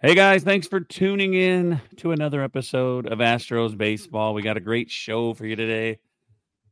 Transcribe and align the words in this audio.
Hey 0.00 0.14
guys, 0.14 0.44
thanks 0.44 0.68
for 0.68 0.78
tuning 0.78 1.34
in 1.34 1.80
to 1.96 2.12
another 2.12 2.40
episode 2.40 3.08
of 3.08 3.18
Astros 3.18 3.76
Baseball. 3.76 4.32
We 4.32 4.42
got 4.42 4.56
a 4.56 4.60
great 4.60 4.92
show 4.92 5.34
for 5.34 5.44
you 5.44 5.56
today. 5.56 5.98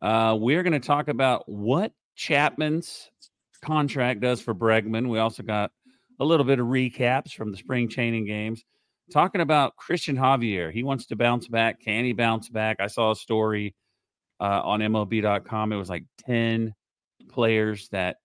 Uh, 0.00 0.38
we're 0.38 0.62
going 0.62 0.80
to 0.80 0.86
talk 0.86 1.08
about 1.08 1.42
what 1.48 1.90
Chapman's 2.16 3.10
contract 3.64 4.20
does 4.20 4.40
for 4.40 4.54
Bregman. 4.54 5.08
We 5.08 5.18
also 5.18 5.42
got 5.42 5.72
a 6.20 6.24
little 6.24 6.46
bit 6.46 6.60
of 6.60 6.68
recaps 6.68 7.32
from 7.32 7.50
the 7.50 7.56
spring 7.56 7.88
training 7.88 8.26
games. 8.26 8.62
Talking 9.12 9.40
about 9.40 9.74
Christian 9.74 10.16
Javier. 10.16 10.70
He 10.70 10.84
wants 10.84 11.06
to 11.06 11.16
bounce 11.16 11.48
back. 11.48 11.80
Can 11.80 12.04
he 12.04 12.12
bounce 12.12 12.48
back? 12.48 12.76
I 12.78 12.86
saw 12.86 13.10
a 13.10 13.16
story 13.16 13.74
uh, 14.38 14.60
on 14.62 14.78
MLB.com. 14.78 15.72
It 15.72 15.76
was 15.76 15.90
like 15.90 16.04
10 16.28 16.76
players 17.28 17.88
that 17.88 18.18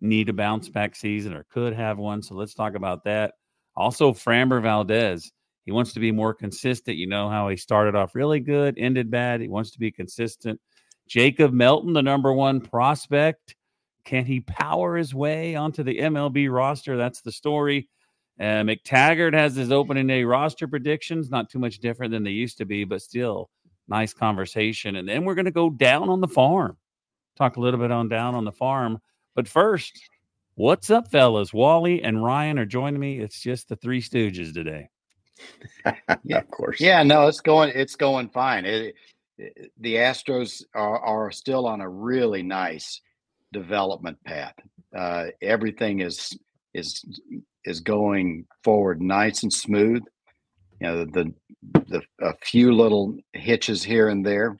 need 0.00 0.30
a 0.30 0.32
bounce 0.32 0.70
back 0.70 0.96
season 0.96 1.34
or 1.34 1.44
could 1.52 1.74
have 1.74 1.98
one. 1.98 2.22
So 2.22 2.34
let's 2.34 2.54
talk 2.54 2.74
about 2.74 3.04
that. 3.04 3.34
Also, 3.76 4.12
Framber 4.12 4.62
Valdez. 4.62 5.30
He 5.64 5.72
wants 5.72 5.92
to 5.94 6.00
be 6.00 6.12
more 6.12 6.32
consistent. 6.32 6.96
You 6.96 7.08
know 7.08 7.28
how 7.28 7.48
he 7.48 7.56
started 7.56 7.96
off 7.96 8.14
really 8.14 8.40
good, 8.40 8.78
ended 8.78 9.10
bad. 9.10 9.40
He 9.40 9.48
wants 9.48 9.72
to 9.72 9.80
be 9.80 9.90
consistent. 9.90 10.60
Jacob 11.08 11.52
Melton, 11.52 11.92
the 11.92 12.02
number 12.02 12.32
one 12.32 12.60
prospect. 12.60 13.56
Can 14.04 14.24
he 14.24 14.40
power 14.40 14.96
his 14.96 15.12
way 15.12 15.56
onto 15.56 15.82
the 15.82 15.98
MLB 15.98 16.52
roster? 16.52 16.96
That's 16.96 17.20
the 17.20 17.32
story. 17.32 17.88
Uh, 18.38 18.62
McTaggart 18.62 19.34
has 19.34 19.56
his 19.56 19.72
opening 19.72 20.06
day 20.06 20.22
roster 20.22 20.68
predictions, 20.68 21.30
not 21.30 21.50
too 21.50 21.58
much 21.58 21.80
different 21.80 22.12
than 22.12 22.22
they 22.22 22.30
used 22.30 22.58
to 22.58 22.64
be, 22.64 22.84
but 22.84 23.02
still 23.02 23.50
nice 23.88 24.12
conversation. 24.12 24.96
And 24.96 25.08
then 25.08 25.24
we're 25.24 25.34
going 25.34 25.46
to 25.46 25.50
go 25.50 25.70
down 25.70 26.08
on 26.08 26.20
the 26.20 26.28
farm, 26.28 26.76
talk 27.36 27.56
a 27.56 27.60
little 27.60 27.80
bit 27.80 27.90
on 27.90 28.08
down 28.08 28.34
on 28.34 28.44
the 28.44 28.52
farm. 28.52 28.98
But 29.34 29.48
first, 29.48 29.98
What's 30.58 30.88
up, 30.88 31.10
fellas? 31.10 31.52
Wally 31.52 32.02
and 32.02 32.24
Ryan 32.24 32.58
are 32.58 32.64
joining 32.64 32.98
me. 32.98 33.18
It's 33.18 33.42
just 33.42 33.68
the 33.68 33.76
three 33.76 34.00
stooges 34.00 34.54
today. 34.54 34.88
yeah, 36.24 36.38
of 36.38 36.50
course. 36.50 36.80
Yeah, 36.80 37.02
no, 37.02 37.26
it's 37.26 37.42
going 37.42 37.72
it's 37.74 37.94
going 37.94 38.30
fine. 38.30 38.64
It, 38.64 38.94
it, 39.36 39.70
the 39.78 39.96
Astros 39.96 40.62
are, 40.74 40.98
are 40.98 41.30
still 41.30 41.66
on 41.66 41.82
a 41.82 41.88
really 41.88 42.42
nice 42.42 43.02
development 43.52 44.16
path. 44.24 44.54
Uh, 44.96 45.26
everything 45.42 46.00
is 46.00 46.38
is 46.72 47.04
is 47.66 47.80
going 47.80 48.46
forward 48.64 49.02
nice 49.02 49.42
and 49.42 49.52
smooth. 49.52 50.02
You 50.80 50.86
know, 50.86 51.04
the 51.04 51.34
the 51.88 52.00
a 52.22 52.32
few 52.40 52.72
little 52.72 53.18
hitches 53.34 53.82
here 53.82 54.08
and 54.08 54.24
there, 54.24 54.56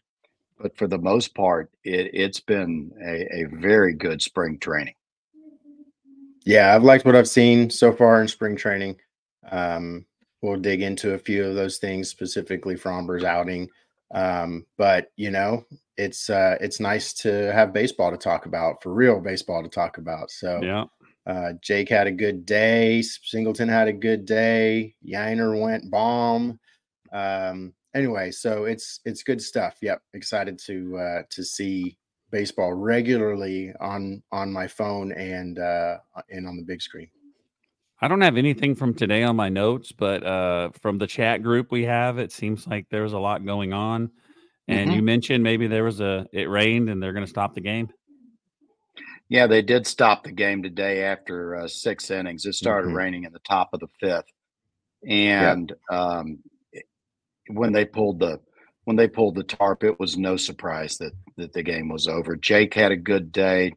but 0.60 0.76
for 0.76 0.88
the 0.88 0.98
most 0.98 1.34
part, 1.34 1.70
it, 1.84 2.10
it's 2.12 2.40
been 2.40 2.92
a, 3.02 3.44
a 3.44 3.44
very 3.46 3.94
good 3.94 4.20
spring 4.20 4.58
training. 4.58 4.95
Yeah, 6.46 6.74
I've 6.74 6.84
liked 6.84 7.04
what 7.04 7.16
I've 7.16 7.28
seen 7.28 7.68
so 7.68 7.92
far 7.92 8.22
in 8.22 8.28
spring 8.28 8.54
training. 8.54 8.96
Um, 9.50 10.06
we'll 10.42 10.60
dig 10.60 10.80
into 10.80 11.14
a 11.14 11.18
few 11.18 11.44
of 11.44 11.56
those 11.56 11.78
things, 11.78 12.08
specifically 12.08 12.76
Framber's 12.76 13.24
outing. 13.24 13.68
Um, 14.14 14.64
but 14.78 15.08
you 15.16 15.32
know, 15.32 15.64
it's 15.96 16.30
uh, 16.30 16.56
it's 16.60 16.78
nice 16.78 17.12
to 17.14 17.52
have 17.52 17.72
baseball 17.72 18.12
to 18.12 18.16
talk 18.16 18.46
about, 18.46 18.80
for 18.80 18.94
real 18.94 19.20
baseball 19.20 19.60
to 19.64 19.68
talk 19.68 19.98
about. 19.98 20.30
So 20.30 20.60
yeah, 20.62 20.84
uh, 21.26 21.54
Jake 21.62 21.88
had 21.88 22.06
a 22.06 22.12
good 22.12 22.46
day. 22.46 23.02
Singleton 23.02 23.68
had 23.68 23.88
a 23.88 23.92
good 23.92 24.24
day. 24.24 24.94
Yainer 25.04 25.60
went 25.60 25.90
bomb. 25.90 26.60
Um, 27.12 27.72
anyway, 27.92 28.30
so 28.30 28.66
it's 28.66 29.00
it's 29.04 29.24
good 29.24 29.42
stuff. 29.42 29.78
Yep, 29.82 30.00
excited 30.14 30.60
to 30.66 30.96
uh, 30.96 31.22
to 31.30 31.42
see 31.42 31.98
baseball 32.30 32.72
regularly 32.72 33.72
on 33.80 34.22
on 34.32 34.52
my 34.52 34.66
phone 34.66 35.12
and 35.12 35.58
uh 35.58 35.96
and 36.30 36.46
on 36.46 36.56
the 36.56 36.64
big 36.64 36.82
screen. 36.82 37.08
I 38.00 38.08
don't 38.08 38.20
have 38.20 38.36
anything 38.36 38.74
from 38.74 38.92
today 38.92 39.22
on 39.22 39.36
my 39.36 39.48
notes, 39.48 39.92
but 39.92 40.24
uh 40.24 40.70
from 40.80 40.98
the 40.98 41.06
chat 41.06 41.42
group 41.42 41.70
we 41.70 41.84
have, 41.84 42.18
it 42.18 42.32
seems 42.32 42.66
like 42.66 42.86
there's 42.90 43.12
a 43.12 43.18
lot 43.18 43.44
going 43.44 43.72
on. 43.72 44.10
And 44.68 44.88
mm-hmm. 44.88 44.96
you 44.96 45.02
mentioned 45.02 45.44
maybe 45.44 45.66
there 45.66 45.84
was 45.84 46.00
a 46.00 46.26
it 46.32 46.48
rained 46.48 46.90
and 46.90 47.02
they're 47.02 47.12
going 47.12 47.24
to 47.24 47.30
stop 47.30 47.54
the 47.54 47.60
game. 47.60 47.88
Yeah, 49.28 49.46
they 49.46 49.62
did 49.62 49.86
stop 49.86 50.24
the 50.24 50.32
game 50.32 50.62
today 50.62 51.02
after 51.02 51.56
uh, 51.56 51.68
six 51.68 52.10
innings. 52.10 52.46
It 52.46 52.54
started 52.54 52.88
mm-hmm. 52.88 52.96
raining 52.96 53.24
in 53.24 53.32
the 53.32 53.40
top 53.40 53.70
of 53.72 53.80
the 53.80 53.88
fifth, 54.00 54.32
and 55.06 55.72
yep. 55.90 56.00
um, 56.00 56.38
when 57.48 57.72
they 57.72 57.84
pulled 57.84 58.20
the 58.20 58.40
when 58.86 58.96
they 58.96 59.08
pulled 59.08 59.34
the 59.34 59.42
tarp, 59.42 59.84
it 59.84 60.00
was 60.00 60.16
no 60.16 60.36
surprise 60.36 60.96
that 60.98 61.12
that 61.36 61.52
the 61.52 61.62
game 61.62 61.88
was 61.88 62.08
over. 62.08 62.36
Jake 62.36 62.72
had 62.72 62.92
a 62.92 62.96
good 62.96 63.30
day. 63.30 63.72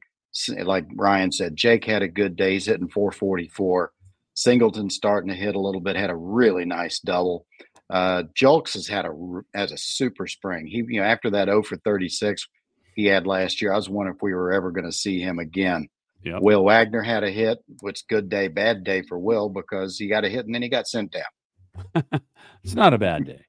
Like 0.47 0.86
Ryan 0.96 1.31
said, 1.31 1.56
Jake 1.56 1.84
had 1.84 2.03
a 2.03 2.08
good 2.08 2.36
day. 2.36 2.53
He's 2.53 2.68
hitting 2.68 2.88
444. 2.88 3.92
Singleton 4.36 4.90
starting 4.90 5.30
to 5.30 5.36
hit 5.36 5.56
a 5.56 5.59
little 5.59 5.81
bit, 5.81 5.96
had 5.96 6.12
a 6.12 6.16
really 6.16 6.64
nice 6.64 7.00
double. 7.00 7.46
Uh, 7.90 8.24
Julks 8.40 8.74
has 8.75 8.88
had 8.88 9.06
a 9.06 9.12
has 9.53 9.72
a 9.72 9.78
super 9.78 10.28
spring. 10.28 10.68
He 10.68 10.78
you 10.78 11.02
know 11.02 11.08
after 11.08 11.31
that 11.31 11.47
0 11.47 11.64
for 11.64 11.76
36 11.78 12.47
he 12.96 13.06
had 13.06 13.26
last 13.26 13.62
year, 13.62 13.72
I 13.72 13.78
was 13.78 13.90
wondering 13.90 14.16
if 14.16 14.22
we 14.22 14.34
were 14.34 14.52
ever 14.52 14.72
going 14.72 14.86
to 14.86 14.91
see 14.91 15.22
him 15.22 15.40
again. 15.40 15.88
Yep. 16.24 16.41
Will 16.41 16.66
Wagner 16.66 17.02
had 17.02 17.24
a 17.24 17.31
hit, 17.31 17.59
which 17.80 18.06
good 18.08 18.28
day, 18.28 18.50
bad 18.50 18.84
day 18.84 19.03
for 19.03 19.18
Will 19.18 19.47
because 19.47 19.97
he 19.97 20.08
got 20.08 20.26
a 20.26 20.30
hit 20.30 20.46
and 20.46 20.53
then 20.53 20.62
he 20.62 20.68
got 20.68 20.86
sent 20.86 21.14
down. 21.14 22.22
it's 22.64 22.76
not 22.76 22.94
a 22.94 22.97
bad 22.97 23.26
day. 23.26 23.46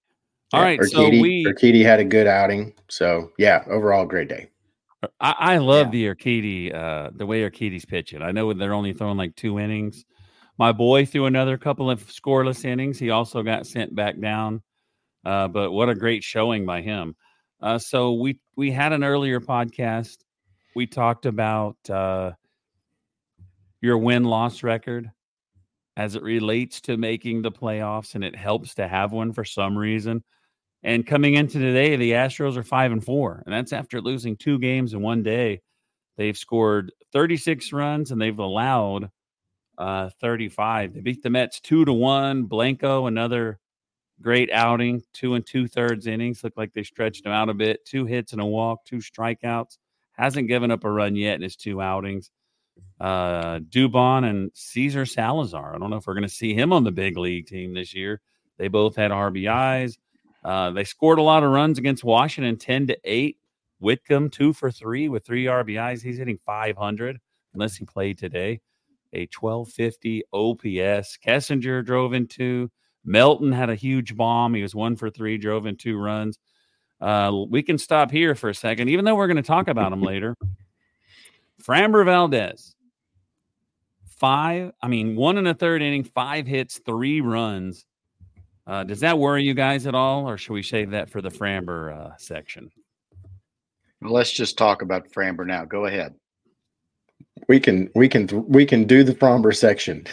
All 0.52 0.60
yeah, 0.60 0.66
right, 0.66 0.80
Urquidy, 0.80 0.90
so 0.90 1.08
we 1.08 1.44
Urquidy 1.44 1.84
had 1.84 2.00
a 2.00 2.04
good 2.04 2.26
outing. 2.26 2.74
So 2.88 3.30
yeah, 3.38 3.64
overall 3.68 4.04
great 4.04 4.28
day. 4.28 4.50
I, 5.20 5.34
I 5.38 5.58
love 5.58 5.94
yeah. 5.94 6.12
the 6.12 6.14
Urquidy, 6.14 6.74
uh, 6.74 7.10
the 7.14 7.26
way 7.26 7.48
Urquidy's 7.48 7.84
pitching. 7.84 8.22
I 8.22 8.32
know 8.32 8.52
they're 8.52 8.74
only 8.74 8.92
throwing 8.92 9.16
like 9.16 9.36
two 9.36 9.58
innings. 9.58 10.04
My 10.58 10.72
boy 10.72 11.06
threw 11.06 11.26
another 11.26 11.56
couple 11.56 11.90
of 11.90 12.06
scoreless 12.06 12.64
innings. 12.64 12.98
He 12.98 13.10
also 13.10 13.42
got 13.42 13.66
sent 13.66 13.94
back 13.94 14.20
down. 14.20 14.62
Uh, 15.24 15.48
but 15.48 15.70
what 15.70 15.88
a 15.88 15.94
great 15.94 16.24
showing 16.24 16.66
by 16.66 16.82
him. 16.82 17.14
Uh, 17.60 17.78
so 17.78 18.14
we 18.14 18.38
we 18.56 18.70
had 18.70 18.92
an 18.92 19.04
earlier 19.04 19.40
podcast. 19.40 20.18
We 20.74 20.86
talked 20.86 21.26
about 21.26 21.76
uh, 21.88 22.32
your 23.80 23.98
win 23.98 24.24
loss 24.24 24.62
record 24.62 25.10
as 25.96 26.14
it 26.14 26.22
relates 26.22 26.80
to 26.82 26.96
making 26.96 27.42
the 27.42 27.52
playoffs, 27.52 28.14
and 28.14 28.24
it 28.24 28.34
helps 28.34 28.74
to 28.76 28.88
have 28.88 29.12
one 29.12 29.32
for 29.32 29.44
some 29.44 29.76
reason. 29.76 30.24
And 30.82 31.06
coming 31.06 31.34
into 31.34 31.58
today, 31.58 31.96
the 31.96 32.12
Astros 32.12 32.56
are 32.56 32.62
five 32.62 32.92
and 32.92 33.04
four, 33.04 33.42
and 33.44 33.54
that's 33.54 33.72
after 33.72 34.00
losing 34.00 34.36
two 34.36 34.58
games 34.58 34.94
in 34.94 35.02
one 35.02 35.22
day. 35.22 35.60
They've 36.16 36.36
scored 36.36 36.92
36 37.12 37.72
runs 37.72 38.10
and 38.10 38.20
they've 38.20 38.38
allowed 38.38 39.10
uh, 39.78 40.10
35. 40.20 40.94
They 40.94 41.00
beat 41.00 41.22
the 41.22 41.30
Mets 41.30 41.60
two 41.60 41.84
to 41.84 41.92
one. 41.92 42.44
Blanco, 42.44 43.06
another 43.06 43.58
great 44.20 44.50
outing, 44.52 45.02
two 45.12 45.34
and 45.34 45.46
two 45.46 45.66
thirds 45.66 46.06
innings. 46.06 46.44
Look 46.44 46.54
like 46.56 46.72
they 46.72 46.82
stretched 46.82 47.24
him 47.24 47.32
out 47.32 47.48
a 47.48 47.54
bit. 47.54 47.84
Two 47.86 48.04
hits 48.04 48.32
and 48.32 48.40
a 48.40 48.46
walk, 48.46 48.84
two 48.84 48.98
strikeouts. 48.98 49.78
Hasn't 50.12 50.48
given 50.48 50.70
up 50.70 50.84
a 50.84 50.90
run 50.90 51.16
yet 51.16 51.36
in 51.36 51.42
his 51.42 51.56
two 51.56 51.80
outings. 51.80 52.30
Uh, 53.00 53.60
Dubon 53.60 54.28
and 54.28 54.52
César 54.52 55.08
Salazar. 55.08 55.74
I 55.74 55.78
don't 55.78 55.88
know 55.88 55.96
if 55.96 56.06
we're 56.06 56.14
going 56.14 56.22
to 56.22 56.28
see 56.28 56.54
him 56.54 56.72
on 56.72 56.84
the 56.84 56.92
big 56.92 57.16
league 57.16 57.46
team 57.46 57.72
this 57.72 57.94
year. 57.94 58.20
They 58.58 58.68
both 58.68 58.96
had 58.96 59.10
RBIs. 59.10 59.96
Uh, 60.44 60.70
they 60.70 60.84
scored 60.84 61.18
a 61.18 61.22
lot 61.22 61.42
of 61.42 61.50
runs 61.50 61.78
against 61.78 62.04
Washington, 62.04 62.56
10 62.56 62.88
to 62.88 62.98
8. 63.04 63.36
Whitcomb, 63.80 64.28
two 64.28 64.52
for 64.52 64.70
three 64.70 65.08
with 65.08 65.24
three 65.24 65.46
RBIs. 65.46 66.02
He's 66.02 66.18
hitting 66.18 66.38
500 66.44 67.18
unless 67.54 67.76
he 67.76 67.84
played 67.84 68.18
today. 68.18 68.60
a 69.12 69.26
1250 69.38 70.22
OPS. 70.32 71.18
Kessinger 71.24 71.84
drove 71.84 72.12
in 72.12 72.26
two. 72.26 72.70
Melton 73.04 73.50
had 73.52 73.70
a 73.70 73.74
huge 73.74 74.16
bomb. 74.16 74.54
He 74.54 74.62
was 74.62 74.74
one 74.74 74.96
for 74.96 75.10
three, 75.10 75.38
drove 75.38 75.66
in 75.66 75.76
two 75.76 75.98
runs. 75.98 76.38
Uh, 77.00 77.44
we 77.48 77.62
can 77.62 77.78
stop 77.78 78.10
here 78.10 78.34
for 78.34 78.50
a 78.50 78.54
second, 78.54 78.88
even 78.88 79.06
though 79.06 79.14
we're 79.14 79.26
going 79.26 79.38
to 79.38 79.42
talk 79.42 79.68
about 79.68 79.92
him 79.92 80.02
later. 80.02 80.36
Framber 81.62 82.04
Valdez, 82.04 82.74
five, 84.06 84.72
I 84.82 84.88
mean, 84.88 85.16
one 85.16 85.38
and 85.38 85.48
a 85.48 85.54
third 85.54 85.80
inning, 85.80 86.04
five 86.04 86.46
hits, 86.46 86.78
three 86.84 87.22
runs. 87.22 87.86
Uh, 88.70 88.84
does 88.84 89.00
that 89.00 89.18
worry 89.18 89.42
you 89.42 89.52
guys 89.52 89.84
at 89.88 89.96
all, 89.96 90.28
or 90.28 90.38
should 90.38 90.52
we 90.52 90.62
save 90.62 90.92
that 90.92 91.10
for 91.10 91.20
the 91.20 91.28
Framber 91.28 91.92
uh, 91.92 92.16
section? 92.18 92.70
Let's 94.00 94.30
just 94.30 94.56
talk 94.56 94.82
about 94.82 95.10
Framber 95.10 95.44
now. 95.44 95.64
Go 95.64 95.86
ahead. 95.86 96.14
We 97.48 97.58
can 97.58 97.90
we 97.96 98.08
can 98.08 98.28
we 98.46 98.64
can 98.64 98.84
do 98.84 99.02
the 99.02 99.12
Framber 99.12 99.56
section. 99.56 100.06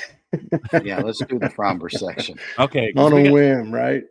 yeah, 0.83 1.01
let's 1.01 1.23
do 1.25 1.37
the 1.37 1.51
Framber 1.55 1.91
section. 1.91 2.39
Okay, 2.57 2.91
on 2.97 3.13
a 3.13 3.25
got, 3.25 3.31
whim, 3.31 3.71
right? 3.71 4.03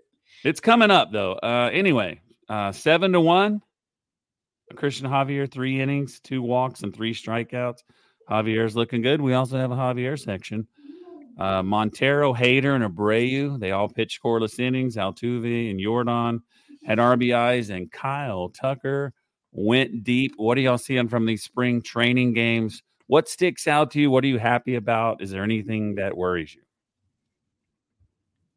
It's 0.44 0.60
coming 0.60 0.92
up 0.92 1.10
though. 1.10 1.32
Uh, 1.32 1.68
anyway, 1.72 2.20
uh, 2.48 2.70
seven 2.70 3.10
to 3.12 3.20
one. 3.20 3.62
Christian 4.76 5.08
Javier, 5.08 5.50
three 5.50 5.80
innings, 5.80 6.20
two 6.20 6.40
walks, 6.40 6.84
and 6.84 6.94
three 6.94 7.14
strikeouts. 7.14 7.82
Javier's 8.30 8.76
looking 8.76 9.02
good. 9.02 9.20
We 9.20 9.34
also 9.34 9.58
have 9.58 9.72
a 9.72 9.76
Javier 9.76 10.16
section. 10.16 10.68
Uh, 11.38 11.62
Montero, 11.62 12.32
Hader, 12.32 12.74
and 12.74 12.84
Abreu, 12.84 13.58
they 13.60 13.70
all 13.70 13.88
pitched 13.88 14.22
scoreless 14.22 14.58
innings. 14.58 14.96
Altuve 14.96 15.70
and 15.70 15.78
Jordan 15.78 16.42
had 16.84 16.98
RBIs, 16.98 17.70
and 17.70 17.90
Kyle 17.92 18.48
Tucker 18.48 19.12
went 19.52 20.04
deep. 20.04 20.32
What 20.36 20.56
are 20.58 20.62
y'all 20.62 20.78
seeing 20.78 21.08
from 21.08 21.26
these 21.26 21.42
spring 21.42 21.82
training 21.82 22.32
games? 22.32 22.82
What 23.06 23.28
sticks 23.28 23.66
out 23.66 23.90
to 23.92 24.00
you? 24.00 24.10
What 24.10 24.24
are 24.24 24.28
you 24.28 24.38
happy 24.38 24.76
about? 24.76 25.22
Is 25.22 25.30
there 25.30 25.42
anything 25.42 25.94
that 25.96 26.16
worries 26.16 26.54
you? 26.54 26.62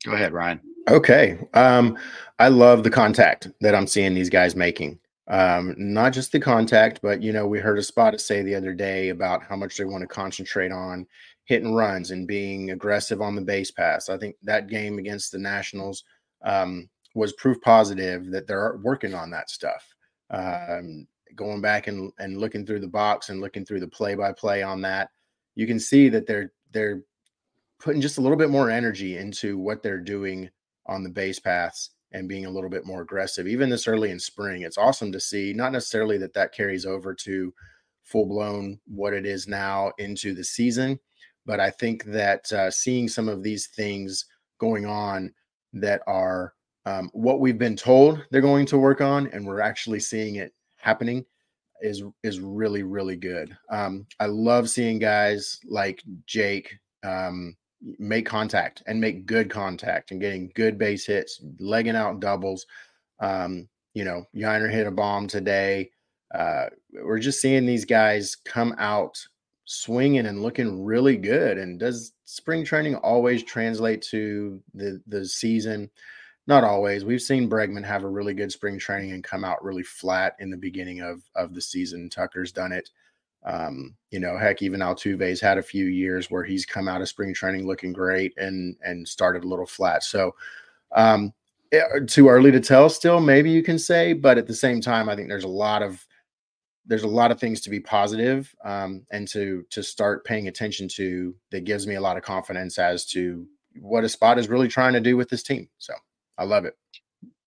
Go 0.05 0.13
ahead, 0.13 0.33
Ryan. 0.33 0.61
Okay. 0.87 1.37
Um, 1.53 1.97
I 2.39 2.47
love 2.47 2.83
the 2.83 2.89
contact 2.89 3.49
that 3.61 3.75
I'm 3.75 3.87
seeing 3.87 4.13
these 4.13 4.29
guys 4.29 4.55
making. 4.55 4.97
Um, 5.27 5.75
not 5.77 6.13
just 6.13 6.31
the 6.31 6.39
contact, 6.39 7.01
but 7.03 7.21
you 7.21 7.31
know, 7.31 7.45
we 7.45 7.59
heard 7.59 7.77
Espada 7.77 8.17
say 8.17 8.41
the 8.41 8.55
other 8.55 8.73
day 8.73 9.09
about 9.09 9.43
how 9.43 9.55
much 9.55 9.77
they 9.77 9.85
want 9.85 10.01
to 10.01 10.07
concentrate 10.07 10.71
on 10.71 11.05
hitting 11.49 11.73
runs 11.73 12.11
and 12.11 12.27
being 12.27 12.69
aggressive 12.69 13.21
on 13.21 13.35
the 13.35 13.41
base 13.41 13.71
pass. 13.71 14.07
I 14.07 14.19
think 14.19 14.35
that 14.43 14.69
game 14.69 14.99
against 14.99 15.31
the 15.31 15.39
Nationals 15.39 16.03
um, 16.45 16.87
was 17.15 17.33
proof 17.33 17.59
positive 17.61 18.29
that 18.29 18.45
they're 18.45 18.77
working 18.83 19.15
on 19.15 19.31
that 19.31 19.49
stuff. 19.49 19.83
Um, 20.29 21.07
going 21.35 21.59
back 21.59 21.87
and, 21.87 22.11
and 22.19 22.37
looking 22.37 22.67
through 22.67 22.81
the 22.81 22.87
box 22.87 23.29
and 23.29 23.41
looking 23.41 23.65
through 23.65 23.79
the 23.79 23.87
play 23.87 24.13
by 24.13 24.31
play 24.31 24.61
on 24.61 24.79
that, 24.81 25.09
you 25.55 25.65
can 25.65 25.79
see 25.79 26.07
that 26.09 26.27
they're 26.27 26.53
they're 26.71 27.01
putting 27.79 27.99
just 27.99 28.19
a 28.19 28.21
little 28.21 28.37
bit 28.37 28.51
more 28.51 28.69
energy 28.69 29.17
into 29.17 29.57
what 29.57 29.81
they're 29.81 29.99
doing 29.99 30.51
on 30.85 31.01
the 31.01 31.09
base 31.09 31.39
paths 31.39 31.89
and 32.11 32.29
being 32.29 32.45
a 32.45 32.49
little 32.49 32.69
bit 32.69 32.85
more 32.85 33.01
aggressive, 33.01 33.47
even 33.47 33.69
this 33.69 33.87
early 33.87 34.11
in 34.11 34.19
spring. 34.19 34.61
It's 34.61 34.77
awesome 34.77 35.11
to 35.11 35.19
see. 35.19 35.51
Not 35.53 35.71
necessarily 35.71 36.19
that 36.19 36.35
that 36.35 36.53
carries 36.53 36.85
over 36.85 37.15
to 37.15 37.51
full 38.03 38.27
blown 38.27 38.79
what 38.85 39.13
it 39.13 39.25
is 39.25 39.47
now 39.47 39.91
into 39.97 40.35
the 40.35 40.43
season, 40.43 40.99
but 41.49 41.59
I 41.59 41.71
think 41.71 42.03
that 42.03 42.51
uh, 42.53 42.69
seeing 42.69 43.07
some 43.07 43.27
of 43.27 43.41
these 43.41 43.69
things 43.69 44.25
going 44.59 44.85
on 44.85 45.33
that 45.73 46.03
are 46.05 46.53
um, 46.85 47.09
what 47.11 47.39
we've 47.39 47.57
been 47.57 47.75
told 47.75 48.23
they're 48.29 48.39
going 48.39 48.67
to 48.67 48.77
work 48.77 49.01
on, 49.01 49.25
and 49.33 49.43
we're 49.43 49.59
actually 49.59 49.99
seeing 49.99 50.35
it 50.35 50.53
happening 50.77 51.25
is 51.81 52.03
is 52.21 52.39
really 52.39 52.83
really 52.83 53.15
good. 53.15 53.57
Um, 53.71 54.05
I 54.19 54.27
love 54.27 54.69
seeing 54.69 54.99
guys 54.99 55.59
like 55.65 56.03
Jake 56.27 56.77
um, 57.01 57.57
make 57.97 58.27
contact 58.27 58.83
and 58.85 59.01
make 59.01 59.25
good 59.25 59.49
contact 59.49 60.11
and 60.11 60.21
getting 60.21 60.51
good 60.53 60.77
base 60.77 61.07
hits, 61.07 61.41
legging 61.59 61.95
out 61.95 62.19
doubles. 62.19 62.67
Um, 63.21 63.67
you 63.95 64.05
know, 64.05 64.23
Yainer 64.35 64.71
hit 64.71 64.85
a 64.85 64.91
bomb 64.91 65.25
today. 65.25 65.89
Uh, 66.31 66.67
we're 66.93 67.17
just 67.17 67.41
seeing 67.41 67.65
these 67.65 67.85
guys 67.85 68.35
come 68.35 68.75
out 68.77 69.17
swinging 69.71 70.25
and 70.25 70.41
looking 70.41 70.83
really 70.83 71.15
good. 71.15 71.59
And 71.59 71.79
does 71.79 72.13
spring 72.25 72.65
training 72.65 72.95
always 72.95 73.43
translate 73.43 74.01
to 74.09 74.59
the 74.73 74.99
the 75.05 75.23
season? 75.23 75.91
Not 76.47 76.63
always. 76.63 77.05
We've 77.05 77.21
seen 77.21 77.47
Bregman 77.47 77.85
have 77.85 78.03
a 78.03 78.09
really 78.09 78.33
good 78.33 78.51
spring 78.51 78.79
training 78.79 79.11
and 79.11 79.23
come 79.23 79.45
out 79.45 79.63
really 79.63 79.83
flat 79.83 80.35
in 80.39 80.49
the 80.49 80.57
beginning 80.57 81.01
of 81.01 81.21
of 81.35 81.53
the 81.53 81.61
season. 81.61 82.09
Tucker's 82.09 82.51
done 82.51 82.71
it. 82.71 82.89
Um, 83.43 83.95
you 84.09 84.19
know, 84.19 84.39
heck, 84.39 84.63
even 84.63 84.79
Altuve's 84.79 85.39
had 85.39 85.59
a 85.59 85.63
few 85.63 85.85
years 85.85 86.31
where 86.31 86.43
he's 86.43 86.65
come 86.65 86.87
out 86.87 87.01
of 87.01 87.07
spring 87.07 87.31
training 87.31 87.67
looking 87.67 87.93
great 87.93 88.33
and 88.37 88.75
and 88.83 89.07
started 89.07 89.43
a 89.43 89.47
little 89.47 89.67
flat. 89.67 90.03
So, 90.03 90.33
um, 90.93 91.31
eh, 91.71 91.83
too 92.07 92.27
early 92.27 92.51
to 92.51 92.59
tell. 92.59 92.89
Still, 92.89 93.19
maybe 93.19 93.51
you 93.51 93.61
can 93.61 93.77
say, 93.77 94.13
but 94.13 94.39
at 94.39 94.47
the 94.47 94.55
same 94.55 94.81
time, 94.81 95.09
I 95.09 95.15
think 95.15 95.29
there's 95.29 95.43
a 95.43 95.47
lot 95.47 95.83
of 95.83 96.03
there's 96.89 97.03
a 97.03 97.07
lot 97.07 97.31
of 97.31 97.39
things 97.39 97.61
to 97.61 97.69
be 97.69 97.79
positive, 97.79 98.53
um, 98.65 99.05
and 99.11 99.27
to 99.29 99.63
to 99.69 99.83
start 99.83 100.25
paying 100.25 100.47
attention 100.47 100.87
to 100.95 101.35
that 101.51 101.63
gives 101.63 101.87
me 101.87 101.95
a 101.95 102.01
lot 102.01 102.17
of 102.17 102.23
confidence 102.23 102.79
as 102.79 103.05
to 103.05 103.47
what 103.79 104.03
Espada 104.03 104.39
is 104.39 104.49
really 104.49 104.67
trying 104.67 104.93
to 104.93 104.99
do 104.99 105.15
with 105.15 105.29
this 105.29 105.43
team. 105.43 105.69
So 105.77 105.93
I 106.37 106.43
love 106.45 106.65
it. 106.65 106.75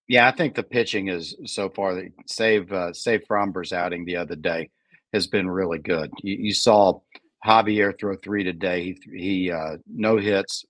Yeah, 0.09 0.29
I 0.29 0.31
think 0.31 0.55
the 0.55 0.63
pitching 0.63 1.09
is 1.09 1.37
so 1.45 1.69
far. 1.69 2.01
Save 2.27 2.73
uh, 2.73 2.93
save 2.93 3.25
Framber's 3.27 3.73
outing 3.73 4.05
the 4.05 4.17
other 4.17 4.37
day 4.37 4.71
has 5.13 5.27
been 5.27 5.51
really 5.51 5.79
good. 5.79 6.11
You, 6.23 6.37
you 6.39 6.55
saw 6.55 7.01
Javier 7.45 7.99
throw 7.99 8.17
three 8.17 8.45
today. 8.45 8.85
He, 8.85 9.19
he 9.19 9.51
uh, 9.51 9.79
no 9.93 10.19
hits, 10.19 10.65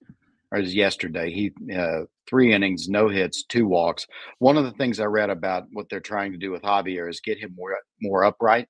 or 0.53 0.61
was 0.61 0.75
yesterday. 0.75 1.33
He 1.33 1.53
uh, 1.75 2.03
three 2.29 2.53
innings, 2.53 2.89
no 2.89 3.09
hits, 3.09 3.45
two 3.45 3.67
walks. 3.67 4.07
One 4.39 4.59
of 4.59 4.65
the 4.65 4.73
things 4.73 5.01
I 5.01 5.07
read 5.07 5.31
about 5.31 5.65
what 5.73 5.89
they're 5.89 6.01
trying 6.01 6.33
to 6.33 6.39
do 6.39 6.51
with 6.51 6.63
Javier 6.63 7.09
is 7.09 7.21
get 7.21 7.39
him 7.39 7.55
more 7.57 7.77
more 8.01 8.25
upright 8.25 8.69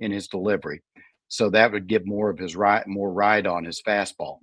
in 0.00 0.10
his 0.10 0.28
delivery, 0.28 0.82
so 1.28 1.48
that 1.50 1.72
would 1.72 1.86
give 1.86 2.04
more 2.04 2.30
of 2.30 2.38
his 2.38 2.56
ride, 2.56 2.86
more 2.86 3.12
ride 3.12 3.46
on 3.46 3.64
his 3.64 3.80
fastball. 3.80 4.38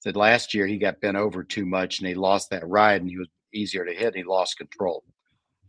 Said 0.00 0.16
last 0.16 0.52
year 0.52 0.66
he 0.66 0.78
got 0.78 1.00
bent 1.00 1.16
over 1.16 1.44
too 1.44 1.64
much 1.64 2.00
and 2.00 2.08
he 2.08 2.14
lost 2.14 2.50
that 2.50 2.66
ride 2.66 3.00
and 3.00 3.10
he 3.10 3.18
was 3.18 3.28
easier 3.54 3.84
to 3.84 3.94
hit 3.94 4.08
and 4.08 4.16
he 4.16 4.24
lost 4.24 4.58
control. 4.58 5.04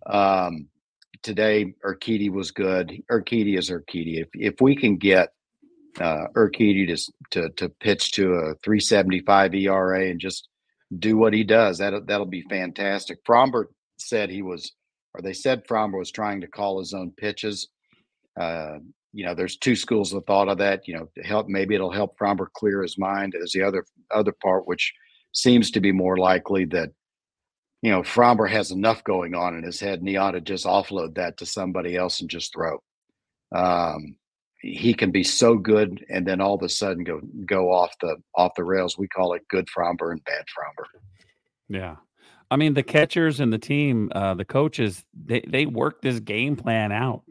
Um, 0.07 0.67
today 1.21 1.75
Urquidy 1.85 2.31
was 2.31 2.49
good. 2.49 3.03
Urquidy 3.11 3.59
is 3.59 3.69
Urquidy. 3.69 4.21
If 4.21 4.29
if 4.33 4.55
we 4.59 4.75
can 4.75 4.97
get 4.97 5.29
uh, 6.01 6.25
Urquidy 6.35 6.87
to, 6.87 7.11
to 7.29 7.49
to 7.49 7.69
pitch 7.69 8.13
to 8.13 8.33
a 8.33 8.55
375 8.63 9.53
ERA 9.53 10.09
and 10.09 10.19
just 10.19 10.49
do 11.00 11.18
what 11.18 11.34
he 11.34 11.44
does, 11.44 11.78
that 11.78 12.07
that'll 12.07 12.25
be 12.25 12.44
fantastic. 12.44 13.23
Framber 13.26 13.66
said 13.97 14.30
he 14.30 14.42
was, 14.42 14.73
or 15.14 15.21
they 15.21 15.33
said 15.33 15.68
Framber 15.68 15.97
was 15.97 16.12
trying 16.12 16.42
to 16.42 16.47
call 16.47 16.80
his 16.80 16.94
own 16.94 17.12
pitches. 17.12 17.69
Uh, 18.40 18.80
you 19.14 19.26
know, 19.26 19.35
there's 19.35 19.57
two 19.57 19.76
schools 19.76 20.12
of 20.14 20.26
thought 20.26 20.50
of 20.50 20.57
that. 20.57 20.88
You 20.88 20.95
know, 20.95 21.09
help 21.23 21.47
maybe 21.47 21.76
it'll 21.76 21.92
help 21.92 22.18
Framber 22.18 22.47
clear 22.54 22.81
his 22.81 22.97
mind. 22.97 23.33
There's 23.33 23.52
the 23.52 23.64
other 23.64 23.85
other 24.12 24.33
part, 24.44 24.68
which 24.68 24.94
seems 25.33 25.71
to 25.71 25.80
be 25.80 25.92
more 25.92 26.18
likely 26.18 26.66
that 26.66 26.90
you 27.83 27.92
know, 27.92 28.02
Framber 28.02 28.50
has 28.50 28.71
enough 28.71 29.04
going 29.04 29.35
on 29.35 29.57
in 29.57 29.64
his 29.64 29.81
head, 29.81 30.00
and 30.00 30.07
he 30.07 30.16
ought 30.16 30.31
to 30.31 30.42
just 30.42 30.66
offload 30.66 31.16
that 31.16 31.38
to 31.38 31.45
somebody 31.45 31.97
else 31.97 32.21
and 32.21 32.30
just 32.30 32.54
throw. 32.54 32.81
Um, 33.54 34.16
he 34.63 34.93
can 34.93 35.11
be 35.11 35.23
so 35.23 35.55
good, 35.55 36.03
and 36.09 36.25
then 36.25 36.41
all 36.41 36.55
of 36.55 36.63
a 36.63 36.69
sudden 36.69 37.03
go 37.03 37.21
go 37.45 37.71
off 37.71 37.93
the 38.01 38.17
off 38.35 38.53
the 38.55 38.63
rails. 38.63 38.97
We 38.97 39.07
call 39.07 39.33
it 39.33 39.47
good 39.49 39.67
Framber 39.67 40.11
and 40.11 40.23
bad 40.23 40.45
Framber. 40.45 40.85
Yeah, 41.69 41.95
I 42.49 42.55
mean 42.55 42.73
the 42.73 42.83
catchers 42.83 43.39
and 43.39 43.53
the 43.53 43.59
team, 43.59 44.11
uh, 44.15 44.33
the 44.33 44.45
coaches, 44.45 45.03
they 45.13 45.41
they 45.47 45.65
work 45.65 46.01
this 46.01 46.19
game 46.19 46.55
plan 46.55 46.91
out. 46.91 47.23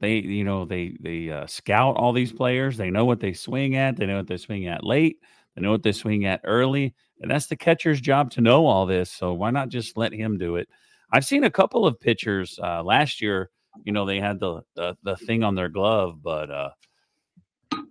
They 0.00 0.16
you 0.16 0.44
know 0.44 0.64
they 0.64 0.96
they 1.00 1.30
uh, 1.30 1.46
scout 1.46 1.96
all 1.96 2.12
these 2.12 2.32
players. 2.32 2.76
They 2.76 2.90
know 2.90 3.04
what 3.04 3.20
they 3.20 3.32
swing 3.32 3.76
at. 3.76 3.96
They 3.96 4.06
know 4.06 4.16
what 4.16 4.28
they 4.28 4.36
swing 4.38 4.66
at 4.66 4.84
late. 4.84 5.18
They 5.54 5.62
know 5.62 5.72
what 5.72 5.82
they 5.82 5.92
swing 5.92 6.24
at 6.24 6.40
early 6.44 6.94
and 7.20 7.30
that's 7.30 7.46
the 7.46 7.56
catcher's 7.56 8.00
job 8.00 8.30
to 8.32 8.40
know 8.40 8.66
all 8.66 8.86
this. 8.86 9.10
So 9.10 9.32
why 9.32 9.50
not 9.50 9.68
just 9.68 9.96
let 9.96 10.12
him 10.12 10.38
do 10.38 10.56
it? 10.56 10.68
I've 11.12 11.24
seen 11.24 11.44
a 11.44 11.50
couple 11.50 11.86
of 11.86 12.00
pitchers 12.00 12.58
uh, 12.62 12.82
last 12.82 13.20
year. 13.20 13.50
You 13.84 13.92
know, 13.92 14.04
they 14.04 14.20
had 14.20 14.40
the, 14.40 14.62
the, 14.74 14.96
the 15.02 15.16
thing 15.16 15.42
on 15.42 15.54
their 15.54 15.68
glove, 15.68 16.22
but 16.22 16.50
uh, 16.50 16.70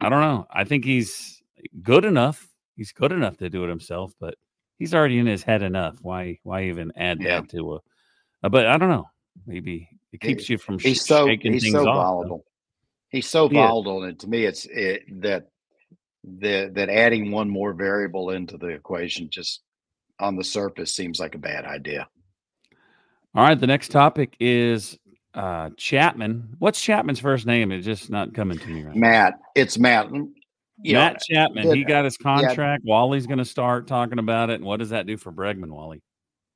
I 0.02 0.10
don't 0.10 0.22
know. 0.22 0.48
I 0.52 0.64
think 0.64 0.86
he's 0.86 1.42
good 1.82 2.06
enough. 2.06 2.48
He's 2.76 2.92
good 2.92 3.12
enough 3.12 3.38
to 3.38 3.50
do 3.50 3.64
it 3.64 3.70
himself, 3.70 4.14
but 4.20 4.36
he's 4.78 4.94
already 4.94 5.18
in 5.18 5.26
his 5.26 5.44
head 5.44 5.64
enough. 5.64 5.98
Why 6.02 6.40
why 6.44 6.66
even 6.66 6.92
add 6.96 7.22
yeah. 7.22 7.42
that 7.42 7.50
to 7.50 7.74
a? 7.74 7.80
Uh, 8.44 8.50
but 8.50 8.68
I 8.68 8.78
don't 8.78 8.90
know. 8.90 9.10
Maybe 9.46 9.90
it 10.14 10.22
keeps 10.22 10.50
you 10.50 10.58
from 10.58 10.80
he's 10.80 11.06
so 11.06 11.28
he's 11.28 11.72
so 11.72 11.88
off, 11.88 11.96
volatile. 11.96 12.38
Though. 12.38 12.46
He's 13.10 13.28
so 13.28 13.48
volatile, 13.48 14.04
and 14.04 14.20
to 14.20 14.28
me, 14.28 14.46
it's 14.46 14.66
it, 14.66 15.04
that 15.22 15.48
that 16.40 16.76
that 16.76 16.90
adding 16.90 17.32
one 17.32 17.50
more 17.50 17.74
variable 17.74 18.32
into 18.32 18.58
the 18.58 18.68
equation 18.68 19.30
just 19.30 19.62
on 20.20 20.36
the 20.36 20.44
surface 20.44 20.94
seems 20.94 21.20
like 21.20 21.36
a 21.36 21.40
bad 21.40 21.66
idea. 21.66 22.08
All 23.36 23.44
right, 23.44 23.60
the 23.60 23.68
next 23.68 23.90
topic 23.90 24.36
is 24.40 24.98
uh 25.38 25.70
Chapman. 25.78 26.56
What's 26.60 26.82
Chapman's 26.82 27.20
first 27.20 27.46
name? 27.46 27.72
It's 27.72 27.86
just 27.86 28.10
not 28.10 28.34
coming 28.34 28.58
to 28.58 28.68
me 28.68 28.84
right. 28.84 28.96
Matt. 28.96 29.36
It's 29.56 29.78
Matt. 29.78 30.12
Matt 30.12 30.34
know, 30.84 31.18
Chapman, 31.30 31.76
he 31.76 31.84
got 31.84 32.06
his 32.06 32.18
contract. 32.18 32.84
Yeah, 32.84 32.92
Wally's 32.92 33.28
going 33.28 33.40
to 33.40 33.46
start 33.46 33.88
talking 33.88 34.20
about 34.20 34.50
it. 34.50 34.56
And 34.56 34.66
what 34.66 34.78
does 34.80 34.90
that 34.90 35.06
do 35.06 35.18
for 35.18 35.32
Bregman, 35.32 35.72
Wally? 35.72 36.02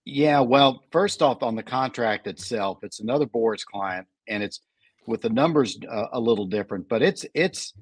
Yeah, 0.05 0.39
well, 0.39 0.83
first 0.91 1.21
off, 1.21 1.43
on 1.43 1.55
the 1.55 1.63
contract 1.63 2.27
itself, 2.27 2.79
it's 2.83 2.99
another 2.99 3.25
Boras 3.25 3.63
client, 3.63 4.07
and 4.27 4.41
it's 4.41 4.61
with 5.07 5.21
the 5.21 5.29
numbers 5.29 5.77
uh, 5.89 6.07
a 6.13 6.19
little 6.19 6.45
different, 6.45 6.89
but 6.89 7.01
it's 7.01 7.25
it's 7.33 7.73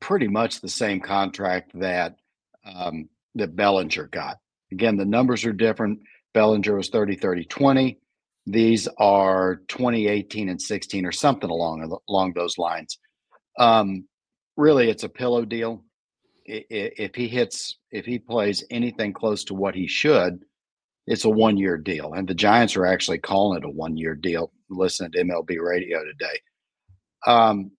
pretty 0.00 0.28
much 0.28 0.60
the 0.60 0.68
same 0.68 1.00
contract 1.00 1.72
that 1.74 2.16
um, 2.64 3.08
that 3.34 3.56
Bellinger 3.56 4.06
got. 4.08 4.38
Again, 4.70 4.96
the 4.96 5.04
numbers 5.04 5.44
are 5.44 5.52
different. 5.52 6.00
Bellinger 6.34 6.76
was 6.76 6.90
30, 6.90 7.16
30, 7.16 7.44
20. 7.44 7.98
These 8.50 8.88
are 8.96 9.56
2018 9.68 10.48
and 10.48 10.60
16 10.60 11.04
or 11.04 11.12
something 11.12 11.50
along 11.50 11.98
along 12.08 12.32
those 12.32 12.56
lines. 12.56 12.98
Um, 13.58 14.08
really, 14.56 14.88
it's 14.88 15.04
a 15.04 15.08
pillow 15.08 15.44
deal. 15.44 15.84
If 16.46 17.14
he 17.14 17.28
hits, 17.28 17.76
if 17.90 18.06
he 18.06 18.18
plays 18.18 18.64
anything 18.70 19.12
close 19.12 19.44
to 19.44 19.54
what 19.54 19.74
he 19.74 19.86
should, 19.86 20.44
it's 21.06 21.26
a 21.26 21.30
one 21.30 21.58
year 21.58 21.76
deal. 21.76 22.14
And 22.14 22.26
the 22.26 22.34
Giants 22.34 22.74
are 22.76 22.86
actually 22.86 23.18
calling 23.18 23.58
it 23.58 23.66
a 23.66 23.70
one 23.70 23.98
year 23.98 24.14
deal. 24.14 24.50
Listening 24.70 25.12
to 25.12 25.24
MLB 25.24 25.58
radio 25.60 26.02
today. 26.04 26.40
Um, 27.26 27.72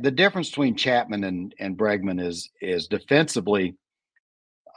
the 0.00 0.10
difference 0.10 0.50
between 0.50 0.76
Chapman 0.76 1.22
and, 1.22 1.54
and 1.60 1.78
Bregman 1.78 2.24
is 2.24 2.50
is 2.60 2.88
defensively, 2.88 3.76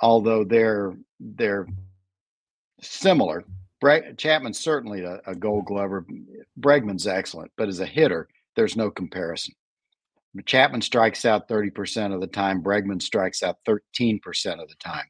although 0.04 0.44
they're 0.44 0.96
they're 1.20 1.68
similar, 2.82 3.44
Chapman's 4.18 4.60
certainly 4.60 5.04
a, 5.04 5.22
a 5.28 5.36
gold 5.36 5.66
glover. 5.66 6.06
Bregman's 6.60 7.08
excellent, 7.08 7.52
but 7.58 7.70
as 7.70 7.80
a 7.80 7.86
hitter, 7.86 8.28
there's 8.56 8.76
no 8.76 8.90
comparison. 8.90 9.54
Chapman 10.46 10.82
strikes 10.82 11.26
out 11.26 11.48
30% 11.48 12.14
of 12.14 12.22
the 12.22 12.28
time. 12.28 12.62
Bregman 12.62 13.02
strikes 13.02 13.44
out 13.44 13.58
13% 13.68 14.20
of 14.62 14.68
the 14.68 14.76
time. 14.80 15.06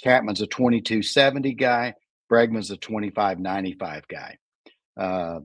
Chapman's 0.00 0.40
a 0.40 0.46
2270 0.46 1.54
guy. 1.54 1.94
Bregman's 2.30 2.70
a 2.70 2.76
2595 2.76 4.08
guy. 4.08 4.38
Uh, 4.96 5.40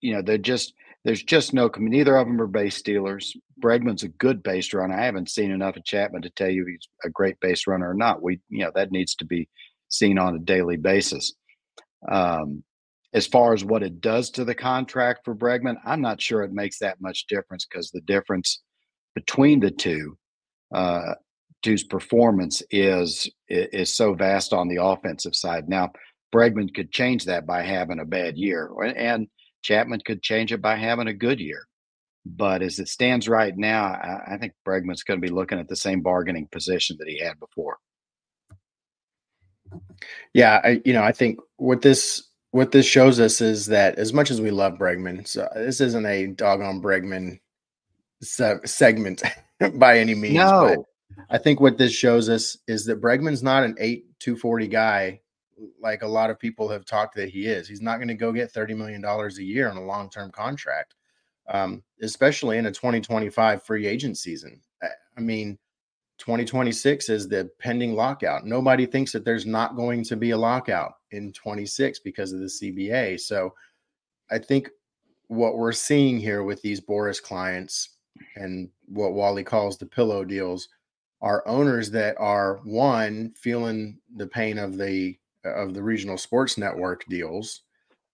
you 0.00 0.14
know, 0.14 0.22
they're 0.22 0.38
just, 0.38 0.74
there's 1.04 1.22
just 1.22 1.54
no, 1.54 1.70
neither 1.78 2.16
of 2.16 2.26
them 2.26 2.40
are 2.40 2.46
base 2.46 2.76
stealers. 2.76 3.34
Bregman's 3.62 4.02
a 4.02 4.08
good 4.08 4.42
base 4.42 4.72
runner. 4.74 4.98
I 4.98 5.04
haven't 5.04 5.30
seen 5.30 5.50
enough 5.50 5.76
of 5.76 5.84
Chapman 5.84 6.22
to 6.22 6.30
tell 6.30 6.50
you 6.50 6.66
he's 6.66 6.88
a 7.04 7.10
great 7.10 7.38
base 7.40 7.66
runner 7.66 7.90
or 7.90 7.94
not. 7.94 8.22
We, 8.22 8.40
you 8.48 8.64
know, 8.64 8.72
that 8.74 8.92
needs 8.92 9.14
to 9.16 9.24
be 9.24 9.48
seen 9.88 10.18
on 10.18 10.36
a 10.36 10.40
daily 10.40 10.76
basis. 10.76 11.34
Um, 12.08 12.62
as 13.12 13.26
far 13.26 13.52
as 13.52 13.64
what 13.64 13.82
it 13.82 14.00
does 14.00 14.30
to 14.30 14.44
the 14.44 14.54
contract 14.54 15.24
for 15.24 15.34
Bregman, 15.34 15.76
I'm 15.84 16.00
not 16.00 16.20
sure 16.20 16.42
it 16.42 16.52
makes 16.52 16.78
that 16.78 17.00
much 17.00 17.26
difference 17.26 17.66
because 17.66 17.90
the 17.90 18.02
difference 18.02 18.62
between 19.14 19.60
the 19.60 19.70
two, 19.70 20.16
uh, 20.72 21.14
two's 21.62 21.84
performance 21.84 22.62
is 22.70 23.28
is 23.48 23.94
so 23.94 24.14
vast 24.14 24.52
on 24.52 24.68
the 24.68 24.82
offensive 24.82 25.34
side. 25.34 25.68
Now, 25.68 25.90
Bregman 26.32 26.72
could 26.72 26.92
change 26.92 27.24
that 27.24 27.46
by 27.46 27.62
having 27.62 27.98
a 27.98 28.04
bad 28.04 28.38
year, 28.38 28.70
and 28.84 29.26
Chapman 29.62 30.00
could 30.04 30.22
change 30.22 30.52
it 30.52 30.62
by 30.62 30.76
having 30.76 31.08
a 31.08 31.12
good 31.12 31.40
year. 31.40 31.66
But 32.24 32.62
as 32.62 32.78
it 32.78 32.88
stands 32.88 33.28
right 33.28 33.56
now, 33.56 33.84
I, 33.84 34.34
I 34.34 34.38
think 34.38 34.52
Bregman's 34.66 35.02
going 35.02 35.20
to 35.20 35.26
be 35.26 35.32
looking 35.32 35.58
at 35.58 35.68
the 35.68 35.76
same 35.76 36.00
bargaining 36.00 36.48
position 36.52 36.96
that 36.98 37.08
he 37.08 37.18
had 37.18 37.40
before. 37.40 37.78
Yeah, 40.34 40.60
I, 40.62 40.80
you 40.84 40.92
know, 40.92 41.02
I 41.02 41.12
think 41.12 41.38
what 41.56 41.82
this 41.82 42.28
what 42.52 42.72
this 42.72 42.86
shows 42.86 43.20
us 43.20 43.40
is 43.40 43.66
that 43.66 43.96
as 43.96 44.12
much 44.12 44.30
as 44.30 44.40
we 44.40 44.50
love 44.50 44.78
Bregman, 44.78 45.26
so 45.26 45.48
this 45.54 45.80
isn't 45.80 46.06
a 46.06 46.26
dog 46.28 46.60
on 46.60 46.82
Bregman 46.82 47.38
se- 48.22 48.60
segment 48.64 49.22
by 49.74 49.98
any 49.98 50.14
means. 50.14 50.34
No. 50.34 50.86
I 51.28 51.38
think 51.38 51.60
what 51.60 51.78
this 51.78 51.92
shows 51.92 52.28
us 52.28 52.56
is 52.66 52.84
that 52.86 53.00
Bregman's 53.00 53.42
not 53.42 53.62
an 53.62 53.76
eight 53.78 54.06
two 54.18 54.36
forty 54.36 54.68
guy 54.68 55.20
like 55.80 56.02
a 56.02 56.08
lot 56.08 56.30
of 56.30 56.38
people 56.38 56.68
have 56.68 56.84
talked 56.84 57.14
that 57.16 57.28
he 57.28 57.46
is. 57.46 57.68
He's 57.68 57.82
not 57.82 57.96
going 57.96 58.08
to 58.08 58.14
go 58.14 58.32
get 58.32 58.50
thirty 58.50 58.74
million 58.74 59.00
dollars 59.00 59.38
a 59.38 59.44
year 59.44 59.68
on 59.70 59.76
a 59.76 59.84
long 59.84 60.08
term 60.08 60.30
contract, 60.30 60.94
um, 61.48 61.82
especially 62.02 62.58
in 62.58 62.66
a 62.66 62.72
twenty 62.72 63.00
twenty 63.00 63.28
five 63.28 63.62
free 63.62 63.86
agent 63.86 64.16
season. 64.16 64.60
I 64.82 65.20
mean, 65.20 65.58
2026 66.20 67.08
is 67.08 67.28
the 67.28 67.50
pending 67.58 67.94
lockout. 67.94 68.46
Nobody 68.46 68.84
thinks 68.86 69.10
that 69.12 69.24
there's 69.24 69.46
not 69.46 69.74
going 69.74 70.04
to 70.04 70.16
be 70.16 70.30
a 70.30 70.38
lockout 70.38 70.92
in 71.10 71.32
26 71.32 71.98
because 72.00 72.32
of 72.32 72.40
the 72.40 72.46
CBA. 72.46 73.18
So 73.18 73.54
I 74.30 74.38
think 74.38 74.68
what 75.28 75.56
we're 75.56 75.72
seeing 75.72 76.20
here 76.20 76.42
with 76.42 76.60
these 76.60 76.80
Boras 76.80 77.22
clients 77.22 77.96
and 78.36 78.68
what 78.86 79.14
Wally 79.14 79.42
calls 79.42 79.78
the 79.78 79.86
pillow 79.86 80.24
deals 80.24 80.68
are 81.22 81.46
owners 81.46 81.90
that 81.92 82.16
are 82.18 82.60
one 82.64 83.32
feeling 83.36 83.98
the 84.16 84.26
pain 84.26 84.58
of 84.58 84.76
the 84.76 85.16
of 85.44 85.72
the 85.72 85.82
regional 85.82 86.18
sports 86.18 86.58
network 86.58 87.04
deals 87.06 87.62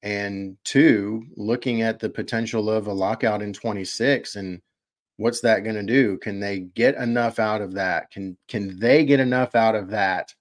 and 0.05 0.57
two 0.63 1.25
looking 1.37 1.83
at 1.83 1.99
the 1.99 2.09
potential 2.09 2.71
of 2.71 2.87
a 2.87 2.93
lockout 2.93 3.43
in 3.43 3.53
26 3.53 4.37
and 4.37 4.61
what's 5.17 5.41
that 5.41 5.65
going 5.65 5.77
to 5.77 5.83
do? 5.83 6.19
Can 6.19 6.41
they 6.41 6.61
get 6.61 6.95
enough 6.97 7.39
out 7.39 7.63
of 7.63 7.73
that? 7.75 8.11
Can 8.11 8.37
can 8.49 8.79
they 8.79 9.05
get 9.05 9.21
enough 9.21 9.55
out 9.55 9.75
of 9.75 9.89
that 9.91 10.35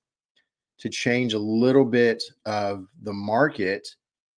to 0.79 0.89
change 0.89 1.33
a 1.33 1.39
little 1.39 1.85
bit 1.85 2.21
of 2.45 2.87
the 3.03 3.13
market 3.13 3.87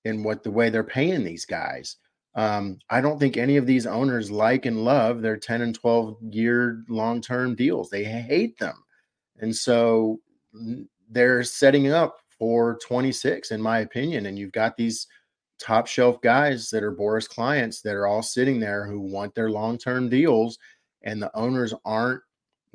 in 0.05 0.23
what 0.23 0.43
the 0.43 0.51
way 0.51 0.71
they're 0.71 0.85
paying 0.85 1.25
these 1.25 1.45
guys? 1.45 1.97
Um, 2.35 2.79
i 2.91 3.01
don't 3.01 3.19
think 3.19 3.37
any 3.37 3.57
of 3.57 3.67
these 3.67 3.87
owners 3.87 4.31
like 4.31 4.67
and 4.67 4.85
love 4.85 5.23
their 5.23 5.37
10 5.37 5.63
and 5.63 5.75
12 5.75 6.19
year 6.31 6.85
long 6.89 7.21
term 7.21 7.55
deals. 7.55 7.91
They 7.91 8.05
hate 8.05 8.59
them. 8.59 8.77
And 9.41 9.55
so 9.55 10.21
they're 11.11 11.43
setting 11.43 11.91
up 11.91 12.19
for 12.39 12.79
26 12.87 13.51
in 13.51 13.61
my 13.61 13.81
opinion 13.81 14.27
and 14.27 14.39
you've 14.39 14.53
got 14.53 14.77
these 14.77 15.09
top 15.59 15.87
shelf 15.87 16.21
guys 16.21 16.71
that 16.71 16.83
are 16.83 16.93
Boras 16.95 17.29
clients 17.29 17.81
that 17.83 17.95
are 17.95 18.07
all 18.07 18.23
sitting 18.23 18.61
there 18.61 18.87
who 18.87 19.01
want 19.01 19.35
their 19.35 19.51
long 19.51 19.79
term 19.79 20.09
deals, 20.09 20.59
and 21.03 21.21
the 21.21 21.35
owners 21.37 21.75
aren't 21.85 22.23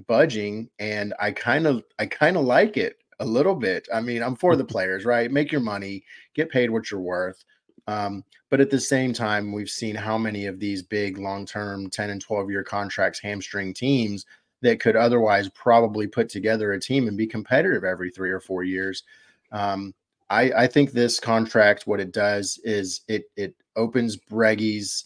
budging. 0.08 0.70
And 0.80 1.14
I 1.20 1.32
kind 1.32 1.68
of, 1.68 1.84
I 2.00 2.06
kind 2.06 2.38
of 2.38 2.44
like 2.44 2.78
it 2.78 2.98
a 3.20 3.26
little 3.26 3.56
bit. 3.56 3.88
I 3.94 4.02
mean, 4.02 4.22
I'm 4.22 4.36
for 4.36 4.56
the 4.56 4.66
players, 4.74 5.06
right? 5.06 5.32
Make 5.32 5.52
your 5.52 5.62
money, 5.62 6.04
get 6.34 6.50
paid 6.50 6.70
what 6.70 6.92
you're 6.92 7.00
worth. 7.00 7.44
Um, 7.88 8.24
but 8.50 8.62
at 8.62 8.70
the 8.70 8.80
same 8.80 9.14
time, 9.14 9.52
we've 9.52 9.70
seen 9.70 9.96
how 9.96 10.18
many 10.18 10.46
of 10.46 10.60
these 10.60 10.82
big 10.82 11.18
long 11.18 11.46
term 11.46 11.90
10 11.90 12.10
and 12.12 12.22
12 12.22 12.50
year 12.50 12.64
contracts 12.64 13.20
hamstring 13.20 13.74
teams 13.74 14.26
that 14.62 14.80
could 14.80 14.96
otherwise 14.96 15.50
probably 15.50 16.08
put 16.08 16.30
together 16.30 16.72
a 16.72 16.80
team 16.80 17.08
and 17.08 17.18
be 17.18 17.28
competitive 17.28 17.84
every 17.84 18.10
three 18.10 18.32
or 18.32 18.40
four 18.40 18.64
years. 18.64 19.04
Um, 19.52 19.94
I, 20.34 20.64
I 20.64 20.68
think 20.68 20.92
this 20.92 21.20
contract, 21.20 21.86
what 21.86 22.00
it 22.00 22.12
does 22.12 22.60
is 22.64 23.02
it 23.08 23.26
it 23.38 23.56
opens 23.76 24.18
Breggy's 24.18 25.06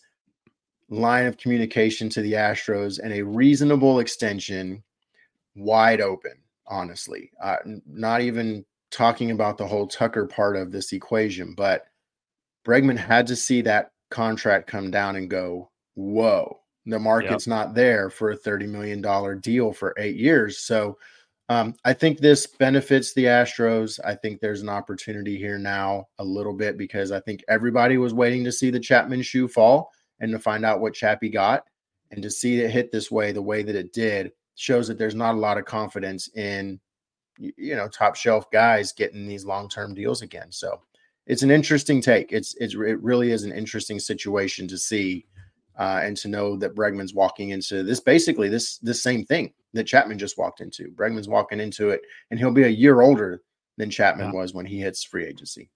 line 0.89 1.25
of 1.25 1.38
communication 1.38 2.07
to 2.10 2.22
the 2.22 2.34
Astros 2.34 3.00
and 3.03 3.13
a 3.13 3.24
reasonable 3.24 4.00
extension 4.00 4.84
wide 5.55 6.00
open. 6.00 6.34
Honestly, 6.69 7.31
uh, 7.41 7.57
not 7.86 8.22
even 8.22 8.65
talking 8.89 9.31
about 9.31 9.57
the 9.57 9.67
whole 9.67 9.88
Tucker 9.88 10.25
part 10.25 10.55
of 10.55 10.72
this 10.72 10.93
equation, 10.93 11.53
but 11.55 11.86
Bregman 12.65 12.98
had 12.98 13.27
to 13.27 13.36
see 13.36 13.62
that 13.62 13.91
contract 14.10 14.67
come 14.67 14.91
down 14.91 15.15
and 15.17 15.29
go, 15.29 15.69
whoa, 15.96 16.60
the 16.86 17.00
market's 17.00 17.48
yep. 17.48 17.55
not 17.55 17.74
there 17.74 18.10
for 18.10 18.31
a 18.31 18.38
$30 18.38 18.67
million 18.67 19.39
deal 19.39 19.72
for 19.72 19.93
eight 19.98 20.15
years. 20.17 20.60
So 20.60 20.98
um, 21.50 21.75
I 21.86 21.94
think 21.94 22.20
this 22.20 22.46
benefits 22.46 23.13
the 23.13 23.25
Astros. 23.25 24.00
I 24.04 24.16
think 24.16 24.39
there's 24.39 24.62
an 24.62 24.70
opportunity 24.70 25.38
here 25.38 25.58
now 25.58 26.08
a 26.20 26.24
little 26.24 26.54
bit 26.54 26.77
because 26.77 27.12
I 27.12 27.22
think 27.22 27.44
everybody 27.48 27.98
was 27.98 28.13
waiting 28.13 28.44
to 28.44 28.51
see 28.51 28.70
the 28.70 28.80
Chapman 28.80 29.22
shoe 29.22 29.48
fall 29.48 29.92
and 30.20 30.32
to 30.32 30.39
find 30.39 30.66
out 30.66 30.82
what 30.82 30.94
Chappie 30.94 31.30
got 31.30 31.63
and 32.12 32.22
to 32.22 32.30
see 32.30 32.60
it 32.60 32.72
hit 32.72 32.92
this 32.92 33.10
way, 33.10 33.32
the 33.32 33.42
way 33.42 33.63
that 33.63 33.75
it 33.75 33.94
did, 33.94 34.32
shows 34.56 34.88
that 34.88 34.98
there's 34.98 35.16
not 35.16 35.36
a 35.36 35.39
lot 35.39 35.58
of 35.58 35.66
confidence 35.66 36.30
in 36.36 36.80
you 37.39 37.75
know 37.75 37.88
top 37.88 38.16
shelf 38.16 38.50
guys 38.51 38.92
getting 38.92 39.27
these 39.27 39.46
long 39.46 39.70
term 39.70 39.94
deals 39.94 40.22
again. 40.22 40.51
So 40.51 40.82
it's 41.27 41.44
an 41.44 41.51
interesting 41.51 42.01
take. 42.01 42.34
It's 42.34 42.56
it's 42.56 42.74
it 42.74 43.01
really 43.01 43.32
is 43.32 43.44
an 43.44 43.54
interesting 43.54 44.00
situation 44.00 44.68
to 44.68 44.77
see 44.77 45.25
uh, 45.77 46.01
and 46.04 46.18
to 46.18 46.27
know 46.27 46.58
that 46.58 46.75
Bregman's 46.75 47.13
walking 47.13 47.50
into 47.50 47.84
this 47.84 48.00
basically 48.00 48.50
this 48.50 48.80
this 48.80 49.01
same 49.01 49.24
thing 49.25 49.54
that 49.77 49.88
Chapman 49.88 50.17
just 50.17 50.38
walked 50.38 50.62
into. 50.62 50.91
Bregman's 50.91 51.27
walking 51.27 51.60
into 51.60 51.89
it, 51.89 52.01
and 52.29 52.39
he'll 52.39 52.51
be 52.51 52.63
a 52.63 52.69
year 52.69 53.01
older 53.01 53.41
than 53.77 53.89
Chapman 53.89 54.27
yeah. 54.27 54.39
was 54.39 54.53
when 54.53 54.65
he 54.65 54.79
hits 54.79 55.03
free 55.03 55.25
agency. 55.25 55.69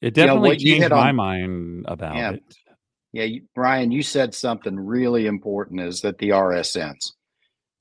It 0.00 0.14
definitely 0.14 0.58
you 0.58 0.74
know, 0.74 0.80
changed 0.80 0.90
my 0.90 1.08
on, 1.10 1.16
mind 1.16 1.84
about 1.88 2.16
yeah, 2.16 2.30
it. 2.32 2.42
Yeah, 3.12 3.24
you, 3.24 3.42
Brian, 3.54 3.90
you 3.90 4.02
said 4.02 4.34
something 4.34 4.78
really 4.78 5.26
important 5.26 5.80
is 5.80 6.00
that 6.02 6.18
the 6.18 6.30
RSNs. 6.30 7.12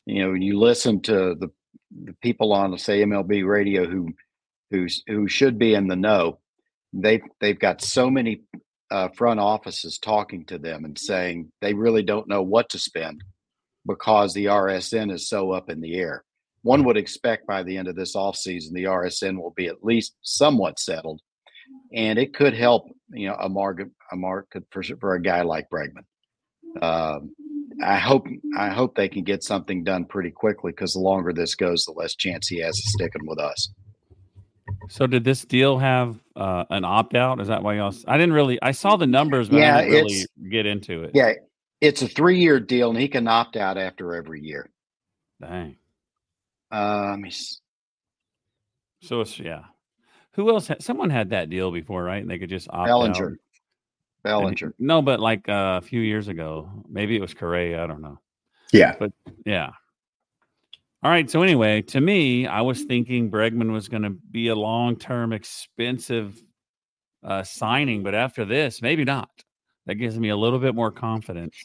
You 0.05 0.23
know, 0.23 0.31
when 0.31 0.41
you 0.41 0.59
listen 0.59 1.01
to 1.01 1.35
the 1.35 1.49
the 1.91 2.13
people 2.21 2.53
on 2.53 2.77
say 2.77 3.03
MLB 3.03 3.45
radio 3.45 3.85
who 3.85 4.13
who 4.71 4.88
who 5.07 5.27
should 5.27 5.57
be 5.57 5.73
in 5.73 5.88
the 5.88 5.95
know. 5.95 6.39
They've 6.93 7.23
they've 7.39 7.59
got 7.59 7.81
so 7.81 8.09
many 8.09 8.41
uh, 8.91 9.09
front 9.09 9.39
offices 9.39 9.99
talking 9.99 10.45
to 10.45 10.57
them 10.57 10.85
and 10.85 10.97
saying 10.97 11.51
they 11.61 11.73
really 11.73 12.03
don't 12.03 12.27
know 12.27 12.41
what 12.41 12.69
to 12.69 12.79
spend 12.79 13.23
because 13.89 14.34
the 14.36 14.46
RSN 14.46 15.12
is 15.12 15.27
so 15.27 15.51
up 15.51 15.69
in 15.69 15.81
the 15.81 15.96
air. 15.96 16.24
One 16.62 16.84
would 16.84 16.96
expect 16.96 17.48
by 17.48 17.63
the 17.63 17.75
end 17.75 17.88
of 17.88 17.96
this 17.96 18.15
offseason, 18.15 18.74
the 18.74 18.84
RSN 18.84 19.41
will 19.41 19.53
be 19.55 19.65
at 19.65 19.84
least 19.84 20.15
somewhat 20.22 20.77
settled. 20.77 21.22
And 21.93 22.19
it 22.19 22.36
could 22.36 22.53
help, 22.53 22.88
you 23.12 23.27
know, 23.27 23.36
a 23.36 23.50
market, 23.50 23.88
a 24.12 24.15
market 24.15 24.63
for, 24.69 24.84
for 24.84 25.15
a 25.15 25.22
guy 25.22 25.41
like 25.41 25.69
Bregman. 25.72 26.03
Um, 26.84 27.34
I 27.84 27.98
hope 27.98 28.27
I 28.58 28.69
hope 28.69 28.96
they 28.96 29.08
can 29.10 29.24
get 29.24 29.43
something 29.43 29.84
done 29.84 30.05
pretty 30.05 30.31
quickly 30.31 30.72
because 30.72 30.93
the 30.93 31.00
longer 31.00 31.34
this 31.34 31.55
goes, 31.55 31.86
the 31.86 31.93
less 31.93 32.13
chance 32.13 32.48
he 32.48 32.60
has 32.60 32.77
of 32.77 32.84
sticking 32.84 33.25
with 33.25 33.39
us. 33.39 33.69
So 34.89 35.08
did 35.08 35.24
this 35.24 35.46
deal 35.46 35.79
have 35.79 36.19
uh, 36.36 36.65
an 36.69 36.84
opt 36.84 37.15
out? 37.15 37.39
Is 37.39 37.48
that 37.48 37.63
why 37.63 37.75
y'all? 37.75 37.96
I 38.08 38.17
didn't 38.17 38.34
really. 38.34 38.60
I 38.62 38.72
saw 38.72 38.98
the 38.98 39.08
numbers, 39.08 39.50
but 39.50 39.58
Yeah, 39.60 39.77
I 39.77 39.86
didn't 39.86 40.05
really 40.05 40.25
get 40.51 40.65
into 40.65 41.03
it. 41.03 41.12
Yeah, 41.13 41.34
it's 41.81 42.01
a 42.01 42.07
three 42.07 42.39
year 42.39 42.59
deal, 42.59 42.89
and 42.89 43.00
he 43.00 43.07
can 43.07 43.27
opt 43.27 43.55
out 43.57 43.77
after 43.77 44.15
every 44.15 44.41
year. 44.41 44.69
Dang. 45.41 45.77
Um, 46.71 47.24
he's- 47.24 47.59
So 49.01 49.21
it's 49.21 49.39
yeah. 49.39 49.63
Who 50.33 50.50
else? 50.50 50.67
Had, 50.67 50.81
someone 50.83 51.09
had 51.09 51.31
that 51.31 51.50
deal 51.50 51.71
before, 51.71 52.03
right? 52.03 52.21
And 52.21 52.29
they 52.29 52.38
could 52.38 52.50
just 52.50 52.67
opt 52.69 52.88
Bellinger. 52.88 53.25
out. 53.25 53.29
And- 53.31 53.39
Bellinger. 54.24 54.74
No, 54.77 55.01
but 55.01 55.19
like 55.21 55.48
uh, 55.48 55.79
a 55.81 55.86
few 55.86 56.01
years 56.01 56.27
ago, 56.27 56.69
maybe 56.89 57.15
it 57.15 57.21
was 57.21 57.33
Correa. 57.33 57.81
I 57.83 57.88
don't 57.88 58.01
know. 58.01 58.19
Yeah. 58.74 58.95
But 59.00 59.12
yeah. 59.45 59.69
All 61.01 61.09
right. 61.09 61.29
So 61.31 61.41
anyway, 61.41 61.81
to 61.83 62.01
me, 62.01 62.45
I 62.45 62.62
was 62.62 62.83
thinking 62.83 63.31
Bregman 63.31 63.71
was 63.71 63.88
going 63.88 64.03
to 64.03 64.09
be 64.09 64.50
a 64.50 64.55
long-term, 64.55 65.31
expensive 65.31 66.39
uh, 67.24 67.43
signing, 67.43 68.03
but 68.03 68.13
after 68.13 68.43
this, 68.43 68.81
maybe 68.81 69.05
not. 69.05 69.29
That 69.89 69.96
gives 69.96 70.19
me 70.19 70.29
a 70.29 70.38
little 70.38 70.60
bit 70.60 70.75
more 70.75 70.91
confidence 70.91 71.55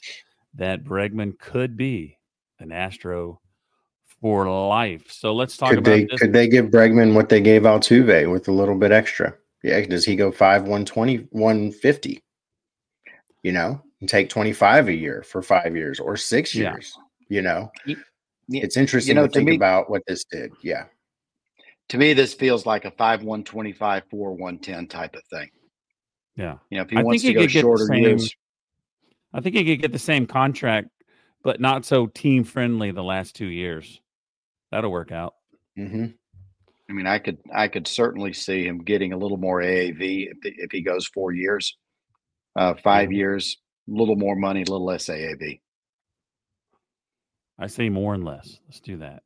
that 0.54 0.82
Bregman 0.82 1.38
could 1.38 1.76
be 1.76 2.16
an 2.58 2.72
Astro 2.72 3.38
for 4.22 4.48
life. 4.48 5.10
So 5.12 5.34
let's 5.34 5.58
talk 5.58 5.68
Could 5.68 5.80
about 5.80 5.90
they 5.90 6.04
this. 6.06 6.20
could 6.20 6.32
they 6.32 6.48
give 6.48 6.66
Bregman 6.70 7.12
what 7.14 7.28
they 7.28 7.42
gave 7.42 7.64
Altuve 7.64 8.32
with 8.32 8.48
a 8.48 8.50
little 8.50 8.76
bit 8.76 8.92
extra? 8.92 9.34
Yeah, 9.62 9.78
does 9.82 10.06
he 10.06 10.16
go 10.16 10.32
5 10.32 10.62
120 10.62 11.28
150? 11.32 12.18
You 13.42 13.52
know, 13.52 13.82
and 14.00 14.08
take 14.08 14.30
25 14.30 14.88
a 14.88 14.94
year 14.94 15.22
for 15.22 15.42
5 15.42 15.76
years 15.76 16.00
or 16.00 16.16
6 16.16 16.54
Yeah. 16.54 16.72
years, 16.72 16.96
you 17.28 17.42
know. 17.42 17.70
Y- 17.86 17.94
y- 18.48 18.60
It's 18.62 18.78
interesting 18.78 19.16
know, 19.16 19.26
to 19.26 19.28
to 19.28 19.34
think 19.34 19.50
me- 19.50 19.56
about 19.56 19.90
what 19.90 20.00
this 20.06 20.24
did. 20.24 20.50
Yeah. 20.62 20.84
To 21.90 21.98
me, 21.98 22.14
this 22.14 22.32
feels 22.32 22.64
like 22.64 22.86
a 22.86 22.90
five 22.90 23.22
one 23.22 23.44
twenty 23.44 23.72
five 23.74 24.04
four 24.10 24.32
one 24.32 24.58
ten 24.60 24.86
type 24.86 25.14
of 25.14 25.22
thing. 25.30 25.50
Yeah. 26.36 26.56
You 26.70 26.78
know, 26.78 26.82
if 26.84 26.90
he 26.90 26.96
I 26.96 27.02
wants 27.02 27.22
think 27.22 27.22
to 27.22 27.28
he 27.28 27.34
go 27.34 27.40
could 27.42 27.50
get 27.50 27.58
the 27.58 27.60
shorter 27.62 27.84
same- 27.86 28.02
years, 28.02 28.34
I 29.32 29.40
think 29.40 29.56
he 29.56 29.64
could 29.64 29.82
get 29.82 29.92
the 29.92 29.98
same 29.98 30.26
contract, 30.26 30.88
but 31.42 31.60
not 31.60 31.84
so 31.84 32.06
team 32.06 32.44
friendly 32.44 32.90
the 32.92 33.02
last 33.02 33.34
two 33.36 33.46
years. 33.48 34.00
That'll 34.70 34.90
work 34.92 35.12
out. 35.12 35.34
hmm 35.76 36.06
I 36.88 36.92
mean, 36.92 37.06
I 37.06 37.18
could 37.18 37.38
I 37.52 37.68
could 37.68 37.86
certainly 37.88 38.32
see 38.34 38.66
him 38.66 38.78
getting 38.84 39.12
a 39.14 39.16
little 39.16 39.38
more 39.38 39.62
AAV 39.62 40.28
if, 40.30 40.36
if 40.42 40.70
he 40.70 40.82
goes 40.82 41.06
four 41.06 41.32
years, 41.32 41.78
uh, 42.56 42.74
5 42.74 43.08
Mhm. 43.08 43.14
years, 43.16 43.56
a 43.88 43.92
little 43.92 44.16
more 44.16 44.36
money, 44.36 44.60
a 44.60 44.64
little 44.70 44.84
less 44.84 45.08
AAV. 45.08 45.60
I 47.58 47.68
say 47.68 47.88
more 47.88 48.14
and 48.14 48.24
less. 48.24 48.60
Let's 48.66 48.80
do 48.80 48.98
that. 48.98 49.22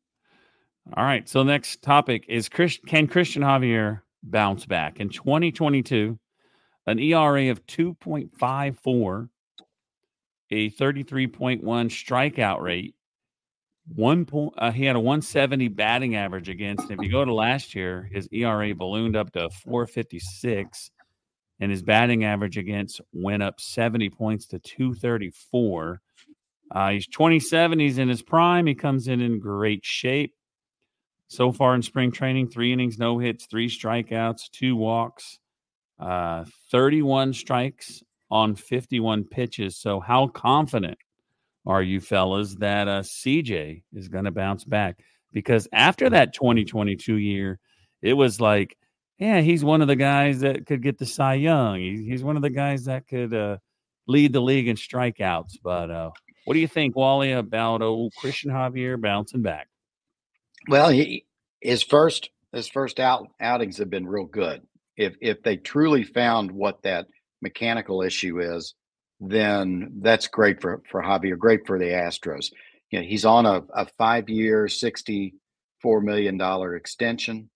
All 0.97 1.05
right. 1.05 1.29
So 1.29 1.43
next 1.43 1.83
topic 1.83 2.27
is 2.29 2.49
Chris, 2.49 2.79
can 2.87 3.07
Christian 3.09 3.43
Javier 3.43 4.03
bounce 4.23 4.65
back 4.67 5.01
in 5.01 5.09
2022? 5.09 6.19
An 6.89 6.99
ERA 6.99 7.51
of 7.51 7.67
2.54, 7.67 9.29
a 10.51 10.71
33.1 10.71 11.63
strikeout 11.63 12.63
rate. 12.63 12.95
One 13.95 14.25
point, 14.25 14.55
uh, 14.57 14.71
he 14.71 14.87
had 14.87 14.97
a 14.97 15.01
170 15.01 15.69
batting 15.69 16.17
average 16.17 16.49
against. 16.49 16.91
And 16.91 16.99
If 16.99 17.05
you 17.05 17.11
go 17.11 17.27
to 17.27 17.35
last 17.35 17.75
year, 17.75 18.09
his 18.11 18.27
ERA 18.33 18.75
ballooned 18.75 19.17
up 19.17 19.33
to 19.33 19.51
456, 19.51 20.91
and 21.61 21.71
his 21.71 21.83
batting 21.83 22.25
average 22.25 22.57
against 22.57 23.03
went 23.13 23.43
up 23.43 23.61
70 23.61 24.09
points 24.09 24.47
to 24.47 24.59
234. 24.59 26.01
Uh, 26.71 26.91
he's 26.91 27.07
27. 27.07 27.79
He's 27.79 27.99
in 27.99 28.09
his 28.09 28.23
prime. 28.23 28.67
He 28.67 28.75
comes 28.75 29.09
in 29.09 29.21
in 29.21 29.41
great 29.41 29.85
shape. 29.85 30.35
So 31.27 31.53
far 31.53 31.75
in 31.75 31.83
spring 31.83 32.13
training, 32.13 32.49
three 32.49 32.73
innings, 32.73 32.99
no 32.99 33.19
hits, 33.19 33.45
three 33.45 33.69
strikeouts, 33.69 34.51
two 34.51 34.75
walks, 34.75 35.39
uh, 35.99 36.45
31 36.71 37.33
strikes 37.33 38.03
on 38.31 38.55
51 38.55 39.25
pitches. 39.25 39.77
So, 39.77 40.01
how 40.01 40.29
confident 40.29 40.99
are 41.67 41.83
you 41.83 42.01
fellas 42.01 42.55
that 42.57 42.89
uh, 42.89 43.03
CJ 43.03 43.83
is 43.93 44.09
going 44.09 44.25
to 44.25 44.31
bounce 44.31 44.65
back? 44.65 44.99
Because 45.33 45.69
after 45.73 46.11
that 46.11 46.33
2022 46.33 47.17
year, 47.17 47.59
it 48.01 48.15
was 48.15 48.41
like, 48.41 48.77
yeah, 49.19 49.41
he's 49.41 49.65
one 49.65 49.83
of 49.83 49.89
the 49.89 49.97
guys 49.97 50.41
that 50.41 50.67
could 50.67 50.83
get 50.83 50.99
the 50.99 51.07
Cy 51.07 51.35
Young. 51.35 51.81
He's 51.81 52.23
one 52.23 52.37
of 52.37 52.43
the 52.43 52.51
guys 52.51 52.85
that 52.85 53.07
could 53.09 53.35
uh, 53.35 53.59
lead 54.07 54.33
the 54.33 54.41
league 54.41 54.69
in 54.69 54.77
strikeouts. 54.77 55.59
But 55.63 55.91
uh, 55.91 56.11
what 56.45 56.55
do 56.55 56.61
you 56.61 56.69
think, 56.69 56.97
Wally, 56.97 57.33
about 57.33 57.83
old 57.83 58.15
Christian 58.17 58.51
Javier 58.51 59.01
bouncing 59.01 59.43
back? 59.43 59.69
Well, 60.69 60.89
he, 60.89 61.27
his 61.61 61.83
first 61.83 62.31
his 62.53 62.69
first 62.69 62.99
out 62.99 63.29
outings 63.41 63.79
have 63.79 63.91
been 63.91 64.07
real 64.07 64.25
good. 64.25 64.63
If 64.99 65.17
if 65.23 65.43
they 65.43 65.57
truly 65.57 66.05
found 66.05 66.51
what 66.51 66.83
that 66.83 67.07
mechanical 67.41 68.03
issue 68.03 68.41
is, 68.41 68.75
then 69.21 69.93
that's 70.01 70.29
great 70.29 70.61
for 70.61 70.83
for 70.91 71.03
Javier, 71.03 71.39
great 71.39 71.67
for 71.67 71.79
the 71.79 71.87
Astros. 71.87 72.51
You 72.91 73.01
know, 73.01 73.07
he's 73.07 73.25
on 73.25 73.47
a, 73.47 73.63
a 73.75 73.87
five 73.97 74.29
year, 74.29 74.69
sixty 74.69 75.35
four 75.81 76.01
million 76.01 76.37
dollar 76.37 76.75
extension, 76.77 77.49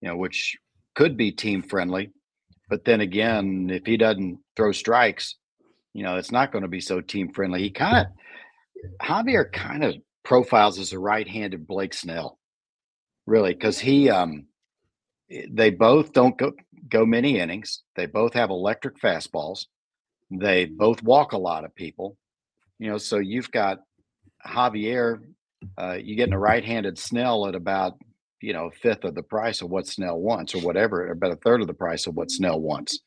you 0.00 0.08
know, 0.08 0.16
which 0.16 0.56
could 0.96 1.16
be 1.16 1.30
team 1.30 1.62
friendly. 1.62 2.10
But 2.68 2.84
then 2.84 3.00
again, 3.00 3.70
if 3.70 3.86
he 3.86 3.96
doesn't 3.96 4.40
throw 4.56 4.72
strikes, 4.72 5.36
you 5.94 6.02
know, 6.02 6.16
it's 6.16 6.32
not 6.32 6.52
going 6.52 6.62
to 6.62 6.68
be 6.68 6.80
so 6.80 7.00
team 7.00 7.32
friendly. 7.32 7.60
He 7.60 7.70
kind 7.70 8.06
of 8.06 8.06
Javier 9.02 9.52
kind 9.52 9.84
of 9.84 9.94
profiles 10.24 10.78
as 10.78 10.92
a 10.92 10.98
right 10.98 11.28
handed 11.28 11.66
Blake 11.66 11.94
Snell 11.94 12.38
really 13.26 13.52
because 13.52 13.78
he 13.78 14.08
um 14.08 14.46
they 15.50 15.70
both 15.70 16.12
don't 16.12 16.38
go 16.38 16.52
go 16.88 17.04
many 17.06 17.38
innings. 17.38 17.82
They 17.96 18.06
both 18.06 18.34
have 18.34 18.50
electric 18.50 19.00
fastballs. 19.00 19.66
They 20.30 20.66
both 20.66 21.02
walk 21.02 21.32
a 21.32 21.38
lot 21.38 21.64
of 21.64 21.74
people. 21.74 22.16
You 22.78 22.90
know 22.90 22.98
so 22.98 23.18
you've 23.18 23.50
got 23.50 23.80
javier 24.46 25.20
uh, 25.76 25.96
you 26.00 26.14
getting 26.14 26.34
a 26.34 26.38
right-handed 26.38 26.96
snell 26.96 27.46
at 27.46 27.56
about 27.56 27.98
you 28.40 28.52
know 28.52 28.70
fifth 28.70 29.04
of 29.04 29.14
the 29.14 29.22
price 29.22 29.62
of 29.62 29.70
what 29.70 29.88
snell 29.88 30.18
wants 30.18 30.54
or 30.54 30.60
whatever 30.60 31.06
or 31.06 31.12
about 31.12 31.32
a 31.32 31.36
third 31.36 31.60
of 31.60 31.66
the 31.66 31.74
price 31.74 32.06
of 32.06 32.14
what 32.14 32.30
snell 32.30 32.60
wants. 32.60 33.00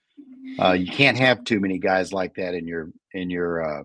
Uh, 0.59 0.73
you 0.73 0.91
can't 0.91 1.17
have 1.17 1.43
too 1.43 1.59
many 1.59 1.77
guys 1.77 2.11
like 2.11 2.35
that 2.35 2.53
in 2.53 2.67
your 2.67 2.89
in 3.13 3.29
your 3.29 3.63
uh, 3.63 3.83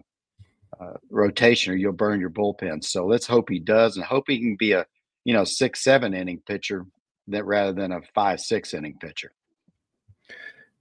uh, 0.81 0.95
rotation 1.11 1.73
or 1.73 1.77
you'll 1.77 1.93
burn 1.93 2.21
your 2.21 2.31
bullpen. 2.31 2.83
So 2.83 3.07
let's 3.07 3.27
hope 3.27 3.49
he 3.49 3.61
does 3.61 3.97
and 3.97 4.05
hope 4.05 4.25
he 4.27 4.41
can 4.41 4.57
be 4.57 4.73
a 4.73 4.85
you 5.27 5.33
know, 5.33 5.43
six, 5.43 5.83
seven 5.83 6.15
inning 6.15 6.41
pitcher 6.47 6.87
that 7.27 7.45
rather 7.45 7.73
than 7.73 7.91
a 7.91 8.01
five, 8.15 8.41
six 8.41 8.73
inning 8.73 8.97
pitcher. 9.01 9.33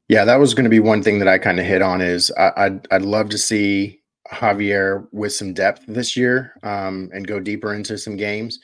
Yeah, 0.08 0.26
that 0.26 0.40
was 0.40 0.54
going 0.54 0.66
to 0.66 0.70
be 0.70 0.80
one 0.80 1.02
thing 1.02 1.20
that 1.20 1.28
I 1.28 1.38
kind 1.38 1.60
of 1.60 1.66
hit 1.66 1.82
on 1.82 2.02
is 2.02 2.32
I, 2.38 2.52
I'd 2.58 2.88
I'd 2.92 3.02
love 3.02 3.30
to 3.30 3.38
see 3.38 4.02
Javier 4.32 5.08
with 5.12 5.34
some 5.34 5.54
depth 5.54 5.84
this 5.88 6.16
year 6.16 6.54
um, 6.64 7.10
and 7.14 7.28
go 7.28 7.40
deeper 7.40 7.74
into 7.74 7.98
some 7.98 8.16
games. 8.16 8.60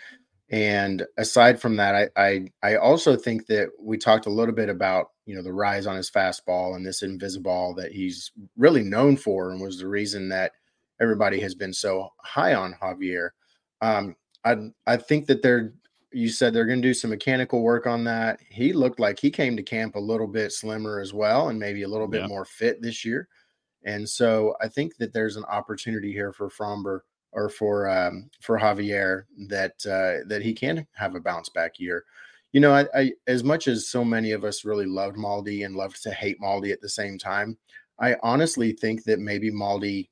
And 0.51 1.05
aside 1.17 1.59
from 1.59 1.77
that, 1.77 1.95
I, 1.95 2.09
I 2.21 2.47
I 2.61 2.75
also 2.75 3.15
think 3.15 3.47
that 3.47 3.69
we 3.81 3.97
talked 3.97 4.27
a 4.27 4.31
little 4.31 4.53
bit 4.53 4.69
about 4.69 5.07
you 5.25 5.35
know 5.35 5.41
the 5.41 5.53
rise 5.53 5.87
on 5.87 5.95
his 5.95 6.11
fastball 6.11 6.75
and 6.75 6.85
this 6.85 7.01
invisiball 7.01 7.75
that 7.77 7.91
he's 7.91 8.31
really 8.57 8.83
known 8.83 9.17
for 9.17 9.51
and 9.51 9.61
was 9.61 9.79
the 9.79 9.87
reason 9.87 10.29
that 10.29 10.51
everybody 11.01 11.39
has 11.39 11.55
been 11.55 11.73
so 11.73 12.09
high 12.23 12.53
on 12.53 12.75
Javier. 12.81 13.29
Um, 13.81 14.15
I 14.45 14.57
I 14.85 14.97
think 14.97 15.25
that 15.27 15.41
they're 15.41 15.73
you 16.11 16.29
said 16.29 16.53
they're 16.53 16.65
going 16.65 16.81
to 16.81 16.87
do 16.87 16.93
some 16.93 17.09
mechanical 17.09 17.61
work 17.61 17.87
on 17.87 18.03
that. 18.03 18.39
He 18.49 18.73
looked 18.73 18.99
like 18.99 19.19
he 19.19 19.29
came 19.31 19.55
to 19.55 19.63
camp 19.63 19.95
a 19.95 19.99
little 19.99 20.27
bit 20.27 20.51
slimmer 20.51 20.99
as 20.99 21.13
well 21.13 21.49
and 21.49 21.59
maybe 21.59 21.83
a 21.83 21.87
little 21.87 22.07
bit 22.07 22.21
Yeah. 22.21 22.27
more 22.27 22.45
fit 22.45 22.81
this 22.81 23.05
year. 23.05 23.27
And 23.83 24.07
so 24.07 24.55
I 24.61 24.67
think 24.67 24.97
that 24.97 25.13
there's 25.13 25.37
an 25.37 25.45
opportunity 25.45 26.11
here 26.11 26.31
for 26.33 26.49
Framber 26.49 27.01
or 27.31 27.49
for 27.49 27.89
um, 27.89 28.29
for 28.41 28.59
Javier 28.59 29.23
that 29.47 29.73
uh, 29.85 30.27
that 30.27 30.41
he 30.41 30.53
can 30.53 30.85
have 30.93 31.15
a 31.15 31.19
bounce 31.19 31.49
back 31.49 31.79
year. 31.79 32.03
You 32.51 32.59
know, 32.59 32.73
I, 32.73 32.85
I 32.93 33.13
as 33.27 33.43
much 33.43 33.67
as 33.67 33.87
so 33.87 34.03
many 34.03 34.31
of 34.33 34.43
us 34.43 34.65
really 34.65 34.85
loved 34.85 35.15
Maldi 35.17 35.65
and 35.65 35.75
loved 35.75 36.03
to 36.03 36.11
hate 36.11 36.39
Maldi 36.41 36.71
at 36.71 36.81
the 36.81 36.89
same 36.89 37.17
time, 37.17 37.57
I 37.99 38.17
honestly 38.21 38.73
think 38.73 39.03
that 39.05 39.19
maybe 39.19 39.49
Maldi 39.49 40.09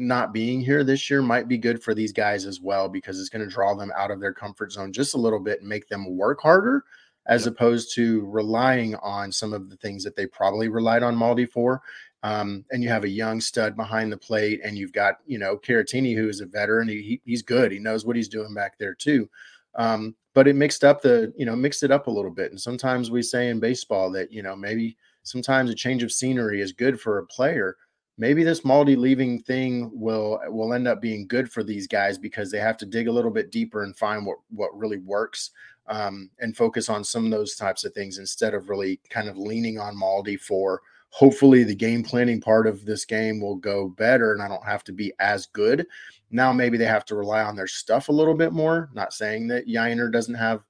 not 0.00 0.32
being 0.32 0.60
here 0.60 0.82
this 0.82 1.10
year 1.10 1.22
might 1.22 1.46
be 1.46 1.58
good 1.58 1.82
for 1.82 1.94
these 1.94 2.12
guys 2.12 2.46
as 2.46 2.60
well 2.60 2.88
because 2.88 3.20
it's 3.20 3.28
going 3.28 3.46
to 3.46 3.52
draw 3.52 3.74
them 3.74 3.92
out 3.96 4.10
of 4.10 4.20
their 4.20 4.32
comfort 4.32 4.72
zone 4.72 4.92
just 4.92 5.14
a 5.14 5.18
little 5.18 5.38
bit 5.38 5.60
and 5.60 5.68
make 5.68 5.86
them 5.88 6.16
work 6.16 6.40
harder 6.40 6.84
as 7.26 7.46
opposed 7.46 7.94
to 7.94 8.24
relying 8.26 8.94
on 8.96 9.30
some 9.30 9.52
of 9.52 9.70
the 9.70 9.76
things 9.76 10.02
that 10.02 10.16
they 10.16 10.26
probably 10.26 10.68
relied 10.68 11.02
on 11.02 11.14
Maldi 11.14 11.48
for. 11.48 11.82
Um, 12.22 12.64
and 12.70 12.82
you 12.82 12.88
have 12.88 13.04
a 13.04 13.08
young 13.08 13.40
stud 13.40 13.76
behind 13.76 14.12
the 14.12 14.16
plate, 14.16 14.60
and 14.62 14.76
you've 14.76 14.92
got 14.92 15.16
you 15.26 15.38
know 15.38 15.56
Caratini, 15.56 16.14
who 16.14 16.28
is 16.28 16.40
a 16.40 16.46
veteran. 16.46 16.88
He, 16.88 17.20
he's 17.24 17.42
good. 17.42 17.72
He 17.72 17.78
knows 17.78 18.04
what 18.04 18.16
he's 18.16 18.28
doing 18.28 18.52
back 18.52 18.76
there 18.78 18.94
too. 18.94 19.28
Um, 19.74 20.14
but 20.34 20.46
it 20.46 20.56
mixed 20.56 20.84
up 20.84 21.00
the 21.00 21.32
you 21.36 21.46
know 21.46 21.56
mixed 21.56 21.82
it 21.82 21.90
up 21.90 22.08
a 22.08 22.10
little 22.10 22.30
bit. 22.30 22.50
And 22.50 22.60
sometimes 22.60 23.10
we 23.10 23.22
say 23.22 23.48
in 23.48 23.58
baseball 23.58 24.10
that 24.12 24.30
you 24.30 24.42
know 24.42 24.54
maybe 24.54 24.96
sometimes 25.22 25.70
a 25.70 25.74
change 25.74 26.02
of 26.02 26.12
scenery 26.12 26.60
is 26.60 26.72
good 26.72 27.00
for 27.00 27.18
a 27.18 27.26
player. 27.26 27.76
Maybe 28.20 28.44
this 28.44 28.60
Maldi 28.60 28.98
leaving 28.98 29.40
thing 29.40 29.90
will 29.94 30.38
will 30.48 30.74
end 30.74 30.86
up 30.86 31.00
being 31.00 31.26
good 31.26 31.50
for 31.50 31.64
these 31.64 31.86
guys 31.86 32.18
because 32.18 32.50
they 32.50 32.58
have 32.58 32.76
to 32.76 32.86
dig 32.86 33.08
a 33.08 33.12
little 33.12 33.30
bit 33.30 33.50
deeper 33.50 33.82
and 33.82 33.96
find 33.96 34.26
what 34.26 34.36
what 34.50 34.76
really 34.78 34.98
works 34.98 35.52
um, 35.86 36.28
and 36.38 36.54
focus 36.54 36.90
on 36.90 37.02
some 37.02 37.24
of 37.24 37.30
those 37.30 37.56
types 37.56 37.82
of 37.86 37.94
things 37.94 38.18
instead 38.18 38.52
of 38.52 38.68
really 38.68 39.00
kind 39.08 39.26
of 39.26 39.38
leaning 39.38 39.78
on 39.78 39.96
Maldi 39.96 40.38
for 40.38 40.82
hopefully 41.08 41.64
the 41.64 41.74
game 41.74 42.02
planning 42.02 42.42
part 42.42 42.66
of 42.66 42.84
this 42.84 43.06
game 43.06 43.40
will 43.40 43.56
go 43.56 43.88
better 43.88 44.34
and 44.34 44.42
I 44.42 44.48
don't 44.48 44.66
have 44.66 44.84
to 44.84 44.92
be 44.92 45.14
as 45.18 45.46
good. 45.46 45.86
Now 46.30 46.52
maybe 46.52 46.76
they 46.76 46.84
have 46.84 47.06
to 47.06 47.16
rely 47.16 47.42
on 47.42 47.56
their 47.56 47.66
stuff 47.66 48.10
a 48.10 48.12
little 48.12 48.34
bit 48.34 48.52
more. 48.52 48.90
Not 48.92 49.14
saying 49.14 49.48
that 49.48 49.66
Yainer 49.66 50.12
doesn't 50.12 50.34
have 50.34 50.62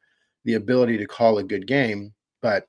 the 0.44 0.54
ability 0.54 0.98
to 0.98 1.06
call 1.06 1.38
a 1.38 1.42
good 1.42 1.66
game, 1.66 2.14
but 2.42 2.68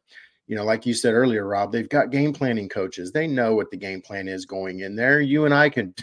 you 0.51 0.57
know, 0.57 0.65
like 0.65 0.85
you 0.85 0.93
said 0.93 1.13
earlier, 1.13 1.47
Rob, 1.47 1.71
they've 1.71 1.87
got 1.87 2.11
game 2.11 2.33
planning 2.33 2.67
coaches. 2.67 3.13
They 3.13 3.25
know 3.25 3.55
what 3.55 3.71
the 3.71 3.77
game 3.77 4.01
plan 4.01 4.27
is 4.27 4.45
going 4.45 4.81
in 4.81 4.97
there. 4.97 5.21
You 5.21 5.45
and 5.45 5.53
I 5.53 5.69
can 5.69 5.95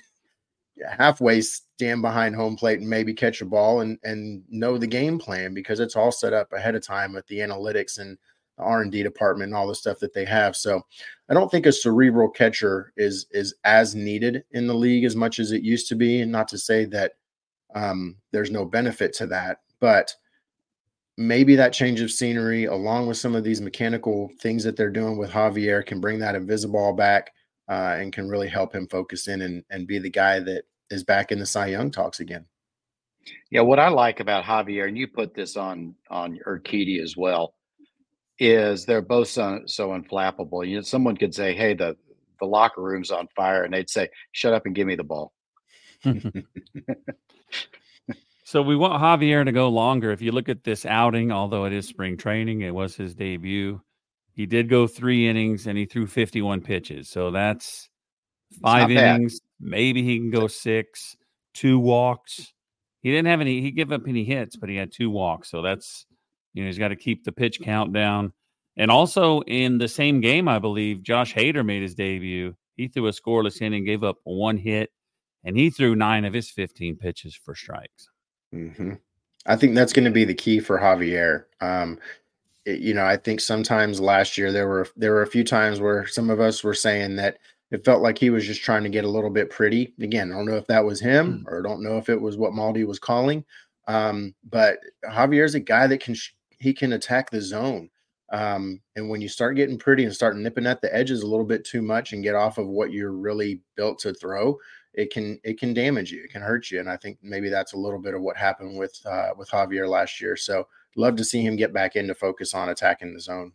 halfway 0.99 1.43
stand 1.43 2.01
behind 2.01 2.35
home 2.35 2.57
plate 2.57 2.81
and 2.81 2.89
maybe 2.89 3.13
catch 3.13 3.43
a 3.43 3.45
ball 3.45 3.83
and 3.83 3.99
and 4.05 4.43
know 4.49 4.79
the 4.79 4.87
game 4.87 5.19
plan 5.19 5.53
because 5.53 5.81
it's 5.81 5.97
all 5.97 6.11
set 6.11 6.33
up 6.33 6.51
ahead 6.55 6.75
of 6.75 6.83
time 6.83 7.13
with 7.13 7.27
the 7.27 7.41
analytics 7.41 7.99
and 7.99 8.17
the 8.57 8.63
R&D 8.63 9.03
department 9.03 9.49
and 9.49 9.55
all 9.55 9.69
the 9.69 9.75
stuff 9.75 9.99
that 9.99 10.15
they 10.15 10.25
have. 10.25 10.57
So 10.57 10.81
I 11.29 11.35
don't 11.35 11.51
think 11.51 11.67
a 11.67 11.73
cerebral 11.73 12.31
catcher 12.31 12.95
is 12.97 13.27
is 13.33 13.55
as 13.65 13.95
needed 13.95 14.45
in 14.53 14.67
the 14.67 14.73
league 14.75 15.05
as 15.05 15.15
much 15.15 15.41
as 15.41 15.53
it 15.53 15.61
used 15.61 15.89
to 15.89 15.95
be. 15.95 16.23
And 16.23 16.33
not 16.33 16.49
to 16.49 16.57
say 16.57 16.87
that 16.87 17.13
um, 17.75 18.17
there's 18.33 18.51
no 18.51 18.65
benefit 18.65 19.13
to 19.17 19.27
that, 19.27 19.59
but 19.79 20.15
maybe 21.19 21.57
that 21.57 21.73
change 21.73 22.01
of 22.01 22.13
scenery, 22.13 22.67
along 22.67 23.09
with 23.09 23.17
some 23.17 23.35
of 23.35 23.43
these 23.43 23.61
mechanical 23.61 24.31
things 24.41 24.63
that 24.63 24.77
they're 24.77 24.89
doing 24.89 25.19
with 25.19 25.31
Javier, 25.31 25.85
can 25.85 26.01
bring 26.01 26.21
that 26.21 26.37
invisiball 26.37 26.97
back 26.97 27.33
uh, 27.69 27.97
and 27.99 28.13
can 28.13 28.29
really 28.29 28.49
help 28.49 28.73
him 28.73 28.87
focus 28.87 29.27
in 29.27 29.43
and, 29.43 29.65
and 29.69 29.89
be 29.89 29.99
the 29.99 30.09
guy 30.09 30.39
that 30.39 30.63
is 30.91 31.03
back 31.03 31.33
in 31.33 31.41
the 31.41 31.45
Cy 31.45 31.67
Young 31.67 31.91
talks 31.91 32.21
again. 32.21 32.47
Yeah, 33.51 33.63
what 33.63 33.81
I 33.81 33.89
like 33.89 34.21
about 34.21 34.45
Javier, 34.45 34.87
and 34.87 34.97
you 34.97 35.09
put 35.09 35.35
this 35.35 35.57
on 35.57 35.95
on 36.09 36.39
Urquidy 36.47 37.03
as 37.03 37.17
well 37.17 37.55
is 38.39 38.87
they're 38.87 39.03
both 39.03 39.29
so, 39.29 39.61
so 39.67 39.89
unflappable. 39.89 40.67
You 40.67 40.77
know, 40.77 40.83
someone 40.83 41.17
could 41.17 41.35
say, 41.35 41.55
"Hey, 41.55 41.75
the 41.75 41.97
the 42.41 42.47
locker 42.47 42.81
room's 42.81 43.11
on 43.11 43.29
fire," 43.37 43.65
and 43.65 43.75
they'd 43.75 43.91
say, 43.91 44.09
"Shut 44.33 44.55
up 44.55 44.65
and 44.65 44.75
give 44.75 44.87
me 44.87 44.95
the 44.95 45.05
ball." 45.05 45.33
so 48.49 48.63
we 48.63 48.77
want 48.77 49.03
Javier 49.03 49.45
to 49.45 49.53
go 49.53 49.69
longer. 49.69 50.11
If 50.11 50.23
you 50.23 50.33
look 50.33 50.49
at 50.49 50.65
this 50.65 50.87
outing, 50.87 51.31
although 51.31 51.67
it 51.67 51.75
is 51.75 51.87
spring 51.87 52.17
training, 52.17 52.63
it 52.63 52.75
was 52.75 52.97
his 52.97 53.15
debut. 53.15 53.83
He 54.33 54.47
did 54.47 54.71
go 54.71 54.87
three 54.87 55.29
innings 55.29 55.67
and 55.67 55.77
he 55.77 55.85
threw 55.85 56.07
51 56.07 56.63
pitches. 56.63 57.11
So 57.11 57.31
that's 57.31 57.91
five 58.63 58.91
innings. 58.91 59.41
Bad. 59.41 59.71
Maybe 59.71 60.03
he 60.03 60.17
can 60.17 60.31
go 60.31 60.47
six, 60.47 61.15
two 61.53 61.79
walks. 61.79 62.55
He 63.03 63.11
didn't 63.11 63.27
have 63.27 63.43
any, 63.43 63.61
he 63.61 63.71
gave 63.71 63.93
up 63.93 64.09
any 64.09 64.25
hits, 64.25 64.57
but 64.57 64.71
he 64.71 64.77
had 64.77 64.93
two 64.93 65.11
walks. 65.11 65.51
So 65.51 65.61
that's 65.61 66.07
you 66.55 66.63
know, 66.63 66.69
he's 66.69 66.79
got 66.79 66.89
to 66.89 66.97
keep 66.97 67.25
the 67.25 67.33
pitch 67.33 67.61
count 67.61 67.93
down. 67.93 68.33
And 68.79 68.91
also 68.91 69.43
in 69.43 69.77
the 69.77 69.89
same 69.89 70.23
game, 70.23 70.49
I 70.49 70.59
believe 70.59 71.03
Josh 71.03 71.35
Hader 71.35 71.67
made 71.67 71.83
his 71.83 71.95
debut. 71.95 72.55
He 72.79 72.89
threw 72.89 73.09
a 73.09 73.13
scoreless 73.13 73.61
inning, 73.61 73.85
gave 73.85 74.03
up 74.03 74.17
one 74.25 74.57
hit, 74.57 74.89
and 75.45 75.55
he 75.55 75.69
threw 75.69 75.95
nine 75.95 76.25
of 76.25 76.33
his 76.33 76.51
15 76.51 76.97
pitches 76.97 77.37
for 77.37 77.55
strikes. 77.55 78.09
Mm-hmm. 78.55 78.95
I 79.47 79.57
think 79.57 79.75
that's 79.75 79.93
going 79.93 80.05
to 80.05 80.11
be 80.11 80.25
the 80.25 80.35
key 80.35 80.61
for 80.61 80.79
Javier. 80.79 81.45
Um, 81.61 81.99
it, 82.65 82.81
you 82.81 82.95
know, 82.95 83.05
I 83.05 83.17
think 83.17 83.41
sometimes 83.41 84.01
last 84.01 84.37
year 84.37 84.53
there 84.53 84.69
were 84.69 84.87
there 84.97 85.13
were 85.13 85.23
a 85.23 85.27
few 85.27 85.45
times 85.45 85.81
where 85.81 86.07
some 86.07 86.31
of 86.31 86.41
us 86.41 86.63
were 86.63 86.75
saying 86.75 87.17
that 87.17 87.39
it 87.71 87.85
felt 87.85 88.03
like 88.03 88.19
he 88.19 88.31
was 88.31 88.47
just 88.47 88.63
trying 88.63 88.83
to 88.85 88.89
get 88.89 89.05
a 89.05 89.11
little 89.11 89.31
bit 89.31 89.51
pretty. 89.51 89.95
Again, 90.01 90.33
I 90.33 90.37
don't 90.37 90.47
know 90.47 90.57
if 90.57 90.67
that 90.69 90.85
was 90.85 91.01
him 91.01 91.45
mm. 91.45 91.53
or 91.53 91.63
don't 91.63 91.83
know 91.83 91.99
if 91.99 92.09
it 92.09 92.21
was 92.21 92.37
what 92.37 92.53
Maldi 92.53 92.87
was 92.87 92.99
calling. 92.99 93.45
Um, 93.87 94.35
but 94.49 94.79
Javier's 95.05 95.55
a 95.55 95.61
guy 95.61 95.87
that 95.87 96.01
can 96.01 96.15
sh- 96.15 96.35
he 96.59 96.73
can 96.73 96.93
attack 96.93 97.31
the 97.31 97.41
zone. 97.41 97.91
Um, 98.31 98.81
and 98.97 99.09
when 99.09 99.23
you 99.23 99.29
start 99.29 99.57
getting 99.57 99.79
pretty 99.79 100.05
and 100.05 100.15
start 100.15 100.37
nipping 100.37 100.67
at 100.67 100.83
the 100.83 100.95
edges 100.95 101.23
a 101.23 101.27
little 101.27 101.47
bit 101.47 101.65
too 101.65 101.81
much 101.81 102.13
and 102.13 102.23
get 102.23 102.35
off 102.35 102.59
of 102.59 102.69
what 102.69 102.93
you're 102.93 103.13
really 103.13 103.61
built 103.75 103.99
to 104.01 104.13
throw, 104.13 104.59
it 104.95 105.13
can 105.13 105.39
it 105.45 105.59
can 105.59 105.75
damage 105.75 106.11
you, 106.11 106.25
it 106.25 106.31
can 106.31 106.43
hurt 106.43 106.71
you. 106.71 106.81
And 106.81 106.89
I 106.89 106.97
think 106.97 107.19
maybe 107.23 107.49
that's 107.49 107.73
a 107.73 107.79
little 107.79 108.01
bit 108.01 108.15
of 108.15 108.23
what 108.23 108.37
happened 108.37 108.79
with 108.79 108.99
uh, 109.07 109.31
with 109.37 109.51
Javier 109.51 109.89
last 109.89 110.21
year. 110.21 110.37
So 110.37 110.67
love 110.97 111.17
to 111.17 111.25
see 111.25 111.43
him 111.43 111.57
get 111.57 111.73
back 111.73 111.97
into 111.97 112.15
focus 112.15 112.55
on 112.55 112.69
attacking 112.69 113.15
the 113.15 113.21
zone. 113.21 113.53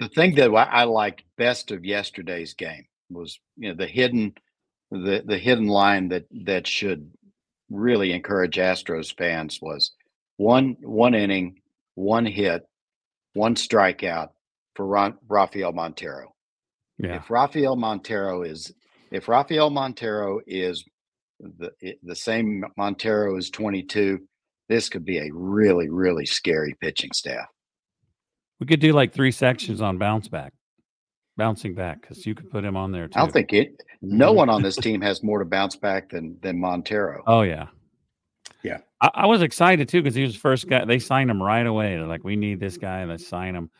The 0.00 0.08
thing 0.08 0.34
that 0.36 0.50
I 0.50 0.84
liked 0.84 1.24
best 1.36 1.70
of 1.70 1.84
yesterday's 1.84 2.54
game 2.54 2.86
was 3.10 3.38
you 3.56 3.68
know 3.68 3.74
the 3.74 3.86
hidden 3.86 4.34
the 4.90 5.22
the 5.24 5.38
hidden 5.38 5.66
line 5.66 6.08
that 6.08 6.26
that 6.44 6.66
should 6.66 7.10
really 7.70 8.12
encourage 8.12 8.56
Astros 8.56 9.16
fans 9.16 9.60
was 9.60 9.92
one 10.36 10.76
one 10.82 11.14
inning 11.14 11.60
one 11.94 12.26
hit, 12.26 12.66
one 13.34 13.54
strikeout 13.54 14.30
for 14.74 14.86
Ron, 14.86 15.16
Rafael 15.28 15.72
Montero. 15.72 16.34
Yeah. 16.98 17.16
If 17.16 17.30
Rafael 17.30 17.76
Montero 17.76 18.42
is 18.42 18.72
if 19.14 19.28
Rafael 19.28 19.70
Montero 19.70 20.40
is 20.46 20.84
the 21.40 21.70
eh, 21.82 21.92
the 22.02 22.16
same 22.16 22.64
Montero 22.76 23.36
as 23.36 23.48
22, 23.48 24.18
this 24.68 24.88
could 24.88 25.04
be 25.04 25.18
a 25.18 25.30
really 25.32 25.88
really 25.88 26.26
scary 26.26 26.74
pitching 26.80 27.12
staff. 27.12 27.46
We 28.60 28.66
could 28.66 28.80
do 28.80 28.92
like 28.92 29.12
three 29.12 29.30
sections 29.30 29.80
on 29.80 29.98
bounce 29.98 30.28
back, 30.28 30.52
bouncing 31.36 31.74
back, 31.74 32.00
because 32.00 32.26
you 32.26 32.34
could 32.34 32.50
put 32.50 32.64
him 32.64 32.76
on 32.76 32.90
there 32.90 33.06
too. 33.06 33.16
I 33.16 33.20
don't 33.20 33.32
think 33.32 33.52
it. 33.52 33.80
No 34.02 34.28
mm-hmm. 34.28 34.38
one 34.38 34.48
on 34.48 34.62
this 34.62 34.76
team 34.76 35.00
has 35.00 35.22
more 35.22 35.38
to 35.38 35.44
bounce 35.44 35.76
back 35.76 36.10
than 36.10 36.36
than 36.42 36.60
Montero. 36.60 37.22
Oh 37.26 37.42
yeah, 37.42 37.68
yeah. 38.64 38.78
I, 39.00 39.10
I 39.14 39.26
was 39.26 39.42
excited 39.42 39.88
too 39.88 40.02
because 40.02 40.16
he 40.16 40.22
was 40.22 40.34
the 40.34 40.40
first 40.40 40.68
guy. 40.68 40.84
They 40.84 40.98
signed 40.98 41.30
him 41.30 41.40
right 41.40 41.66
away. 41.66 41.94
They're 41.94 42.06
like, 42.06 42.24
we 42.24 42.34
need 42.34 42.58
this 42.58 42.78
guy. 42.78 43.04
Let's 43.04 43.28
sign 43.28 43.54
him. 43.54 43.70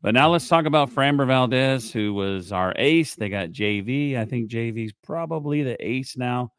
But 0.00 0.14
now 0.14 0.30
let's 0.30 0.48
talk 0.48 0.64
about 0.64 0.90
Framber 0.90 1.26
Valdez, 1.26 1.92
who 1.92 2.14
was 2.14 2.52
our 2.52 2.72
ace. 2.76 3.16
They 3.16 3.28
got 3.28 3.50
JV. 3.50 4.16
I 4.16 4.24
think 4.24 4.50
JV's 4.50 4.92
probably 5.02 5.62
the 5.62 5.76
ace 5.84 6.16
now. 6.16 6.52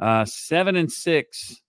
Uh, 0.00 0.24
seven 0.24 0.76
and 0.76 0.90
six 0.90 1.60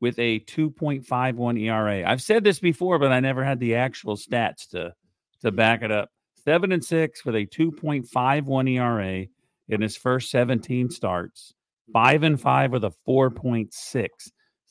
with 0.00 0.18
a 0.18 0.40
2.51 0.40 1.60
ERA. 1.60 2.08
I've 2.08 2.22
said 2.22 2.44
this 2.44 2.60
before, 2.60 2.98
but 2.98 3.12
I 3.12 3.20
never 3.20 3.42
had 3.42 3.58
the 3.60 3.76
actual 3.76 4.16
stats 4.16 4.68
to 4.70 4.92
to 5.40 5.50
back 5.50 5.82
it 5.82 5.90
up. 5.90 6.10
Seven 6.44 6.72
and 6.72 6.84
six 6.84 7.24
with 7.24 7.34
a 7.34 7.46
2.51 7.46 8.70
ERA 8.70 9.26
in 9.68 9.80
his 9.80 9.96
first 9.96 10.30
17 10.30 10.90
starts 10.90 11.54
five 11.92 12.22
and 12.22 12.40
five 12.40 12.72
with 12.72 12.84
a 12.84 12.92
4.6. 13.06 14.08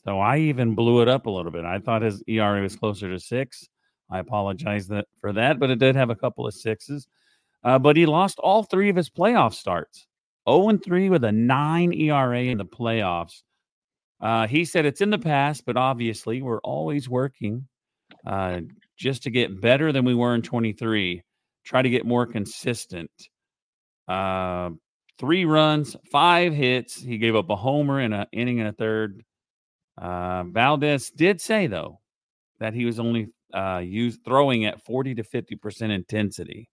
So 0.05 0.19
I 0.19 0.39
even 0.39 0.75
blew 0.75 1.01
it 1.01 1.07
up 1.07 1.25
a 1.25 1.29
little 1.29 1.51
bit. 1.51 1.65
I 1.65 1.79
thought 1.79 2.01
his 2.01 2.23
ERA 2.27 2.61
was 2.61 2.75
closer 2.75 3.09
to 3.09 3.19
six. 3.19 3.67
I 4.09 4.19
apologize 4.19 4.87
that, 4.87 5.07
for 5.19 5.33
that, 5.33 5.59
but 5.59 5.69
it 5.69 5.79
did 5.79 5.95
have 5.95 6.09
a 6.09 6.15
couple 6.15 6.45
of 6.45 6.53
sixes. 6.53 7.07
Uh, 7.63 7.79
but 7.79 7.95
he 7.95 8.05
lost 8.05 8.39
all 8.39 8.63
three 8.63 8.89
of 8.89 8.95
his 8.95 9.09
playoff 9.09 9.53
starts 9.53 10.07
0 10.49 10.69
and 10.69 10.83
3 10.83 11.09
with 11.09 11.23
a 11.23 11.31
9 11.31 11.93
ERA 11.93 12.41
in 12.41 12.57
the 12.57 12.65
playoffs. 12.65 13.43
Uh, 14.19 14.47
he 14.47 14.65
said 14.65 14.85
it's 14.85 15.01
in 15.01 15.09
the 15.09 15.17
past, 15.17 15.65
but 15.65 15.77
obviously 15.77 16.41
we're 16.41 16.61
always 16.61 17.09
working 17.09 17.67
uh, 18.25 18.61
just 18.97 19.23
to 19.23 19.31
get 19.31 19.61
better 19.61 19.91
than 19.91 20.05
we 20.05 20.13
were 20.15 20.35
in 20.35 20.41
23, 20.41 21.23
try 21.65 21.81
to 21.81 21.89
get 21.89 22.05
more 22.05 22.25
consistent. 22.25 23.11
Uh, 24.07 24.71
three 25.17 25.45
runs, 25.45 25.95
five 26.11 26.53
hits. 26.53 26.95
He 26.95 27.17
gave 27.17 27.35
up 27.35 27.49
a 27.49 27.55
homer 27.55 27.99
in 27.99 28.13
an 28.13 28.27
inning 28.31 28.59
and 28.59 28.69
a 28.69 28.73
third. 28.73 29.23
Uh, 29.97 30.43
Valdez 30.43 31.09
did 31.11 31.39
say 31.39 31.67
though 31.67 31.99
that 32.59 32.73
he 32.73 32.85
was 32.85 32.99
only 32.99 33.27
uh, 33.53 33.81
used 33.83 34.23
throwing 34.25 34.65
at 34.65 34.83
forty 34.83 35.15
to 35.15 35.23
fifty 35.23 35.55
percent 35.55 35.91
intensity, 35.91 36.69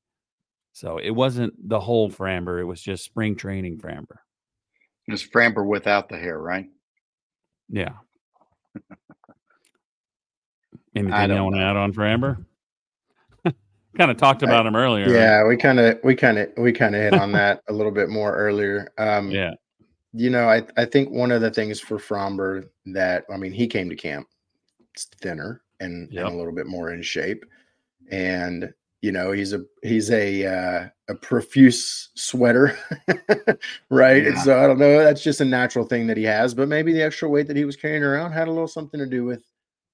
so 0.73 0.99
it 0.99 1.11
wasn't 1.11 1.53
the 1.69 1.81
whole 1.81 2.11
Framber. 2.11 2.61
It 2.61 2.65
was 2.65 2.81
just 2.81 3.05
spring 3.05 3.37
training 3.37 3.79
Framber. 3.79 4.19
It's 5.07 5.27
Framber 5.27 5.67
without 5.67 6.09
the 6.09 6.17
hair, 6.17 6.39
right? 6.39 6.69
Yeah. 7.69 7.93
Anything 10.95 11.31
you 11.31 11.45
want 11.45 11.57
to 11.57 11.63
add 11.63 11.77
on 11.77 11.93
Framber? 11.93 12.45
kind 13.97 14.11
of 14.11 14.17
talked 14.17 14.43
about 14.43 14.67
him 14.67 14.75
earlier. 14.75 15.09
Yeah, 15.09 15.39
right? 15.39 15.49
we 15.49 15.57
kind 15.57 15.79
of 15.79 15.99
we 16.03 16.17
kind 16.17 16.39
of 16.39 16.49
we 16.57 16.73
kind 16.73 16.95
of 16.95 17.03
hit 17.03 17.15
on 17.15 17.33
that 17.33 17.63
a 17.69 17.73
little 17.73 17.93
bit 17.93 18.09
more 18.09 18.35
earlier. 18.35 18.93
Um, 18.99 19.31
yeah, 19.31 19.53
you 20.13 20.31
know, 20.31 20.49
I 20.49 20.63
I 20.77 20.85
think 20.85 21.11
one 21.11 21.31
of 21.31 21.41
the 21.41 21.51
things 21.51 21.79
for 21.79 21.99
Framber 21.99 22.69
that 22.87 23.25
I 23.33 23.37
mean, 23.37 23.53
he 23.53 23.69
came 23.69 23.89
to 23.89 23.97
camp 23.97 24.27
thinner 25.21 25.63
and, 25.81 26.11
yep. 26.13 26.27
and 26.27 26.35
a 26.35 26.39
little 26.39 26.55
bit 26.55 26.67
more 26.67 26.93
in 26.93 27.03
shape, 27.03 27.45
and 28.11 28.73
you 29.03 29.13
know 29.13 29.33
he's 29.33 29.53
a 29.53 29.65
he's 29.83 30.11
a 30.11 30.47
uh, 30.47 30.89
a 31.09 31.15
profuse 31.15 32.11
sweater 32.15 32.79
right 33.89 34.23
yeah. 34.23 34.29
and 34.31 34.39
so 34.39 34.63
i 34.63 34.67
don't 34.67 34.79
know 34.79 34.99
that's 34.99 35.23
just 35.23 35.41
a 35.41 35.45
natural 35.45 35.85
thing 35.85 36.07
that 36.07 36.17
he 36.17 36.25
has 36.25 36.55
but 36.55 36.69
maybe 36.69 36.93
the 36.93 37.03
extra 37.03 37.29
weight 37.29 37.47
that 37.47 37.57
he 37.57 37.65
was 37.65 37.77
carrying 37.77 38.03
around 38.03 38.33
had 38.33 38.49
a 38.49 38.51
little 38.51 38.69
something 38.69 39.01
to 39.01 39.07
do 39.07 39.25
with 39.25 39.45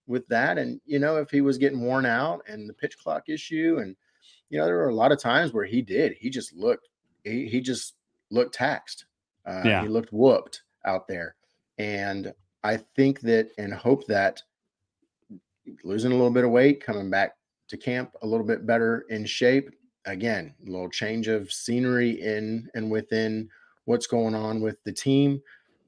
with 0.06 0.26
that 0.28 0.58
and 0.58 0.80
you 0.86 0.98
know 0.98 1.16
if 1.16 1.30
he 1.30 1.40
was 1.40 1.58
getting 1.58 1.80
worn 1.80 2.06
out 2.06 2.42
and 2.48 2.68
the 2.68 2.74
pitch 2.74 2.98
clock 2.98 3.28
issue 3.28 3.78
and 3.80 3.96
you 4.50 4.58
know 4.58 4.66
there 4.66 4.76
were 4.76 4.88
a 4.88 4.94
lot 4.94 5.12
of 5.12 5.20
times 5.20 5.52
where 5.52 5.64
he 5.64 5.82
did 5.82 6.12
he 6.18 6.30
just 6.30 6.54
looked 6.54 6.88
he, 7.24 7.46
he 7.46 7.60
just 7.60 7.94
looked 8.30 8.54
taxed 8.54 9.06
uh, 9.46 9.62
yeah. 9.64 9.82
he 9.82 9.88
looked 9.88 10.12
whooped 10.12 10.62
out 10.84 11.06
there 11.08 11.34
and 11.78 12.32
i 12.64 12.76
think 12.76 13.20
that 13.20 13.50
and 13.58 13.72
hope 13.72 14.06
that 14.06 14.42
losing 15.84 16.12
a 16.12 16.14
little 16.14 16.30
bit 16.30 16.44
of 16.44 16.50
weight 16.50 16.82
coming 16.82 17.10
back 17.10 17.36
to 17.68 17.76
camp 17.76 18.12
a 18.22 18.26
little 18.26 18.46
bit 18.46 18.66
better 18.66 19.04
in 19.08 19.24
shape. 19.24 19.70
Again, 20.04 20.54
a 20.66 20.70
little 20.70 20.88
change 20.88 21.28
of 21.28 21.52
scenery 21.52 22.22
in 22.22 22.68
and 22.74 22.90
within 22.90 23.48
what's 23.86 24.06
going 24.06 24.34
on 24.34 24.60
with 24.60 24.82
the 24.84 24.92
team. 24.92 25.42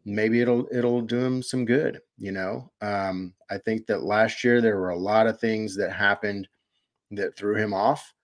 Maybe 0.05 0.41
it'll 0.41 0.67
it'll 0.73 1.03
do 1.03 1.19
him 1.19 1.43
some 1.43 1.65
good. 1.65 2.01
You 2.17 2.33
know, 2.33 2.71
um, 2.81 3.35
I 3.51 3.59
think 3.59 3.87
that 3.87 4.03
last 4.03 4.43
year 4.43 4.61
there 4.61 4.79
were 4.79 4.91
a 4.91 4.97
lot 4.97 5.27
of 5.27 5.39
things 5.39 5.77
that 5.77 5.93
happened 5.93 6.49
that 7.11 7.37
threw 7.37 7.57
him 7.57 7.73
off, 7.75 8.15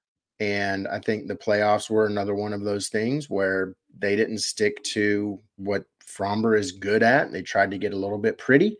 and 0.41 0.89
I 0.89 0.99
think 0.99 1.29
the 1.29 1.37
playoffs 1.37 1.91
were 1.91 2.07
another 2.07 2.35
one 2.35 2.53
of 2.53 2.63
those 2.63 2.89
things 2.89 3.31
where 3.31 3.75
they 3.99 4.17
didn't 4.17 4.39
stick 4.39 4.83
to 4.85 5.39
what 5.57 5.85
Framber 6.05 6.59
is 6.59 6.73
good 6.73 7.03
at. 7.03 7.31
They 7.31 7.43
tried 7.43 7.71
to 7.71 7.79
get 7.79 7.93
a 7.93 7.99
little 7.99 8.19
bit 8.19 8.39
pretty 8.39 8.77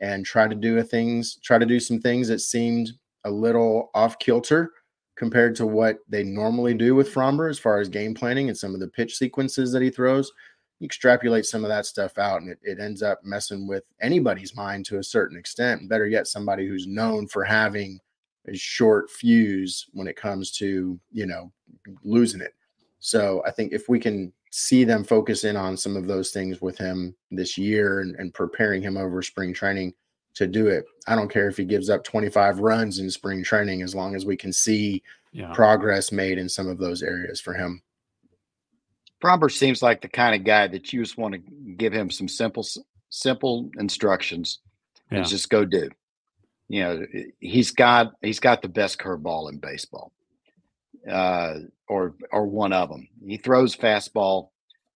and 0.00 0.24
try 0.24 0.46
to 0.48 0.54
do 0.54 0.78
a 0.78 0.82
things, 0.82 1.38
try 1.42 1.58
to 1.58 1.66
do 1.66 1.80
some 1.80 2.00
things 2.00 2.28
that 2.28 2.40
seemed 2.40 2.92
a 3.24 3.30
little 3.30 3.90
off 3.94 4.18
kilter 4.18 4.72
compared 5.16 5.56
to 5.56 5.66
what 5.66 5.98
they 6.08 6.22
normally 6.22 6.74
do 6.74 6.94
with 6.94 7.12
Framber 7.12 7.50
as 7.50 7.58
far 7.58 7.80
as 7.80 7.88
game 7.88 8.14
planning 8.14 8.48
and 8.48 8.56
some 8.56 8.74
of 8.74 8.80
the 8.80 8.88
pitch 8.88 9.16
sequences 9.16 9.72
that 9.72 9.82
he 9.82 9.90
throws. 9.90 10.32
You 10.78 10.84
extrapolate 10.84 11.44
some 11.44 11.64
of 11.64 11.68
that 11.70 11.86
stuff 11.86 12.18
out, 12.18 12.40
and 12.40 12.52
it, 12.52 12.58
it 12.62 12.78
ends 12.78 13.02
up 13.02 13.20
messing 13.24 13.66
with 13.66 13.82
anybody's 14.00 14.54
mind 14.54 14.86
to 14.86 14.98
a 14.98 15.02
certain 15.02 15.36
extent. 15.36 15.88
Better 15.88 16.06
yet, 16.06 16.28
somebody 16.28 16.68
who's 16.68 16.86
known 16.86 17.26
for 17.26 17.42
having 17.42 17.98
a 18.46 18.56
short 18.56 19.10
fuse 19.10 19.86
when 19.92 20.06
it 20.06 20.16
comes 20.16 20.52
to 20.52 20.98
you 21.10 21.26
know 21.26 21.52
losing 22.04 22.40
it. 22.40 22.54
So 23.00 23.42
I 23.44 23.50
think 23.50 23.72
if 23.72 23.88
we 23.88 23.98
can 23.98 24.32
see 24.50 24.84
them 24.84 25.04
focus 25.04 25.44
in 25.44 25.56
on 25.56 25.76
some 25.76 25.96
of 25.96 26.06
those 26.06 26.30
things 26.30 26.60
with 26.60 26.78
him 26.78 27.14
this 27.30 27.58
year 27.58 28.00
and, 28.00 28.16
and 28.16 28.34
preparing 28.34 28.82
him 28.82 28.96
over 28.96 29.22
spring 29.22 29.52
training, 29.52 29.92
to 30.38 30.46
do 30.46 30.68
it. 30.68 30.86
I 31.08 31.16
don't 31.16 31.30
care 31.30 31.48
if 31.48 31.56
he 31.56 31.64
gives 31.64 31.90
up 31.90 32.04
25 32.04 32.60
runs 32.60 33.00
in 33.00 33.10
spring 33.10 33.42
training 33.42 33.82
as 33.82 33.94
long 33.94 34.14
as 34.14 34.24
we 34.24 34.36
can 34.36 34.52
see 34.52 35.02
yeah. 35.32 35.52
progress 35.52 36.12
made 36.12 36.38
in 36.38 36.48
some 36.48 36.68
of 36.68 36.78
those 36.78 37.02
areas 37.02 37.40
for 37.40 37.54
him. 37.54 37.82
Framber 39.20 39.50
seems 39.50 39.82
like 39.82 40.00
the 40.00 40.08
kind 40.08 40.36
of 40.36 40.44
guy 40.44 40.68
that 40.68 40.92
you 40.92 41.02
just 41.02 41.18
want 41.18 41.34
to 41.34 41.40
give 41.76 41.92
him 41.92 42.08
some 42.08 42.28
simple 42.28 42.64
simple 43.10 43.68
instructions 43.78 44.60
yeah. 45.10 45.18
and 45.18 45.26
just 45.26 45.50
go 45.50 45.64
do. 45.64 45.90
You 46.68 46.82
know, 46.82 47.06
he's 47.40 47.72
got 47.72 48.12
he's 48.22 48.38
got 48.38 48.62
the 48.62 48.68
best 48.68 48.98
curveball 48.98 49.50
in 49.50 49.58
baseball. 49.58 50.12
Uh, 51.08 51.60
or 51.88 52.14
or 52.32 52.46
one 52.46 52.72
of 52.72 52.90
them. 52.90 53.08
He 53.26 53.38
throws 53.38 53.74
fastball 53.74 54.50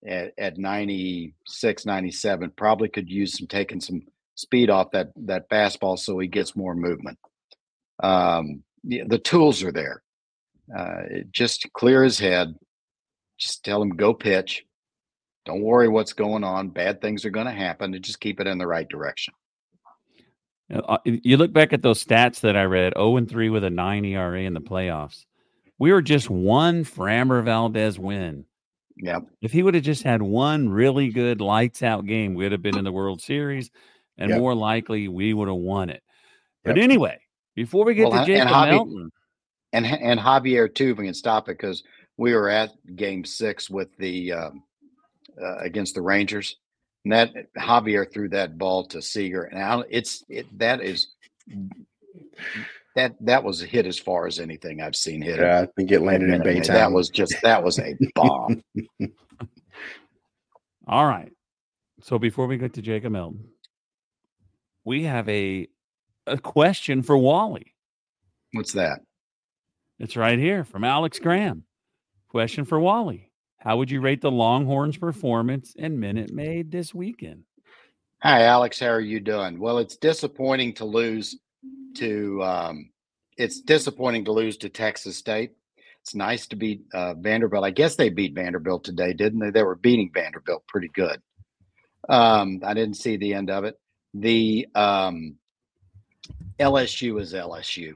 at, 0.06 0.32
at 0.38 0.58
96, 0.58 1.86
97. 1.86 2.52
Probably 2.56 2.88
could 2.88 3.08
use 3.08 3.38
some 3.38 3.46
taking 3.46 3.80
some 3.80 4.02
speed 4.34 4.70
off 4.70 4.90
that 4.92 5.12
that 5.16 5.48
fastball 5.48 5.98
so 5.98 6.18
he 6.18 6.28
gets 6.28 6.56
more 6.56 6.74
movement. 6.74 7.18
Um, 8.02 8.62
the, 8.84 9.02
the 9.06 9.18
tools 9.18 9.62
are 9.62 9.72
there. 9.72 10.02
Uh, 10.76 11.02
just 11.30 11.72
clear 11.72 12.02
his 12.02 12.18
head. 12.18 12.54
Just 13.38 13.64
tell 13.64 13.82
him 13.82 13.90
go 13.90 14.14
pitch. 14.14 14.64
Don't 15.44 15.62
worry 15.62 15.88
what's 15.88 16.12
going 16.12 16.44
on. 16.44 16.68
Bad 16.68 17.00
things 17.00 17.24
are 17.24 17.30
going 17.30 17.46
to 17.46 17.52
happen, 17.52 17.94
and 17.94 18.04
just 18.04 18.20
keep 18.20 18.38
it 18.40 18.46
in 18.46 18.58
the 18.58 18.66
right 18.66 18.88
direction. 18.88 19.34
Uh, 20.72 20.98
you 21.04 21.36
look 21.36 21.52
back 21.52 21.72
at 21.72 21.82
those 21.82 22.02
stats 22.02 22.40
that 22.40 22.56
I 22.56 22.62
read: 22.64 22.92
0 22.96 23.16
and 23.16 23.28
3 23.28 23.50
with 23.50 23.64
a 23.64 23.70
9 23.70 24.04
ERA 24.04 24.42
in 24.42 24.54
the 24.54 24.60
playoffs. 24.60 25.24
We 25.82 25.90
were 25.90 26.00
just 26.00 26.30
one 26.30 26.84
Framber 26.84 27.42
Valdez 27.42 27.98
win. 27.98 28.44
Yep. 28.98 29.24
If 29.40 29.50
he 29.50 29.64
would 29.64 29.74
have 29.74 29.82
just 29.82 30.04
had 30.04 30.22
one 30.22 30.68
really 30.68 31.08
good 31.08 31.40
lights 31.40 31.82
out 31.82 32.06
game, 32.06 32.34
we'd 32.34 32.52
have 32.52 32.62
been 32.62 32.78
in 32.78 32.84
the 32.84 32.92
World 32.92 33.20
Series 33.20 33.68
and 34.16 34.30
yep. 34.30 34.38
more 34.38 34.54
likely 34.54 35.08
we 35.08 35.34
would 35.34 35.48
have 35.48 35.56
won 35.56 35.90
it. 35.90 36.04
But 36.62 36.76
yep. 36.76 36.84
anyway, 36.84 37.18
before 37.56 37.84
we 37.84 37.94
get 37.94 38.10
well, 38.10 38.24
to 38.24 38.32
Jacob 38.32 38.46
and 38.52 38.70
Melton, 38.70 39.10
and 39.72 39.84
and 39.84 40.20
Javier 40.20 40.72
too, 40.72 40.94
we 40.94 41.06
can 41.06 41.14
stop 41.14 41.48
it 41.48 41.58
because 41.58 41.82
we 42.16 42.32
were 42.32 42.48
at 42.48 42.70
Game 42.94 43.24
Six 43.24 43.68
with 43.68 43.88
the 43.96 44.34
um, 44.34 44.62
uh, 45.42 45.56
against 45.56 45.96
the 45.96 46.02
Rangers, 46.02 46.58
and 47.04 47.12
that 47.12 47.32
Javier 47.58 48.08
threw 48.08 48.28
that 48.28 48.56
ball 48.56 48.86
to 48.86 49.02
Seager, 49.02 49.42
and 49.42 49.60
I, 49.60 49.82
it's 49.90 50.22
it, 50.28 50.46
that 50.60 50.80
is 50.80 51.08
that 52.94 53.14
that 53.20 53.44
was 53.44 53.62
a 53.62 53.66
hit 53.66 53.86
as 53.86 53.98
far 53.98 54.26
as 54.26 54.38
anything 54.38 54.80
I've 54.80 54.96
seen 54.96 55.22
hit. 55.22 55.38
Yeah, 55.38 55.60
I 55.60 55.66
think 55.76 55.90
it 55.90 56.00
landed 56.00 56.30
in 56.30 56.42
Baytown. 56.42 56.66
That 56.66 56.92
was 56.92 57.08
just 57.08 57.34
that 57.42 57.62
was 57.62 57.78
a 57.78 57.96
bomb. 58.14 58.62
All 60.86 61.06
right. 61.06 61.32
So 62.02 62.18
before 62.18 62.46
we 62.46 62.58
get 62.58 62.74
to 62.74 62.82
Jacob 62.82 63.12
Melton, 63.12 63.48
we 64.84 65.04
have 65.04 65.28
a 65.28 65.68
a 66.26 66.38
question 66.38 67.02
for 67.02 67.16
Wally. 67.16 67.74
What's 68.52 68.72
that? 68.72 69.00
It's 69.98 70.16
right 70.16 70.38
here 70.38 70.64
from 70.64 70.84
Alex 70.84 71.18
Graham. 71.18 71.64
Question 72.28 72.64
for 72.64 72.80
Wally. 72.80 73.30
How 73.58 73.76
would 73.76 73.90
you 73.90 74.00
rate 74.00 74.20
the 74.20 74.30
Longhorns' 74.30 74.96
performance 74.96 75.74
in 75.76 76.00
Minute 76.00 76.32
Maid 76.32 76.72
this 76.72 76.92
weekend? 76.92 77.44
Hi, 78.22 78.42
Alex. 78.42 78.80
How 78.80 78.88
are 78.88 79.00
you 79.00 79.20
doing? 79.20 79.60
Well, 79.60 79.78
it's 79.78 79.96
disappointing 79.96 80.74
to 80.74 80.84
lose 80.84 81.38
to. 81.96 82.42
Um, 82.42 82.90
it's 83.36 83.60
disappointing 83.60 84.26
to 84.26 84.32
lose 84.32 84.58
to 84.58 84.68
Texas 84.68 85.16
State. 85.16 85.52
It's 86.02 86.14
nice 86.14 86.46
to 86.48 86.56
beat 86.56 86.82
uh, 86.92 87.14
Vanderbilt. 87.14 87.64
I 87.64 87.70
guess 87.70 87.96
they 87.96 88.10
beat 88.10 88.34
Vanderbilt 88.34 88.84
today, 88.84 89.12
didn't 89.12 89.40
they? 89.40 89.50
They 89.50 89.62
were 89.62 89.76
beating 89.76 90.10
Vanderbilt 90.12 90.66
pretty 90.66 90.90
good. 90.92 91.22
Um, 92.08 92.60
I 92.64 92.74
didn't 92.74 92.96
see 92.96 93.16
the 93.16 93.34
end 93.34 93.50
of 93.50 93.64
it 93.64 93.76
the 94.14 94.66
um, 94.74 95.36
LSU 96.58 97.20
is 97.20 97.32
LSU. 97.32 97.94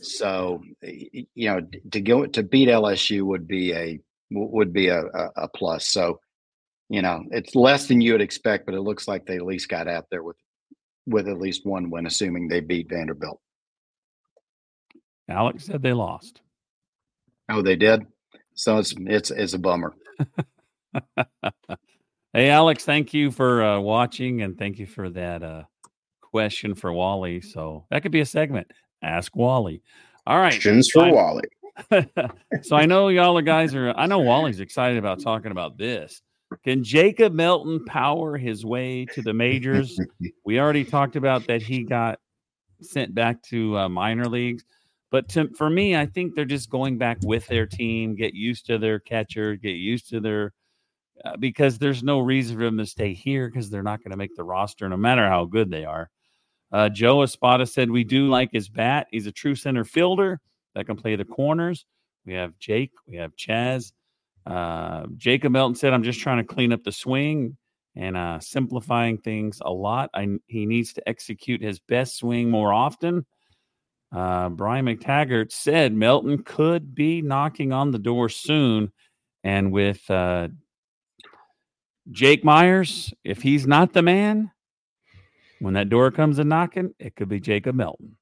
So 0.00 0.62
you 0.82 1.26
know 1.34 1.60
to 1.90 2.00
go 2.00 2.26
to 2.26 2.42
beat 2.42 2.68
LSU 2.68 3.22
would 3.22 3.48
be 3.48 3.72
a 3.72 4.00
would 4.30 4.72
be 4.72 4.88
a, 4.88 5.00
a, 5.00 5.30
a 5.36 5.48
plus. 5.48 5.88
So 5.88 6.20
you 6.88 7.02
know 7.02 7.24
it's 7.30 7.54
less 7.54 7.88
than 7.88 8.00
you 8.00 8.12
would 8.12 8.20
expect, 8.20 8.66
but 8.66 8.74
it 8.74 8.80
looks 8.80 9.08
like 9.08 9.26
they 9.26 9.36
at 9.36 9.44
least 9.44 9.68
got 9.68 9.88
out 9.88 10.06
there 10.10 10.22
with 10.22 10.36
with 11.08 11.28
at 11.28 11.38
least 11.38 11.66
one 11.66 11.90
win, 11.90 12.06
assuming 12.06 12.48
they 12.48 12.60
beat 12.60 12.88
Vanderbilt. 12.88 13.40
Alex 15.28 15.64
said 15.64 15.82
they 15.82 15.92
lost. 15.92 16.40
Oh, 17.50 17.62
they 17.62 17.76
did. 17.76 18.06
So 18.54 18.78
it's 18.78 18.94
it's 18.98 19.30
it's 19.30 19.54
a 19.54 19.58
bummer. 19.58 19.94
Hey, 22.34 22.50
Alex, 22.50 22.84
thank 22.84 23.14
you 23.14 23.30
for 23.30 23.62
uh, 23.62 23.80
watching 23.80 24.42
and 24.42 24.58
thank 24.58 24.78
you 24.78 24.86
for 24.86 25.08
that 25.10 25.42
uh, 25.42 25.62
question 26.20 26.74
for 26.74 26.92
Wally. 26.92 27.40
So 27.40 27.86
that 27.90 28.02
could 28.02 28.12
be 28.12 28.20
a 28.20 28.26
segment. 28.26 28.70
Ask 29.02 29.34
Wally. 29.34 29.82
All 30.26 30.38
right. 30.38 30.52
Questions 30.52 30.90
for 30.90 31.04
I, 31.04 31.10
Wally. 31.10 31.44
so 32.62 32.76
I 32.76 32.84
know 32.84 33.08
y'all 33.08 33.38
are 33.38 33.42
guys 33.42 33.74
are, 33.74 33.90
I 33.90 34.06
know 34.06 34.18
Wally's 34.18 34.60
excited 34.60 34.98
about 34.98 35.22
talking 35.22 35.52
about 35.52 35.78
this. 35.78 36.20
Can 36.64 36.82
Jacob 36.82 37.32
Melton 37.32 37.84
power 37.84 38.36
his 38.36 38.64
way 38.64 39.04
to 39.06 39.22
the 39.22 39.34
majors? 39.34 39.98
we 40.44 40.58
already 40.58 40.84
talked 40.84 41.16
about 41.16 41.46
that 41.46 41.62
he 41.62 41.84
got 41.84 42.18
sent 42.80 43.14
back 43.14 43.42
to 43.44 43.76
uh, 43.76 43.88
minor 43.88 44.26
leagues. 44.26 44.64
But 45.10 45.28
to, 45.30 45.48
for 45.54 45.70
me, 45.70 45.96
I 45.96 46.06
think 46.06 46.34
they're 46.34 46.44
just 46.44 46.70
going 46.70 46.98
back 46.98 47.18
with 47.22 47.46
their 47.46 47.66
team, 47.66 48.14
get 48.14 48.34
used 48.34 48.66
to 48.66 48.78
their 48.78 48.98
catcher, 48.98 49.56
get 49.56 49.76
used 49.76 50.10
to 50.10 50.20
their 50.20 50.52
uh, 51.24 51.36
because 51.36 51.78
there's 51.78 52.02
no 52.02 52.20
reason 52.20 52.56
for 52.56 52.64
them 52.64 52.78
to 52.78 52.86
stay 52.86 53.12
here 53.12 53.48
because 53.48 53.70
they're 53.70 53.82
not 53.82 53.98
going 54.02 54.12
to 54.12 54.16
make 54.16 54.36
the 54.36 54.44
roster 54.44 54.88
no 54.88 54.96
matter 54.96 55.28
how 55.28 55.44
good 55.44 55.70
they 55.70 55.84
are. 55.84 56.10
Uh, 56.70 56.88
Joe 56.88 57.22
Espada 57.22 57.66
said, 57.66 57.90
We 57.90 58.04
do 58.04 58.28
like 58.28 58.50
his 58.52 58.68
bat. 58.68 59.08
He's 59.10 59.26
a 59.26 59.32
true 59.32 59.54
center 59.54 59.84
fielder 59.84 60.40
that 60.74 60.86
can 60.86 60.96
play 60.96 61.16
the 61.16 61.24
corners. 61.24 61.86
We 62.24 62.34
have 62.34 62.58
Jake, 62.58 62.92
we 63.06 63.16
have 63.16 63.34
Chas. 63.36 63.92
Uh, 64.48 65.06
Jacob 65.16 65.52
Melton 65.52 65.74
said, 65.74 65.92
I'm 65.92 66.02
just 66.02 66.20
trying 66.20 66.38
to 66.38 66.54
clean 66.54 66.72
up 66.72 66.82
the 66.82 66.92
swing 66.92 67.56
and 67.94 68.16
uh, 68.16 68.40
simplifying 68.40 69.18
things 69.18 69.60
a 69.62 69.70
lot. 69.70 70.08
I, 70.14 70.26
he 70.46 70.64
needs 70.64 70.94
to 70.94 71.06
execute 71.08 71.60
his 71.60 71.80
best 71.80 72.16
swing 72.16 72.50
more 72.50 72.72
often. 72.72 73.26
Uh, 74.14 74.48
Brian 74.48 74.86
McTaggart 74.86 75.52
said 75.52 75.92
Melton 75.92 76.42
could 76.42 76.94
be 76.94 77.20
knocking 77.20 77.72
on 77.72 77.90
the 77.90 77.98
door 77.98 78.28
soon. 78.28 78.90
And 79.44 79.70
with 79.70 80.08
uh, 80.10 80.48
Jake 82.10 82.44
Meyers, 82.44 83.12
if 83.24 83.42
he's 83.42 83.66
not 83.66 83.92
the 83.92 84.02
man, 84.02 84.50
when 85.60 85.74
that 85.74 85.90
door 85.90 86.10
comes 86.10 86.38
a 86.38 86.44
knocking, 86.44 86.94
it 86.98 87.16
could 87.16 87.28
be 87.28 87.40
Jacob 87.40 87.74
Melton. 87.74 88.16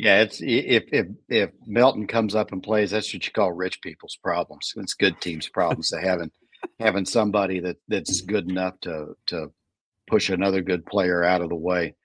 Yeah, 0.00 0.22
it's 0.22 0.40
if 0.40 0.84
if 0.92 1.08
if 1.28 1.50
Melton 1.66 2.06
comes 2.06 2.34
up 2.34 2.52
and 2.52 2.62
plays, 2.62 2.90
that's 2.90 3.12
what 3.12 3.26
you 3.26 3.32
call 3.32 3.52
rich 3.52 3.82
people's 3.82 4.16
problems. 4.24 4.72
It's 4.76 4.94
good 4.94 5.20
teams' 5.20 5.50
problems 5.50 5.90
to 5.90 6.00
having 6.00 6.30
having 6.78 7.04
somebody 7.04 7.60
that 7.60 7.76
that's 7.86 8.22
mm-hmm. 8.22 8.32
good 8.32 8.48
enough 8.48 8.80
to 8.80 9.08
to 9.26 9.48
push 10.08 10.30
another 10.30 10.62
good 10.62 10.86
player 10.86 11.22
out 11.22 11.42
of 11.42 11.50
the 11.50 11.54
way. 11.54 11.96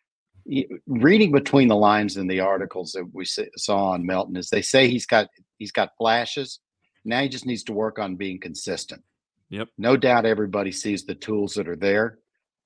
Reading 0.86 1.32
between 1.32 1.70
the 1.70 1.78
lines 1.78 2.18
in 2.18 2.28
the 2.28 2.42
articles 2.42 2.92
that 2.92 3.10
we 3.14 3.24
saw 3.24 3.92
on 3.92 4.06
Melton 4.06 4.36
is 4.36 4.50
they 4.50 4.62
say 4.62 4.90
he's 4.90 5.06
got 5.06 5.30
he's 5.58 5.72
got 5.72 5.96
flashes. 5.98 6.60
Now 7.06 7.22
he 7.22 7.30
just 7.30 7.46
needs 7.46 7.64
to 7.64 7.74
work 7.74 7.98
on 7.98 8.18
being 8.18 8.42
consistent. 8.42 9.04
Yep. 9.52 9.70
No 9.78 9.96
doubt 9.96 10.26
everybody 10.26 10.74
sees 10.74 11.06
the 11.06 11.16
tools 11.16 11.54
that 11.54 11.70
are 11.70 11.78
there, 11.78 12.20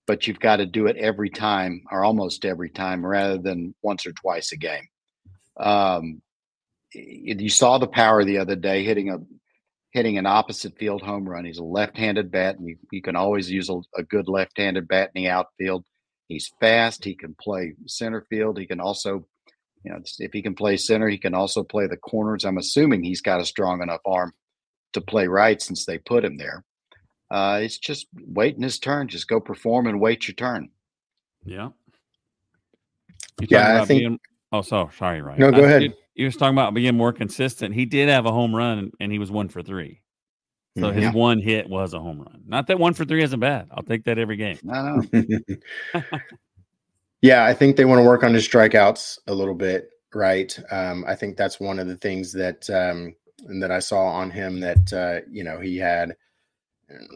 but 0.07 0.25
you've 0.25 0.39
got 0.39 0.55
to 0.55 0.65
do 0.65 0.87
it 0.87 0.97
every 0.97 1.29
time 1.29 1.83
or 1.91 2.03
almost 2.03 2.45
every 2.45 2.71
time 2.71 3.05
rather 3.05 3.37
than 3.37 3.75
once 3.83 4.07
or 4.07 4.11
twice 4.13 4.53
a 4.53 4.57
game. 4.57 4.87
Um, 5.59 6.21
you 6.93 7.49
saw 7.49 7.77
the 7.77 7.87
power 7.87 8.23
the 8.23 8.39
other 8.39 8.55
day 8.55 8.83
hitting 8.83 9.09
a 9.09 9.19
hitting 9.91 10.17
an 10.17 10.25
opposite 10.25 10.77
field 10.77 11.01
home 11.01 11.27
run. 11.27 11.45
He's 11.45 11.57
a 11.57 11.63
left-handed 11.63 12.31
bat, 12.31 12.57
and 12.57 12.67
you, 12.67 12.77
you 12.91 13.01
can 13.01 13.15
always 13.15 13.49
use 13.49 13.69
a, 13.69 13.79
a 13.97 14.03
good 14.03 14.27
left-handed 14.27 14.87
bat 14.87 15.11
in 15.15 15.23
the 15.23 15.29
outfield. 15.29 15.83
He's 16.27 16.51
fast. 16.59 17.03
He 17.03 17.15
can 17.15 17.35
play 17.39 17.73
center 17.87 18.25
field. 18.29 18.59
He 18.59 18.67
can 18.67 18.79
also, 18.79 19.25
you 19.83 19.91
know, 19.91 19.99
if 20.19 20.31
he 20.31 20.43
can 20.43 20.53
play 20.53 20.77
center, 20.77 21.09
he 21.09 21.17
can 21.17 21.33
also 21.33 21.63
play 21.63 21.87
the 21.87 21.97
corners. 21.97 22.45
I'm 22.45 22.59
assuming 22.59 23.03
he's 23.03 23.21
got 23.21 23.41
a 23.41 23.45
strong 23.45 23.81
enough 23.81 24.01
arm 24.05 24.33
to 24.93 25.01
play 25.01 25.27
right 25.27 25.59
since 25.59 25.85
they 25.85 25.97
put 25.97 26.23
him 26.23 26.37
there. 26.37 26.63
Uh, 27.31 27.59
it's 27.63 27.79
just 27.79 28.07
waiting 28.27 28.61
his 28.61 28.79
turn. 28.79 29.07
Just 29.07 29.27
go 29.27 29.39
perform 29.39 29.87
and 29.87 29.99
wait 29.99 30.27
your 30.27 30.35
turn. 30.35 30.69
Yeah. 31.43 31.69
You 33.39 33.47
yeah, 33.49 33.81
I 33.81 33.85
think. 33.85 33.99
Being, 34.01 34.19
Oh, 34.51 34.62
so 34.62 34.89
sorry, 34.97 35.21
Ryan. 35.21 35.39
No, 35.39 35.51
go 35.51 35.63
I, 35.63 35.65
ahead. 35.65 35.93
You, 36.15 36.25
was 36.25 36.35
talking 36.35 36.55
about 36.55 36.73
being 36.73 36.97
more 36.97 37.13
consistent. 37.13 37.75
He 37.75 37.85
did 37.85 38.09
have 38.09 38.25
a 38.25 38.31
home 38.31 38.55
run, 38.55 38.91
and 38.99 39.12
he 39.12 39.19
was 39.19 39.31
one 39.31 39.47
for 39.47 39.62
three. 39.62 40.01
So 40.77 40.83
mm-hmm. 40.83 40.99
his 40.99 41.13
one 41.13 41.39
hit 41.39 41.69
was 41.69 41.93
a 41.93 41.99
home 41.99 42.19
run. 42.19 42.41
Not 42.45 42.67
that 42.67 42.79
one 42.79 42.93
for 42.93 43.05
three 43.05 43.23
isn't 43.23 43.39
bad. 43.39 43.67
I'll 43.71 43.83
take 43.83 44.03
that 44.05 44.17
every 44.17 44.38
game. 44.38 44.57
No, 44.63 45.01
yeah, 47.21 47.45
I 47.45 47.53
think 47.53 47.75
they 47.75 47.85
want 47.85 47.99
to 47.99 48.03
work 48.03 48.23
on 48.23 48.33
his 48.33 48.47
strikeouts 48.47 49.19
a 49.27 49.33
little 49.33 49.55
bit, 49.55 49.89
right? 50.13 50.57
Um, 50.71 51.03
I 51.07 51.15
think 51.15 51.38
that's 51.38 51.59
one 51.59 51.79
of 51.79 51.88
the 51.88 51.97
things 51.97 52.31
that 52.33 52.69
um, 52.69 53.15
that 53.59 53.71
I 53.71 53.79
saw 53.79 54.05
on 54.05 54.29
him 54.29 54.59
that 54.59 54.93
uh, 54.93 55.27
you 55.29 55.43
know 55.43 55.59
he 55.59 55.77
had 55.77 56.15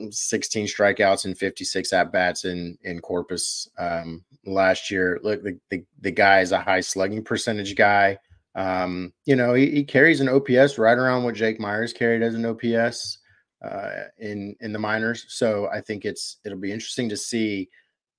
16 0.09 0.67
strikeouts 0.67 1.25
and 1.25 1.37
56 1.37 1.93
at 1.93 2.11
bats 2.11 2.45
in 2.45 2.77
in 2.83 2.99
Corpus 2.99 3.69
um, 3.77 4.23
last 4.45 4.91
year. 4.91 5.19
Look, 5.23 5.43
the, 5.43 5.57
the, 5.69 5.83
the 6.01 6.11
guy 6.11 6.41
is 6.41 6.51
a 6.51 6.59
high 6.59 6.81
slugging 6.81 7.23
percentage 7.23 7.75
guy. 7.75 8.17
Um, 8.55 9.13
you 9.25 9.35
know, 9.35 9.53
he, 9.53 9.71
he, 9.71 9.83
carries 9.83 10.21
an 10.21 10.29
OPS 10.29 10.77
right 10.77 10.97
around 10.97 11.23
what 11.23 11.33
Jake 11.33 11.59
Meyers 11.59 11.91
carried 11.91 12.21
as 12.21 12.35
an 12.35 12.45
OPS 12.45 13.17
uh, 13.63 14.03
in 14.19 14.55
in 14.61 14.73
the 14.73 14.79
minors. 14.79 15.25
So 15.29 15.67
I 15.73 15.81
think 15.81 16.05
it's 16.05 16.37
it'll 16.45 16.59
be 16.59 16.71
interesting 16.71 17.09
to 17.09 17.17
see 17.17 17.69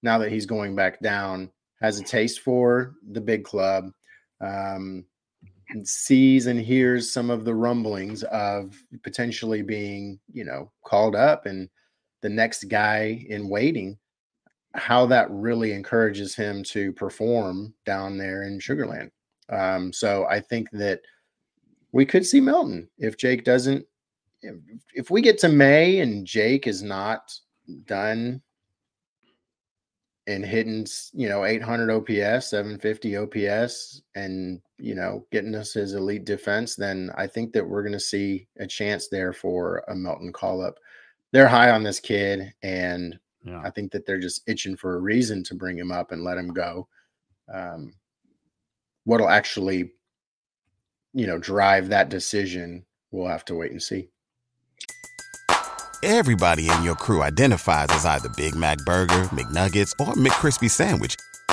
now 0.02 0.18
that 0.18 0.32
he's 0.32 0.46
going 0.46 0.74
back 0.74 1.00
down. 1.00 1.50
Has 1.80 2.00
a 2.00 2.04
taste 2.04 2.40
for 2.40 2.94
the 3.12 3.20
big 3.20 3.44
club. 3.44 3.90
Um, 4.40 5.04
sees 5.82 6.46
and 6.46 6.60
hears 6.60 7.12
some 7.12 7.30
of 7.30 7.44
the 7.44 7.54
rumblings 7.54 8.22
of 8.24 8.76
potentially 9.02 9.62
being, 9.62 10.18
you 10.32 10.44
know, 10.44 10.70
called 10.84 11.16
up 11.16 11.46
and 11.46 11.68
the 12.22 12.28
next 12.28 12.64
guy 12.64 13.24
in 13.28 13.48
waiting, 13.48 13.98
how 14.74 15.06
that 15.06 15.30
really 15.30 15.72
encourages 15.72 16.34
him 16.34 16.62
to 16.64 16.92
perform 16.92 17.74
down 17.84 18.16
there 18.16 18.44
in 18.44 18.58
Sugarland. 18.58 19.10
Um, 19.50 19.92
so 19.92 20.26
I 20.28 20.40
think 20.40 20.70
that 20.72 21.00
we 21.92 22.04
could 22.04 22.26
see 22.26 22.40
Melton 22.40 22.88
if 22.98 23.16
Jake 23.16 23.44
doesn't. 23.44 23.84
If, 24.94 25.10
we 25.10 25.22
get 25.22 25.38
to 25.38 25.48
May 25.48 26.00
and 26.00 26.26
Jake 26.26 26.66
is 26.66 26.82
not 26.82 27.32
done 27.86 28.42
and 30.26 30.44
hitting, 30.44 30.86
you 31.12 31.28
know, 31.28 31.44
800 31.44 31.90
OPS, 31.90 32.50
750 32.50 33.16
OPS, 33.16 34.02
and, 34.14 34.60
you 34.78 34.94
know, 34.94 35.26
getting 35.30 35.54
us 35.54 35.72
his 35.72 35.94
elite 35.94 36.24
defense, 36.24 36.74
then 36.74 37.10
I 37.16 37.26
think 37.26 37.52
that 37.52 37.66
we're 37.66 37.82
going 37.82 37.92
to 37.92 38.00
see 38.00 38.48
a 38.58 38.66
chance 38.66 39.08
there 39.08 39.32
for 39.32 39.84
a 39.88 39.94
Melton 39.94 40.32
call 40.32 40.62
up. 40.62 40.78
They're 41.32 41.48
high 41.48 41.70
on 41.70 41.82
this 41.82 42.00
kid, 42.00 42.52
and 42.62 43.18
yeah. 43.44 43.60
I 43.62 43.70
think 43.70 43.92
that 43.92 44.06
they're 44.06 44.20
just 44.20 44.48
itching 44.48 44.76
for 44.76 44.96
a 44.96 45.00
reason 45.00 45.42
to 45.44 45.54
bring 45.54 45.78
him 45.78 45.92
up 45.92 46.12
and 46.12 46.24
let 46.24 46.38
him 46.38 46.52
go. 46.52 46.88
Um, 47.52 47.94
what'll 49.04 49.28
actually, 49.28 49.92
you 51.12 51.26
know, 51.26 51.38
drive 51.38 51.88
that 51.88 52.08
decision, 52.08 52.84
we'll 53.10 53.28
have 53.28 53.44
to 53.46 53.54
wait 53.54 53.72
and 53.72 53.82
see. 53.82 54.08
Everybody 56.02 56.68
in 56.68 56.82
your 56.82 56.96
crew 56.96 57.22
identifies 57.22 57.88
as 57.90 58.04
either 58.04 58.28
Big 58.36 58.54
Mac 58.54 58.78
Burger, 58.84 59.24
McNuggets, 59.28 59.92
or 59.98 60.12
McCrispy 60.14 60.70
Sandwich. 60.70 61.16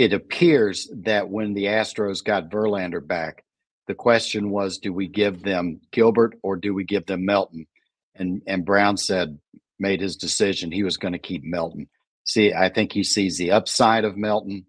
It 0.00 0.14
appears 0.14 0.88
that 1.02 1.28
when 1.28 1.52
the 1.52 1.66
Astros 1.66 2.24
got 2.24 2.48
Verlander 2.48 3.06
back, 3.06 3.44
the 3.86 3.94
question 3.94 4.48
was, 4.48 4.78
do 4.78 4.94
we 4.94 5.06
give 5.06 5.42
them 5.42 5.82
Gilbert 5.92 6.38
or 6.42 6.56
do 6.56 6.72
we 6.72 6.84
give 6.84 7.04
them 7.04 7.26
Melton? 7.26 7.66
And 8.14 8.40
and 8.46 8.64
Brown 8.64 8.96
said 8.96 9.38
made 9.78 10.00
his 10.00 10.16
decision. 10.16 10.72
He 10.72 10.84
was 10.84 10.96
going 10.96 11.12
to 11.12 11.18
keep 11.18 11.44
Melton. 11.44 11.86
See, 12.24 12.54
I 12.54 12.70
think 12.70 12.92
he 12.92 13.04
sees 13.04 13.36
the 13.36 13.50
upside 13.50 14.06
of 14.06 14.16
Melton. 14.16 14.64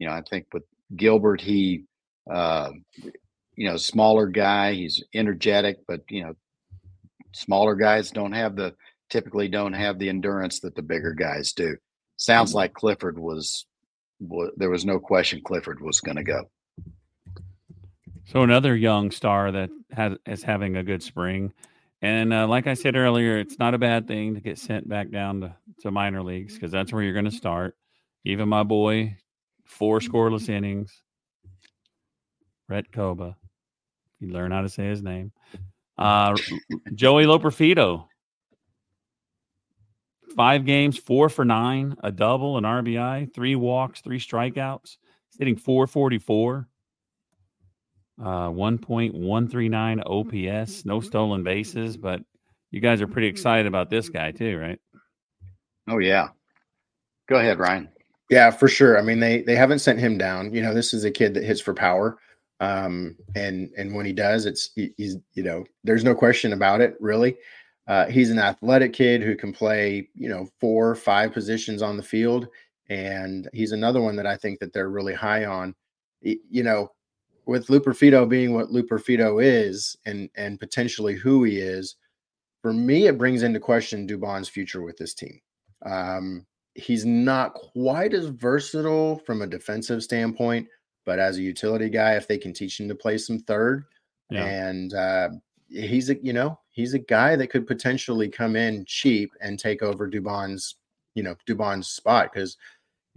You 0.00 0.08
know, 0.08 0.12
I 0.12 0.22
think 0.28 0.46
with 0.52 0.64
Gilbert, 0.96 1.40
he, 1.40 1.84
uh, 2.28 2.70
you 3.54 3.70
know, 3.70 3.76
smaller 3.76 4.26
guy. 4.26 4.72
He's 4.72 5.04
energetic, 5.14 5.86
but 5.86 6.00
you 6.08 6.24
know, 6.24 6.34
smaller 7.32 7.76
guys 7.76 8.10
don't 8.10 8.32
have 8.32 8.56
the 8.56 8.74
typically 9.08 9.46
don't 9.46 9.74
have 9.74 10.00
the 10.00 10.08
endurance 10.08 10.58
that 10.60 10.74
the 10.74 10.82
bigger 10.82 11.14
guys 11.14 11.52
do. 11.52 11.76
Sounds 12.16 12.50
mm-hmm. 12.50 12.56
like 12.56 12.74
Clifford 12.74 13.20
was, 13.20 13.36
was 13.36 13.66
there 14.56 14.70
was 14.70 14.84
no 14.84 14.98
question 14.98 15.40
Clifford 15.44 15.80
was 15.80 16.00
going 16.00 16.16
to 16.16 16.24
go. 16.24 16.48
So 18.26 18.42
another 18.42 18.74
young 18.74 19.10
star 19.10 19.52
that 19.52 19.70
has 19.92 20.16
is 20.26 20.42
having 20.42 20.76
a 20.76 20.82
good 20.82 21.02
spring, 21.02 21.52
and 22.00 22.32
uh, 22.32 22.46
like 22.46 22.66
I 22.66 22.74
said 22.74 22.96
earlier, 22.96 23.38
it's 23.38 23.58
not 23.58 23.74
a 23.74 23.78
bad 23.78 24.08
thing 24.08 24.34
to 24.34 24.40
get 24.40 24.58
sent 24.58 24.88
back 24.88 25.10
down 25.10 25.40
to, 25.42 25.54
to 25.82 25.90
minor 25.90 26.22
leagues 26.22 26.54
because 26.54 26.70
that's 26.70 26.92
where 26.92 27.02
you're 27.02 27.12
going 27.12 27.24
to 27.26 27.30
start. 27.30 27.76
Even 28.24 28.48
my 28.48 28.62
boy, 28.62 29.16
four 29.64 30.00
scoreless 30.00 30.48
innings, 30.48 31.02
Rhett 32.68 32.90
Kouba. 32.90 33.36
You 34.20 34.28
learn 34.28 34.52
how 34.52 34.62
to 34.62 34.68
say 34.68 34.86
his 34.86 35.02
name. 35.02 35.32
Uh, 35.98 36.34
Joey 36.94 37.24
Loperfido 37.24 38.06
five 40.34 40.64
games, 40.64 40.98
four 40.98 41.28
for 41.28 41.44
nine, 41.44 41.96
a 42.02 42.12
double, 42.12 42.58
an 42.58 42.64
RBI, 42.64 43.32
three 43.34 43.56
walks, 43.56 44.00
three 44.00 44.18
strikeouts, 44.18 44.96
hitting 45.38 45.56
444, 45.56 46.68
uh, 48.20 48.24
1.139 48.24 50.02
OPS, 50.06 50.84
no 50.84 51.00
stolen 51.00 51.42
bases. 51.42 51.96
But 51.96 52.20
you 52.70 52.80
guys 52.80 53.00
are 53.00 53.08
pretty 53.08 53.28
excited 53.28 53.66
about 53.66 53.90
this 53.90 54.08
guy, 54.08 54.32
too, 54.32 54.58
right? 54.58 54.78
Oh, 55.88 55.98
yeah. 55.98 56.28
Go 57.28 57.36
ahead, 57.36 57.58
Ryan. 57.58 57.88
Yeah, 58.30 58.50
for 58.50 58.68
sure. 58.68 58.98
I 58.98 59.02
mean, 59.02 59.20
they 59.20 59.42
they 59.42 59.54
haven't 59.54 59.80
sent 59.80 59.98
him 59.98 60.16
down. 60.18 60.52
You 60.54 60.62
know, 60.62 60.74
this 60.74 60.94
is 60.94 61.04
a 61.04 61.10
kid 61.10 61.34
that 61.34 61.44
hits 61.44 61.60
for 61.60 61.74
power. 61.74 62.18
Um, 62.60 63.16
and 63.34 63.70
and 63.76 63.94
when 63.94 64.06
he 64.06 64.12
does, 64.12 64.46
it's 64.46 64.70
he's 64.74 65.16
you 65.34 65.42
know, 65.42 65.64
there's 65.84 66.04
no 66.04 66.14
question 66.14 66.52
about 66.52 66.80
it, 66.80 66.96
really. 67.00 67.36
Uh, 67.86 68.06
he's 68.06 68.30
an 68.30 68.38
athletic 68.38 68.92
kid 68.92 69.22
who 69.22 69.36
can 69.36 69.52
play, 69.52 70.08
you 70.14 70.28
know, 70.28 70.48
four 70.58 70.88
or 70.88 70.94
five 70.94 71.32
positions 71.32 71.82
on 71.82 71.96
the 71.96 72.02
field, 72.02 72.48
and 72.88 73.48
he's 73.52 73.72
another 73.72 74.00
one 74.00 74.16
that 74.16 74.26
I 74.26 74.36
think 74.36 74.58
that 74.60 74.72
they're 74.72 74.90
really 74.90 75.14
high 75.14 75.44
on. 75.44 75.74
You 76.22 76.62
know, 76.62 76.92
with 77.46 77.66
Loperfido 77.66 78.26
being 78.26 78.54
what 78.54 78.70
Loperfido 78.70 79.42
is, 79.42 79.96
and 80.06 80.30
and 80.36 80.58
potentially 80.58 81.14
who 81.14 81.44
he 81.44 81.58
is, 81.58 81.96
for 82.62 82.72
me, 82.72 83.06
it 83.06 83.18
brings 83.18 83.42
into 83.42 83.60
question 83.60 84.08
Dubon's 84.08 84.48
future 84.48 84.82
with 84.82 84.96
this 84.96 85.12
team. 85.12 85.38
Um, 85.84 86.46
he's 86.74 87.04
not 87.04 87.52
quite 87.52 88.14
as 88.14 88.26
versatile 88.26 89.18
from 89.26 89.42
a 89.42 89.46
defensive 89.46 90.02
standpoint, 90.02 90.66
but 91.04 91.18
as 91.18 91.36
a 91.36 91.42
utility 91.42 91.90
guy, 91.90 92.14
if 92.14 92.26
they 92.26 92.38
can 92.38 92.54
teach 92.54 92.80
him 92.80 92.88
to 92.88 92.94
play 92.94 93.18
some 93.18 93.40
third, 93.40 93.84
yeah. 94.30 94.46
and 94.46 94.94
uh, 94.94 95.28
he's 95.68 96.08
a 96.08 96.16
you 96.24 96.32
know 96.32 96.58
he's 96.74 96.92
a 96.92 96.98
guy 96.98 97.36
that 97.36 97.50
could 97.50 97.66
potentially 97.66 98.28
come 98.28 98.56
in 98.56 98.84
cheap 98.84 99.32
and 99.40 99.58
take 99.58 99.82
over 99.82 100.10
Dubon's 100.10 100.76
you 101.14 101.22
know 101.22 101.36
Dubon's 101.48 101.88
spot 101.88 102.30
because 102.32 102.56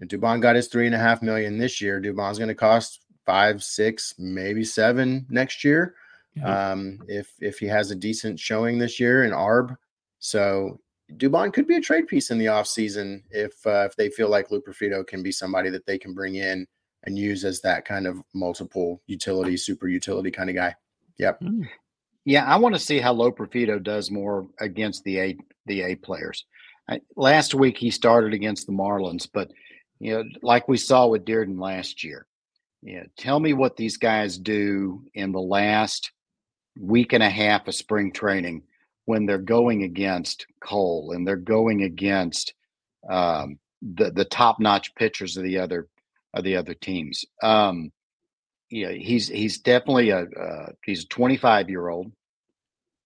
Dubon 0.04 0.42
got 0.42 0.56
his 0.56 0.68
three 0.68 0.86
and 0.86 0.96
a 0.96 1.00
half 1.00 1.22
million 1.22 1.58
this 1.58 1.82
year. 1.82 2.00
Dubon's 2.00 2.38
going 2.38 2.50
to 2.50 2.56
cost 2.56 3.02
five, 3.26 3.64
six, 3.64 4.14
maybe 4.20 4.64
seven 4.64 5.26
next 5.30 5.64
year. 5.64 5.96
Yeah. 6.36 6.72
Um, 6.72 7.00
if 7.08 7.34
if 7.42 7.58
he 7.58 7.66
has 7.66 7.90
a 7.90 7.96
decent 7.96 8.40
showing 8.40 8.78
this 8.78 9.00
year 9.00 9.24
in 9.24 9.32
ARB, 9.32 9.76
so 10.20 10.80
Dubon 11.14 11.52
could 11.52 11.68
be 11.68 11.78
a 11.78 11.82
trade 11.82 12.08
piece 12.08 12.30
in 12.30 12.38
the 12.38 12.46
offseason 12.46 13.24
if 13.32 13.66
uh, 13.66 13.88
if 13.90 13.96
they 13.96 14.10
feel 14.10 14.30
like 14.30 14.50
Loperfido 14.50 15.06
can 15.06 15.24
be 15.24 15.32
somebody 15.32 15.72
that 15.72 15.86
they 15.88 15.98
can 15.98 16.14
bring 16.14 16.36
in 16.36 16.68
and 17.04 17.18
use 17.18 17.44
as 17.44 17.62
that 17.62 17.86
kind 17.86 18.06
of 18.06 18.22
multiple 18.36 19.02
utility, 19.08 19.58
super 19.58 19.88
utility 19.88 20.30
kind 20.30 20.50
of 20.50 20.56
guy. 20.56 20.76
Yep. 21.18 21.40
Hmm. 21.40 21.64
Yeah, 22.28 22.44
I 22.44 22.58
want 22.58 22.76
to 22.76 22.80
see 22.80 23.00
how 23.00 23.14
Lo 23.14 23.32
Profito 23.32 23.82
does 23.82 24.12
more 24.12 24.50
against 24.60 25.06
the 25.06 25.18
A 25.18 25.38
the 25.66 25.82
A 25.84 25.96
players. 25.96 26.44
I, 26.90 27.00
last 27.16 27.56
week 27.56 27.78
he 27.78 27.90
started 27.90 28.34
against 28.34 28.68
the 28.68 28.74
Marlins, 28.74 29.30
but 29.34 29.50
you 30.02 30.14
know, 30.14 30.24
like 30.42 30.68
we 30.68 30.76
saw 30.76 31.08
with 31.08 31.24
Dirden 31.24 31.58
last 31.58 32.04
year. 32.04 32.28
Yeah, 32.82 33.04
tell 33.18 33.40
me 33.40 33.54
what 33.54 33.78
these 33.78 33.96
guys 33.96 34.38
do 34.38 35.06
in 35.14 35.32
the 35.32 35.40
last 35.40 36.12
week 36.78 37.14
and 37.14 37.24
a 37.24 37.30
half 37.30 37.66
of 37.70 37.76
spring 37.76 38.12
training 38.12 38.64
when 39.06 39.26
they're 39.26 39.38
going 39.38 39.84
against 39.84 40.48
Cole 40.60 41.14
and 41.16 41.26
they're 41.26 41.38
going 41.38 41.84
against 41.84 42.56
um, 43.10 43.58
the 43.82 44.12
the 44.12 44.26
top 44.26 44.60
notch 44.60 44.94
pitchers 44.96 45.38
of 45.38 45.46
the 45.46 45.60
other 45.60 45.88
of 46.34 46.44
the 46.44 46.58
other 46.58 46.74
teams. 46.74 47.24
Um, 47.42 47.94
he's 48.68 49.30
he's 49.30 49.60
definitely 49.60 50.10
a 50.10 50.24
uh, 50.24 50.72
he's 50.84 51.04
a 51.04 51.08
25 51.08 51.70
year 51.70 51.88
old, 51.88 52.12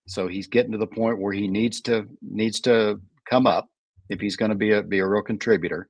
so 0.07 0.27
he's 0.27 0.47
getting 0.47 0.71
to 0.71 0.77
the 0.77 0.87
point 0.87 1.19
where 1.19 1.33
he 1.33 1.47
needs 1.47 1.81
to 1.81 2.07
needs 2.21 2.59
to 2.61 2.99
come 3.29 3.47
up 3.47 3.69
if 4.09 4.19
he's 4.19 4.35
going 4.35 4.49
to 4.49 4.55
be 4.55 4.71
a 4.71 4.83
be 4.83 4.99
a 4.99 5.07
real 5.07 5.21
contributor. 5.21 5.89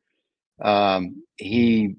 Um, 0.61 1.23
he 1.37 1.95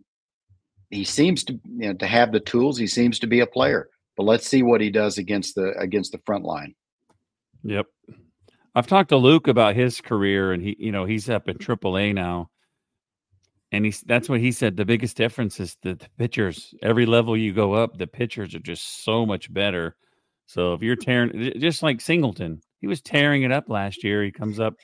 he 0.90 1.04
seems 1.04 1.44
to 1.44 1.54
you 1.54 1.88
know 1.88 1.94
to 1.94 2.06
have 2.06 2.32
the 2.32 2.40
tools. 2.40 2.78
He 2.78 2.86
seems 2.86 3.18
to 3.20 3.26
be 3.26 3.40
a 3.40 3.46
player, 3.46 3.88
but 4.16 4.24
let's 4.24 4.46
see 4.46 4.62
what 4.62 4.80
he 4.80 4.90
does 4.90 5.18
against 5.18 5.54
the 5.54 5.72
against 5.78 6.12
the 6.12 6.20
front 6.24 6.44
line. 6.44 6.74
Yep, 7.64 7.86
I've 8.74 8.86
talked 8.86 9.08
to 9.10 9.16
Luke 9.16 9.48
about 9.48 9.74
his 9.74 10.00
career, 10.00 10.52
and 10.52 10.62
he 10.62 10.76
you 10.78 10.92
know 10.92 11.04
he's 11.04 11.28
up 11.28 11.48
in 11.48 11.58
AAA 11.58 12.14
now, 12.14 12.50
and 13.72 13.84
he's 13.84 14.00
that's 14.02 14.28
what 14.28 14.40
he 14.40 14.52
said. 14.52 14.76
The 14.76 14.84
biggest 14.84 15.16
difference 15.16 15.58
is 15.58 15.76
the, 15.82 15.94
the 15.94 16.08
pitchers. 16.18 16.74
Every 16.82 17.06
level 17.06 17.36
you 17.36 17.52
go 17.52 17.72
up, 17.72 17.98
the 17.98 18.06
pitchers 18.06 18.54
are 18.54 18.60
just 18.60 19.04
so 19.04 19.26
much 19.26 19.52
better. 19.52 19.96
So 20.52 20.74
if 20.74 20.82
you're 20.82 20.96
tearing, 20.96 21.54
just 21.58 21.82
like 21.82 22.02
Singleton, 22.02 22.60
he 22.78 22.86
was 22.86 23.00
tearing 23.00 23.42
it 23.42 23.52
up 23.52 23.70
last 23.70 24.04
year. 24.04 24.22
He 24.22 24.30
comes 24.30 24.60
up 24.60 24.74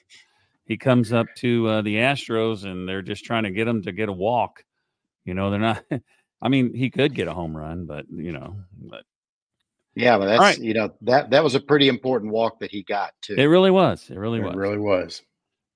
he 0.65 0.79
comes 0.79 1.13
up 1.13 1.27
to 1.37 1.67
uh, 1.67 1.83
the 1.83 1.97
Astros 1.97 2.65
and 2.65 2.89
they're 2.89 3.03
just 3.03 3.25
trying 3.25 3.43
to 3.43 3.51
get 3.51 3.69
him 3.69 3.83
to 3.83 3.93
get 3.93 4.09
a 4.09 4.13
walk. 4.13 4.65
You 5.25 5.35
know, 5.35 5.51
they're 5.51 5.61
not. 5.61 5.83
I 6.43 6.49
mean, 6.49 6.73
he 6.73 6.89
could 6.89 7.15
get 7.15 7.29
a 7.29 7.35
home 7.35 7.55
run, 7.55 7.85
but 7.85 8.07
you 8.11 8.33
know, 8.33 8.57
but 8.79 9.03
yeah, 9.95 10.17
but 10.17 10.27
that's 10.27 10.41
right. 10.41 10.59
you 10.59 10.73
know 10.73 10.91
that 11.03 11.31
that 11.31 11.45
was 11.45 11.55
a 11.55 11.61
pretty 11.61 11.89
important 11.89 12.33
walk 12.33 12.61
that 12.61 12.71
he 12.71 12.83
got 12.83 13.13
too. 13.21 13.35
It 13.35 13.47
really 13.47 13.71
was. 13.71 14.09
It 14.09 14.17
really 14.17 14.41
was. 14.41 14.55
it 14.55 14.57
was. 14.57 14.57
really 14.57 14.79
was. 14.79 15.23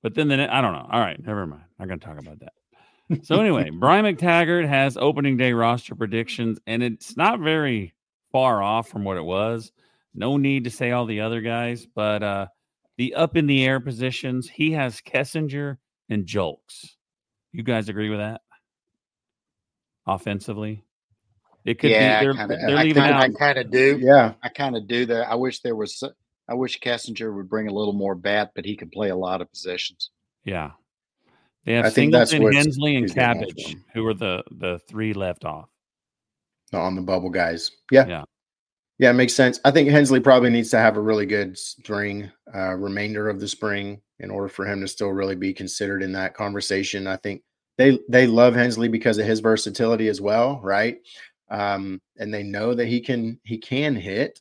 But 0.03 0.15
then, 0.15 0.29
then 0.29 0.41
I 0.41 0.61
don't 0.63 0.73
know. 0.73 0.89
All 0.91 1.01
right, 1.01 1.23
never 1.25 1.47
mind. 1.47 1.65
I'm 1.79 1.87
going 1.87 2.01
to 2.01 2.07
talk 2.07 2.19
about 2.19 2.41
that. 2.41 3.25
So 3.25 3.41
anyway, 3.41 3.71
Brian 3.79 4.05
McTaggart 4.05 4.67
has 4.67 4.97
opening 4.97 5.37
day 5.37 5.53
roster 5.53 5.95
predictions, 5.95 6.59
and 6.67 6.83
it's 6.83 7.17
not 7.17 7.41
very 7.41 7.95
far 8.33 8.63
off 8.63 8.89
from 8.89 9.05
what 9.05 9.17
it 9.17 9.25
was. 9.25 9.71
No 10.15 10.37
need 10.37 10.65
to 10.65 10.71
say 10.71 10.91
all 10.91 11.07
the 11.07 11.21
other 11.21 11.41
guys, 11.41 11.87
but 11.87 12.23
uh 12.23 12.47
the 12.99 13.15
up 13.15 13.37
in 13.37 13.47
the 13.47 13.65
air 13.65 13.81
positions, 13.81 14.49
he 14.49 14.73
has 14.73 15.01
Kessinger 15.01 15.79
and 16.09 16.27
Julks. 16.27 16.97
You 17.53 17.63
guys 17.63 17.89
agree 17.89 18.11
with 18.11 18.19
that? 18.19 18.43
Offensively, 20.07 20.85
it 21.65 21.79
could 21.79 21.91
yeah, 21.91 22.21
be. 22.21 22.27
They're, 22.27 22.35
kinda, 22.35 22.57
they're 22.67 22.77
I 22.77 22.83
leaving 22.83 23.03
kinda, 23.03 23.17
out. 23.17 23.23
I 23.23 23.29
kind 23.31 23.59
of 23.59 23.71
do. 23.71 23.99
Yeah, 24.01 24.35
I 24.43 24.49
kind 24.49 24.77
of 24.77 24.89
do 24.89 25.07
that. 25.07 25.31
I 25.31 25.35
wish 25.37 25.61
there 25.61 25.77
was. 25.77 26.03
I 26.49 26.55
wish 26.55 26.81
Kessinger 26.81 27.35
would 27.35 27.49
bring 27.49 27.69
a 27.69 27.73
little 27.73 27.93
more 27.93 28.15
bat, 28.15 28.51
but 28.55 28.65
he 28.65 28.77
could 28.77 28.91
play 28.91 29.11
a 29.11 29.17
lot 29.17 29.41
of 29.41 29.51
positions. 29.51 30.11
Yeah, 30.45 30.73
they 31.65 31.75
have 31.75 31.87
I 31.87 31.91
Singleton, 31.91 32.53
Hensley, 32.53 32.97
and 32.97 33.13
Cabbage, 33.15 33.77
who 33.95 34.07
are 34.07 34.15
the 34.15 34.43
the 34.51 34.81
three 34.89 35.13
left 35.13 35.45
off 35.45 35.69
on 36.73 36.97
the 36.97 37.03
bubble 37.03 37.31
guys. 37.31 37.71
Yeah, 37.91 38.07
yeah. 38.07 38.25
Yeah, 39.03 39.11
it 39.11 39.15
makes 39.15 39.35
sense. 39.35 39.59
I 39.65 39.73
think 39.73 39.89
Hensley 39.89 40.21
probably 40.21 40.51
needs 40.51 40.71
to 40.71 40.79
have 40.79 40.97
a 40.97 41.01
really 41.01 41.27
good 41.27 41.59
spring, 41.59 42.31
uh, 42.55 42.75
remainder 42.75 43.29
of 43.29 43.41
the 43.41 43.49
spring, 43.49 44.01
in 44.21 44.31
order 44.31 44.47
for 44.47 44.65
him 44.65 44.81
to 44.81 44.87
still 44.87 45.09
really 45.09 45.35
be 45.35 45.53
considered 45.53 46.05
in 46.05 46.13
that 46.13 46.35
conversation. 46.35 47.09
I 47.09 47.17
think 47.17 47.43
they 47.79 47.99
they 48.09 48.29
love 48.29 48.55
Hensley 48.55 48.87
because 48.87 49.19
of 49.19 49.27
his 49.27 49.41
versatility 49.41 50.07
as 50.07 50.21
well, 50.21 50.61
right? 50.63 50.99
Um, 51.51 52.01
and 52.19 52.33
they 52.33 52.45
know 52.45 52.75
that 52.75 52.87
he 52.87 53.01
can 53.01 53.41
he 53.43 53.59
can 53.59 53.97
hit. 53.97 54.41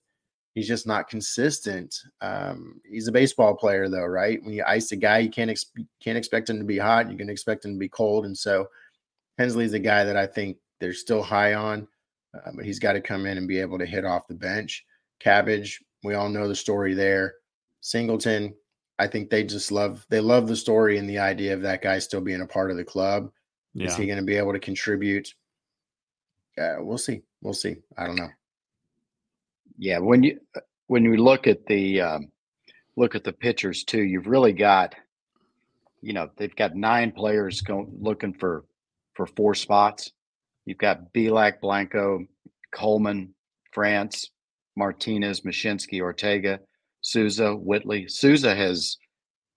He's 0.54 0.68
just 0.68 0.86
not 0.86 1.10
consistent. 1.10 1.96
Um, 2.22 2.82
he's 2.88 3.08
a 3.08 3.12
baseball 3.12 3.56
player, 3.56 3.90
though, 3.90 4.06
right? 4.06 4.44
When 4.44 4.54
you 4.54 4.64
ice 4.68 4.92
a 4.92 4.96
guy, 4.96 5.18
you 5.18 5.32
can't 5.32 5.50
ex- 5.50 5.72
can't 6.04 6.20
expect 6.20 6.52
him 6.52 6.60
to 6.60 6.66
be 6.66 6.78
hot. 6.78 7.10
You 7.10 7.18
can 7.18 7.32
expect 7.32 7.66
him 7.66 7.74
to 7.74 7.80
be 7.80 7.90
cold, 7.90 8.26
and 8.28 8.38
so 8.38 8.68
Hensley's 9.40 9.74
a 9.74 9.80
guy 9.80 10.04
that 10.04 10.18
I 10.18 10.28
think 10.28 10.58
they're 10.80 10.94
still 10.94 11.24
high 11.24 11.56
on. 11.56 11.88
Uh, 12.34 12.52
but 12.56 12.66
he's 12.66 12.80
got 12.80 12.94
to 12.94 13.02
come 13.02 13.26
in 13.26 13.38
and 13.38 13.48
be 13.48 13.60
able 13.60 13.78
to 13.78 13.86
hit 13.86 14.06
off 14.06 14.28
the 14.28 14.34
bench. 14.34 14.86
Cabbage, 15.20 15.82
we 16.04 16.14
all 16.14 16.30
know 16.30 16.48
the 16.48 16.56
story 16.56 16.94
there. 16.94 17.36
Singleton, 17.82 18.54
I 19.00 19.08
think 19.08 19.30
they 19.30 19.44
just 19.44 19.72
love 19.72 20.06
they 20.10 20.20
love 20.20 20.48
the 20.48 20.56
story 20.56 20.98
and 20.98 21.10
the 21.10 21.20
idea 21.20 21.54
of 21.54 21.62
that 21.64 21.82
guy 21.82 22.00
still 22.00 22.22
being 22.22 22.42
a 22.42 22.48
part 22.48 22.72
of 22.72 22.78
the 22.78 22.84
club. 22.84 23.32
Yeah. 23.74 23.88
Is 23.88 23.96
he 23.96 24.06
going 24.06 24.20
to 24.20 24.26
be 24.26 24.36
able 24.36 24.54
to 24.54 24.60
contribute? 24.60 25.34
Uh, 26.58 26.76
we'll 26.80 26.98
see. 26.98 27.22
We'll 27.42 27.54
see. 27.54 27.78
I 27.98 28.06
don't 28.06 28.18
know. 28.18 28.30
Yeah, 29.78 30.00
when 30.00 30.24
you 30.24 30.40
when 30.88 31.04
you 31.04 31.18
look 31.18 31.48
at 31.48 31.66
the 31.66 32.02
um, 32.02 32.32
look 32.96 33.16
at 33.16 33.24
the 33.24 33.34
pitchers 33.34 33.84
too, 33.84 34.04
you've 34.04 34.28
really 34.28 34.54
got, 34.54 34.94
you 36.02 36.14
know, 36.14 36.30
they've 36.38 36.56
got 36.56 36.76
nine 36.76 37.12
players 37.12 37.62
going 37.62 37.92
looking 38.00 38.34
for 38.34 38.66
for 39.14 39.26
four 39.26 39.56
spots. 39.56 40.12
You've 40.72 40.78
got 40.78 41.12
Bielak, 41.12 41.60
Blanco, 41.60 42.24
Coleman, 42.74 43.36
France, 43.74 44.32
Martinez, 44.78 45.42
Mushinski, 45.42 46.00
Ortega, 46.00 46.62
Sousa, 47.02 47.54
Whitley. 47.54 48.08
Sousa 48.08 48.56
has 48.56 48.96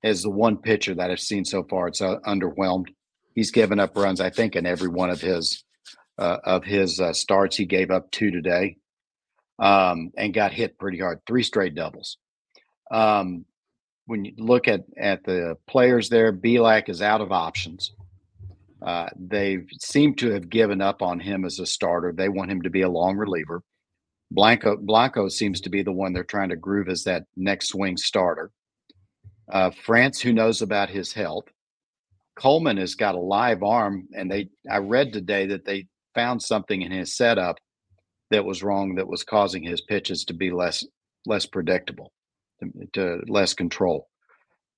is 0.03 0.25
the 0.25 0.31
one 0.31 0.57
pitcher 0.57 0.93
that 0.97 1.13
I've 1.13 1.21
seen 1.21 1.45
so 1.45 1.63
far. 1.71 1.87
It's 1.87 2.03
uh, 2.03 2.17
underwhelmed. 2.27 2.87
He's 3.33 3.53
given 3.53 3.79
up 3.79 3.97
runs, 3.97 4.21
I 4.21 4.31
think, 4.31 4.57
in 4.57 4.67
every 4.67 4.89
one 4.89 5.09
of 5.09 5.21
his 5.21 5.63
uh, 6.19 6.39
of 6.43 6.65
his 6.65 6.99
uh, 6.99 7.13
starts. 7.13 7.57
He 7.57 7.65
gave 7.65 7.93
up 7.93 8.11
two 8.11 8.33
today, 8.33 8.79
um, 9.61 10.11
and 10.19 10.35
got 10.35 10.51
hit 10.51 10.81
pretty 10.81 10.99
hard. 10.99 11.21
Three 11.29 11.45
straight 11.45 11.77
doubles. 11.77 12.19
Um, 12.91 13.45
when 14.07 14.25
you 14.25 14.33
look 14.37 14.67
at 14.67 14.81
at 15.01 15.23
the 15.23 15.59
players 15.69 16.09
there, 16.09 16.33
Bielak 16.33 16.89
is 16.89 17.01
out 17.01 17.21
of 17.21 17.31
options. 17.31 17.93
Uh, 18.85 19.09
they 19.19 19.59
seem 19.81 20.15
to 20.15 20.31
have 20.31 20.51
given 20.51 20.83
up 20.83 21.01
on 21.01 21.19
him 21.19 21.45
as 21.45 21.59
a 21.59 21.67
starter. 21.67 22.13
They 22.13 22.29
want 22.29 22.51
him 22.51 22.63
to 22.63 22.71
be 22.71 22.83
a 22.83 22.89
long 22.89 23.17
reliever. 23.17 23.63
Blanco 24.31 24.77
Blanco 24.77 25.29
seems 25.29 25.63
to 25.63 25.71
be 25.71 25.83
the 25.83 25.93
one 25.93 26.13
they're 26.13 26.25
trying 26.25 26.51
to 26.51 26.57
groove 26.57 26.89
as 26.89 27.05
that 27.05 27.25
next 27.37 27.69
swing 27.69 27.97
starter. 27.97 28.51
Uh, 29.51 29.71
France, 29.71 30.21
who 30.21 30.33
knows 30.33 30.61
about 30.61 30.91
his 30.91 31.13
health. 31.13 31.45
Coleman 32.37 32.77
has 32.77 32.95
got 32.95 33.15
a 33.15 33.21
live 33.21 33.63
arm, 33.63 34.09
and 34.15 34.31
they 34.31 34.49
I 34.71 34.79
read 34.79 35.13
today 35.13 35.47
that 35.47 35.65
they 35.65 35.87
found 36.15 36.43
something 36.43 36.83
in 36.83 36.93
his 36.93 37.17
setup 37.17 37.57
that 38.31 38.45
was 38.45 38.63
wrong 38.63 38.97
that 38.97 39.09
was 39.09 39.25
causing 39.25 39.63
his 39.63 39.81
pitches 39.81 40.25
to 40.25 40.35
be 40.35 40.51
less 40.51 40.85
less 41.25 41.47
predictable, 41.47 42.13
to, 42.61 42.89
to 42.93 43.23
less 43.29 43.55
control 43.55 44.09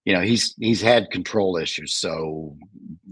you 0.07 0.15
know 0.15 0.23
he's 0.23 0.55
he's 0.59 0.81
had 0.81 1.11
control 1.11 1.59
issues 1.59 1.95
so 1.95 2.57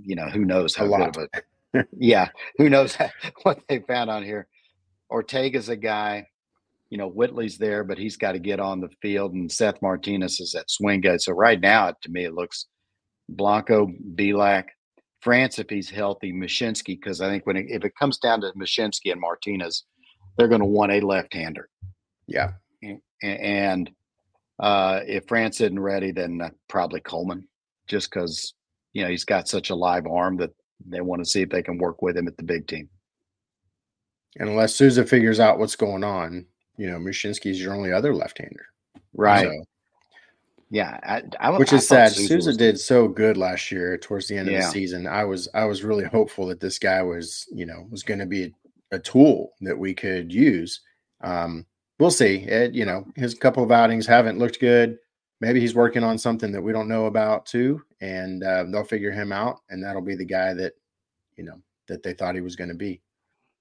you 0.01 0.17
know 0.17 0.29
who 0.29 0.45
knows 0.45 0.75
how 0.75 0.87
good 0.87 1.17
of 1.17 1.29
it 1.75 1.87
yeah 1.99 2.29
who 2.57 2.71
knows 2.71 2.97
what 3.43 3.61
they 3.69 3.81
found 3.81 4.11
on 4.11 4.23
here. 4.23 4.47
Ortega's 5.11 5.69
a 5.69 5.77
guy 5.77 6.27
you 6.89 6.97
know 6.97 7.09
whitley's 7.09 7.59
there 7.59 7.85
but 7.85 7.99
he's 7.99 8.17
got 8.17 8.33
to 8.33 8.39
get 8.39 8.61
on 8.61 8.81
the 8.81 8.89
field 9.03 9.35
and 9.35 9.53
seth 9.53 9.83
martinez 9.83 10.41
is 10.41 10.55
at 10.55 10.71
swing 10.71 11.03
guy. 11.03 11.19
So 11.19 11.33
right 11.33 11.61
now 11.61 11.93
to 12.03 12.11
me 12.11 12.25
it 12.25 12.35
looks 12.35 12.67
blanco 13.29 13.91
Bielak, 14.15 14.65
france 15.21 15.59
if 15.59 15.69
he's 15.69 15.91
healthy 15.91 16.33
mushinski 16.33 16.99
because 17.01 17.21
i 17.21 17.29
think 17.29 17.47
when 17.47 17.57
it, 17.57 17.67
if 17.69 17.85
it 17.85 17.97
comes 17.99 18.19
down 18.19 18.41
to 18.43 18.53
mushinski 18.53 19.11
and 19.11 19.21
martinez 19.21 19.85
they're 20.37 20.49
going 20.49 20.61
to 20.61 20.67
want 20.67 20.93
a 20.93 21.01
left-hander. 21.01 21.69
Yeah. 22.27 22.53
And, 22.83 23.01
and 23.23 23.91
uh, 24.59 25.01
if 25.07 25.27
France 25.27 25.61
isn't 25.61 25.81
ready, 25.81 26.13
then 26.13 26.41
uh, 26.41 26.51
probably 26.69 27.01
Coleman, 27.01 27.47
just 27.87 28.11
because 28.11 28.55
you 28.93 29.03
know 29.03 29.11
he's 29.11 29.25
got 29.25 29.49
such 29.49 29.71
a 29.71 29.75
live 29.75 30.07
arm 30.07 30.37
that 30.39 30.51
they 30.87 31.01
want 31.01 31.23
to 31.23 31.31
see 31.31 31.43
if 31.43 31.51
they 31.51 31.63
can 31.63 31.79
work 31.79 32.03
with 32.03 32.17
him 32.17 32.29
at 32.29 32.37
the 32.37 32.43
big 32.43 32.67
team. 32.67 32.89
And 34.37 34.49
unless 34.49 34.75
Sousa 34.75 35.05
figures 35.05 35.41
out 35.41 35.59
what's 35.59 35.77
going 35.77 36.03
on, 36.03 36.47
you 36.77 36.89
know, 36.89 36.99
Mushinski's 36.99 37.61
your 37.61 37.75
only 37.75 37.93
other 37.93 38.15
left-hander. 38.15 38.67
Right. 39.13 39.45
So, 39.45 39.65
yeah, 40.71 40.99
I, 41.05 41.23
I, 41.39 41.51
which 41.51 41.73
is 41.73 41.87
sad. 41.87 42.13
Sousa, 42.13 42.29
Sousa 42.29 42.53
did 42.53 42.81
so 42.81 43.07
good 43.07 43.37
last 43.37 43.71
year 43.71 43.97
towards 43.97 44.27
the 44.27 44.37
end 44.37 44.51
yeah. 44.51 44.59
of 44.59 44.65
the 44.65 44.71
season. 44.71 45.07
I 45.07 45.25
was 45.25 45.49
I 45.55 45.67
was 45.67 45.85
really 45.85 46.05
hopeful 46.05 46.47
that 46.49 46.59
this 46.59 46.79
guy 46.79 47.03
was 47.03 47.47
you 47.53 47.65
know 47.65 47.87
was 47.91 48.03
going 48.03 48.19
to 48.19 48.27
be 48.27 48.45
a, 48.93 48.97
a, 48.97 48.99
tool 48.99 49.53
that 49.61 49.79
we 49.79 49.95
could 49.95 50.33
use. 50.33 50.81
Um, 51.23 51.65
we'll 51.99 52.11
see. 52.11 52.37
It, 52.37 52.75
you 52.75 52.85
know, 52.85 53.07
his 53.17 53.35
couple 53.35 53.63
of 53.63 53.71
outings 53.71 54.07
haven't 54.07 54.39
looked 54.39 54.61
good. 54.61 54.99
Maybe 55.41 55.61
he's 55.61 55.75
working 55.75 56.05
on 56.05 56.19
something 56.19 56.53
that 56.53 56.63
we 56.63 56.73
don't 56.73 56.89
know 56.89 57.07
about 57.07 57.47
too, 57.47 57.83
and 58.01 58.43
uh, 58.43 58.65
they'll 58.65 58.85
figure 58.85 59.11
him 59.11 59.33
out, 59.33 59.59
and 59.69 59.83
that'll 59.83 60.03
be 60.03 60.15
the 60.15 60.25
guy 60.25 60.55
that 60.55 60.73
you 61.37 61.45
know 61.45 61.61
that 61.89 62.03
they 62.03 62.15
thought 62.15 62.35
he 62.35 62.41
was 62.41 62.57
going 62.57 62.71
to 62.71 62.75
be. 62.75 63.01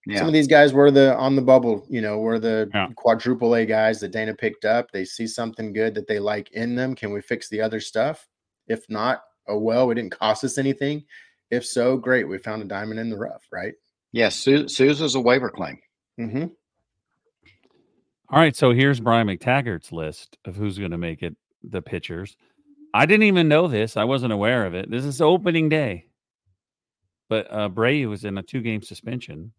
Yeah. 0.05 0.17
Some 0.17 0.27
of 0.27 0.33
these 0.33 0.47
guys 0.47 0.73
were 0.73 0.91
the 0.91 1.15
on 1.15 1.35
the 1.35 1.41
bubble, 1.41 1.85
you 1.89 2.01
know, 2.01 2.19
were 2.19 2.39
the 2.39 2.69
yeah. 2.73 2.87
quadruple 2.95 3.55
A 3.55 3.65
guys 3.65 3.99
that 4.01 4.11
Dana 4.11 4.33
picked 4.33 4.65
up. 4.65 4.91
They 4.91 5.05
see 5.05 5.27
something 5.27 5.71
good 5.71 5.95
that 5.95 6.07
they 6.07 6.19
like 6.19 6.51
in 6.51 6.75
them. 6.75 6.93
Can 6.93 7.11
we 7.11 7.21
fix 7.21 7.49
the 7.49 7.61
other 7.61 7.79
stuff? 7.79 8.27
If 8.67 8.89
not, 8.89 9.23
oh 9.47 9.57
well, 9.57 9.89
it 9.91 9.95
didn't 9.95 10.17
cost 10.17 10.43
us 10.43 10.57
anything. 10.57 11.03
If 11.51 11.65
so, 11.65 11.97
great. 11.97 12.27
We 12.27 12.37
found 12.37 12.61
a 12.61 12.65
diamond 12.65 12.99
in 12.99 13.09
the 13.09 13.17
rough, 13.17 13.43
right? 13.51 13.73
Yes, 14.11 14.45
yeah, 14.45 14.57
is 14.57 15.15
a 15.15 15.19
waiver 15.19 15.49
claim. 15.49 15.79
Mm-hmm. 16.19 16.45
All 18.29 18.39
right, 18.39 18.55
so 18.55 18.71
here's 18.71 18.99
Brian 18.99 19.27
McTaggart's 19.27 19.91
list 19.91 20.37
of 20.45 20.55
who's 20.55 20.79
going 20.79 20.91
to 20.91 20.97
make 20.97 21.21
it. 21.21 21.35
The 21.65 21.81
pitchers. 21.81 22.35
I 22.93 23.05
didn't 23.05 23.23
even 23.23 23.47
know 23.47 23.67
this. 23.67 23.95
I 23.95 24.03
wasn't 24.03 24.33
aware 24.33 24.65
of 24.65 24.73
it. 24.75 24.91
This 24.91 25.05
is 25.05 25.21
opening 25.21 25.69
day, 25.69 26.07
but 27.29 27.47
uh, 27.49 27.69
Bray 27.69 28.05
was 28.05 28.25
in 28.25 28.37
a 28.37 28.43
two-game 28.43 28.81
suspension. 28.81 29.53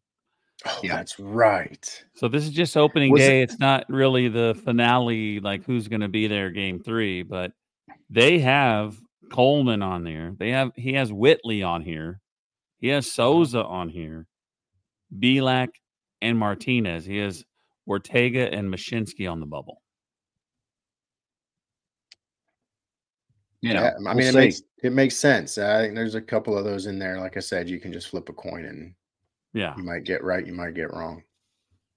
Oh, 0.67 0.81
yeah. 0.83 0.97
that's 0.97 1.19
right. 1.19 2.05
So 2.15 2.29
this 2.29 2.45
is 2.45 2.51
just 2.51 2.77
opening 2.77 3.13
Was 3.13 3.21
day. 3.23 3.41
It- 3.41 3.45
it's 3.51 3.59
not 3.59 3.87
really 3.89 4.29
the 4.29 4.61
finale, 4.65 5.41
like 5.41 5.65
who's 5.65 5.89
going 5.89 6.03
to 6.03 6.09
be 6.09 6.27
there 6.27 6.51
game 6.51 6.79
three, 6.83 7.23
but 7.23 7.53
they 8.11 8.39
have 8.41 8.97
Coleman 9.33 9.83
on 9.83 10.05
there. 10.05 10.35
They 10.39 10.51
have 10.51 10.73
he 10.77 10.93
has 10.93 11.11
Whitley 11.13 11.63
on 11.63 11.81
here. 11.83 12.21
He 12.81 12.89
has 12.89 13.11
Sousa 13.11 13.65
on 13.65 13.89
here. 13.89 14.27
Bielak 15.19 15.69
and 16.21 16.39
Martinez. 16.39 17.05
He 17.07 17.17
has 17.19 17.45
Ortega 17.87 18.53
and 18.53 18.73
Mushinski 18.73 19.31
on 19.31 19.41
the 19.41 19.47
bubble. 19.47 19.81
You 23.61 23.73
know, 23.73 23.83
yeah, 23.83 23.93
I 24.07 24.15
mean, 24.15 24.17
we'll 24.17 24.29
it 24.29 24.35
makes 24.35 24.63
it 24.83 24.93
makes 24.93 25.17
sense. 25.17 25.57
I 25.57 25.83
think 25.83 25.95
there's 25.95 26.15
a 26.15 26.21
couple 26.21 26.59
of 26.59 26.65
those 26.65 26.85
in 26.85 26.99
there. 26.99 27.19
Like 27.19 27.39
I 27.39 27.41
said, 27.41 27.69
you 27.69 27.81
can 27.81 27.95
just 27.95 28.09
flip 28.09 28.29
a 28.29 28.33
coin 28.35 28.67
and 28.67 28.95
yeah. 29.55 29.75
You 29.77 29.85
might 29.85 30.05
get 30.05 30.23
right, 30.23 30.47
you 30.47 30.53
might 30.53 30.75
get 30.75 30.93
wrong. 30.93 31.23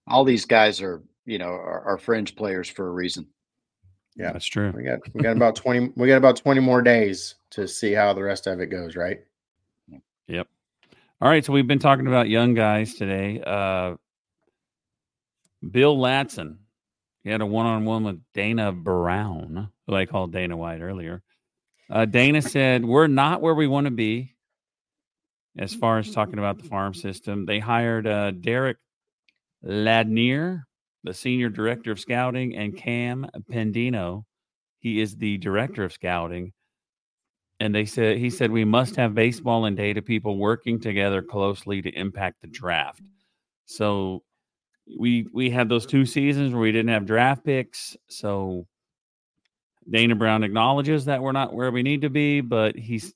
All 0.07 0.23
these 0.23 0.45
guys 0.45 0.81
are, 0.81 1.03
you 1.25 1.39
know, 1.39 1.49
are, 1.49 1.81
are 1.81 1.97
fringe 1.97 2.35
players 2.35 2.69
for 2.69 2.87
a 2.87 2.91
reason. 2.91 3.27
Yeah, 4.15 4.31
that's 4.31 4.45
true. 4.45 4.71
We 4.75 4.83
got 4.83 4.99
we 5.13 5.21
got 5.21 5.35
about 5.35 5.55
20 5.55 5.91
we 5.95 6.07
got 6.07 6.17
about 6.17 6.37
20 6.37 6.61
more 6.61 6.81
days 6.81 7.35
to 7.51 7.67
see 7.67 7.91
how 7.91 8.13
the 8.13 8.23
rest 8.23 8.47
of 8.47 8.59
it 8.61 8.67
goes, 8.67 8.95
right? 8.95 9.19
Yep. 10.27 10.47
All 11.19 11.29
right, 11.29 11.43
so 11.43 11.51
we've 11.51 11.67
been 11.67 11.79
talking 11.79 12.07
about 12.07 12.29
young 12.29 12.53
guys 12.53 12.93
today. 12.93 13.41
Uh 13.45 13.95
Bill 15.71 15.97
Ladson, 15.97 16.57
he 17.23 17.29
had 17.29 17.41
a 17.41 17.45
one-on-one 17.45 18.03
with 18.03 18.21
Dana 18.33 18.71
Brown, 18.71 19.69
who 19.85 19.95
I 19.95 20.05
called 20.05 20.31
Dana 20.31 20.55
White 20.55 20.81
earlier. 20.81 21.23
Uh, 21.89 22.05
Dana 22.05 22.41
said, 22.41 22.85
"We're 22.85 23.07
not 23.07 23.41
where 23.41 23.55
we 23.55 23.67
want 23.67 23.85
to 23.85 23.91
be 23.91 24.35
as 25.57 25.73
far 25.73 25.97
as 25.97 26.11
talking 26.11 26.39
about 26.39 26.57
the 26.57 26.67
farm 26.67 26.93
system. 26.93 27.45
They 27.45 27.59
hired 27.59 28.07
uh, 28.07 28.31
Derek 28.31 28.77
Ladnier, 29.65 30.63
the 31.03 31.13
senior 31.13 31.49
director 31.49 31.91
of 31.91 31.99
scouting, 31.99 32.55
and 32.55 32.77
Cam 32.77 33.27
Pendino. 33.51 34.23
He 34.79 35.01
is 35.01 35.15
the 35.15 35.37
director 35.37 35.83
of 35.83 35.93
scouting. 35.93 36.53
And 37.59 37.73
they 37.73 37.85
said 37.85 38.17
he 38.17 38.29
said 38.29 38.51
we 38.51 38.65
must 38.65 38.95
have 38.97 39.15
baseball 39.15 39.65
and 39.65 39.75
data 39.75 40.01
people 40.01 40.37
working 40.37 40.79
together 40.79 41.23
closely 41.23 41.81
to 41.81 41.89
impact 41.89 42.41
the 42.41 42.47
draft. 42.47 43.01
So 43.65 44.23
we 44.97 45.27
we 45.33 45.49
had 45.49 45.69
those 45.69 45.85
two 45.85 46.05
seasons 46.05 46.53
where 46.53 46.61
we 46.61 46.71
didn't 46.71 46.91
have 46.91 47.05
draft 47.05 47.43
picks. 47.43 47.97
So 48.07 48.67
Dana 49.89 50.15
Brown 50.15 50.43
acknowledges 50.43 51.05
that 51.05 51.21
we're 51.21 51.31
not 51.31 51.53
where 51.53 51.71
we 51.71 51.83
need 51.83 52.01
to 52.01 52.09
be, 52.09 52.41
but 52.41 52.75
he's 52.75 53.13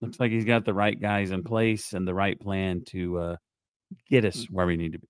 looks 0.00 0.18
like 0.18 0.30
he's 0.30 0.44
got 0.44 0.64
the 0.64 0.74
right 0.74 1.00
guys 1.00 1.30
in 1.30 1.42
place 1.42 1.92
and 1.92 2.06
the 2.06 2.14
right 2.14 2.38
plan 2.38 2.82
to 2.86 3.18
uh, 3.18 3.36
get 4.08 4.24
us 4.24 4.46
where 4.50 4.66
we 4.66 4.76
need 4.76 4.92
to 4.92 4.98
be. 4.98 5.08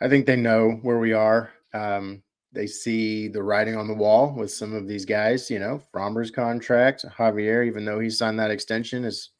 I 0.00 0.08
think 0.08 0.26
they 0.26 0.36
know 0.36 0.72
where 0.82 0.98
we 0.98 1.12
are. 1.12 1.50
Um, 1.72 2.22
they 2.52 2.66
see 2.66 3.28
the 3.28 3.42
writing 3.42 3.76
on 3.76 3.88
the 3.88 3.94
wall 3.94 4.32
with 4.36 4.52
some 4.52 4.74
of 4.74 4.86
these 4.86 5.04
guys. 5.04 5.50
You 5.50 5.58
know, 5.58 5.80
Framber's 5.92 6.30
contract, 6.30 7.04
Javier, 7.18 7.66
even 7.66 7.84
though 7.84 7.98
he 7.98 8.10
signed 8.10 8.38
that 8.38 8.50
extension, 8.50 9.04
is 9.04 9.30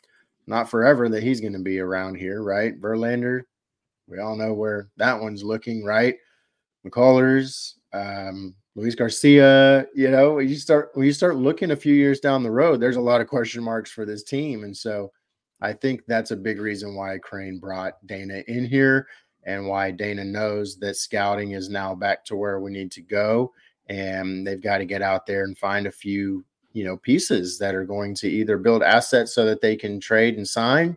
not 0.46 0.70
forever 0.70 1.08
that 1.08 1.22
he's 1.22 1.40
going 1.40 1.52
to 1.52 1.58
be 1.58 1.78
around 1.78 2.16
here, 2.16 2.42
right? 2.42 2.80
Verlander, 2.80 3.42
we 4.06 4.18
all 4.18 4.36
know 4.36 4.52
where 4.52 4.88
that 4.96 5.20
one's 5.20 5.42
looking, 5.42 5.84
right? 5.84 6.16
McCullers, 6.86 7.74
um, 7.92 8.54
Luis 8.76 8.94
Garcia, 8.94 9.86
you 9.94 10.10
know, 10.10 10.38
you 10.40 10.56
start 10.56 10.90
when 10.94 11.06
you 11.06 11.12
start 11.12 11.36
looking 11.36 11.70
a 11.70 11.76
few 11.76 11.94
years 11.94 12.20
down 12.20 12.42
the 12.42 12.50
road, 12.50 12.80
there's 12.80 12.96
a 12.96 13.00
lot 13.00 13.20
of 13.20 13.28
question 13.28 13.62
marks 13.62 13.90
for 13.90 14.04
this 14.04 14.24
team. 14.24 14.64
And 14.64 14.76
so 14.76 15.12
I 15.60 15.72
think 15.72 16.02
that's 16.06 16.32
a 16.32 16.36
big 16.36 16.60
reason 16.60 16.94
why 16.96 17.18
Crane 17.18 17.58
brought 17.58 18.04
Dana 18.06 18.42
in 18.48 18.66
here 18.66 19.06
and 19.44 19.66
why 19.66 19.90
Dana 19.90 20.24
knows 20.24 20.76
that 20.78 20.96
scouting 20.96 21.52
is 21.52 21.68
now 21.68 21.94
back 21.94 22.24
to 22.26 22.36
where 22.36 22.60
we 22.60 22.72
need 22.72 22.90
to 22.92 23.02
go. 23.02 23.52
And 23.88 24.46
they've 24.46 24.62
got 24.62 24.78
to 24.78 24.84
get 24.84 25.02
out 25.02 25.26
there 25.26 25.44
and 25.44 25.56
find 25.56 25.86
a 25.86 25.92
few, 25.92 26.44
you 26.72 26.84
know, 26.84 26.96
pieces 26.96 27.58
that 27.58 27.74
are 27.74 27.84
going 27.84 28.14
to 28.16 28.28
either 28.28 28.58
build 28.58 28.82
assets 28.82 29.34
so 29.34 29.44
that 29.44 29.60
they 29.60 29.76
can 29.76 30.00
trade 30.00 30.36
and 30.36 30.48
sign 30.48 30.96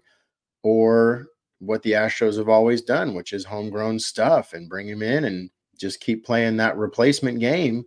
or 0.64 1.28
what 1.60 1.82
the 1.84 1.94
Astros 1.94 2.38
have 2.38 2.50
always 2.50 2.82
done, 2.82 3.14
which 3.16 3.34
is 3.34 3.46
homegrown 3.46 4.00
stuff 4.00 4.54
and 4.54 4.70
bring 4.70 4.88
him 4.88 5.02
in 5.02 5.26
and 5.26 5.50
just 5.78 6.00
keep 6.00 6.26
playing 6.26 6.58
that 6.58 6.78
replacement 6.78 7.40
game 7.40 7.86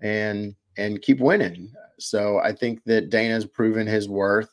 and 0.00 0.54
and 0.76 1.02
keep 1.02 1.20
winning. 1.20 1.72
So 1.98 2.38
I 2.38 2.52
think 2.52 2.84
that 2.84 3.10
Dana's 3.10 3.44
proven 3.44 3.86
his 3.86 4.08
worth 4.08 4.50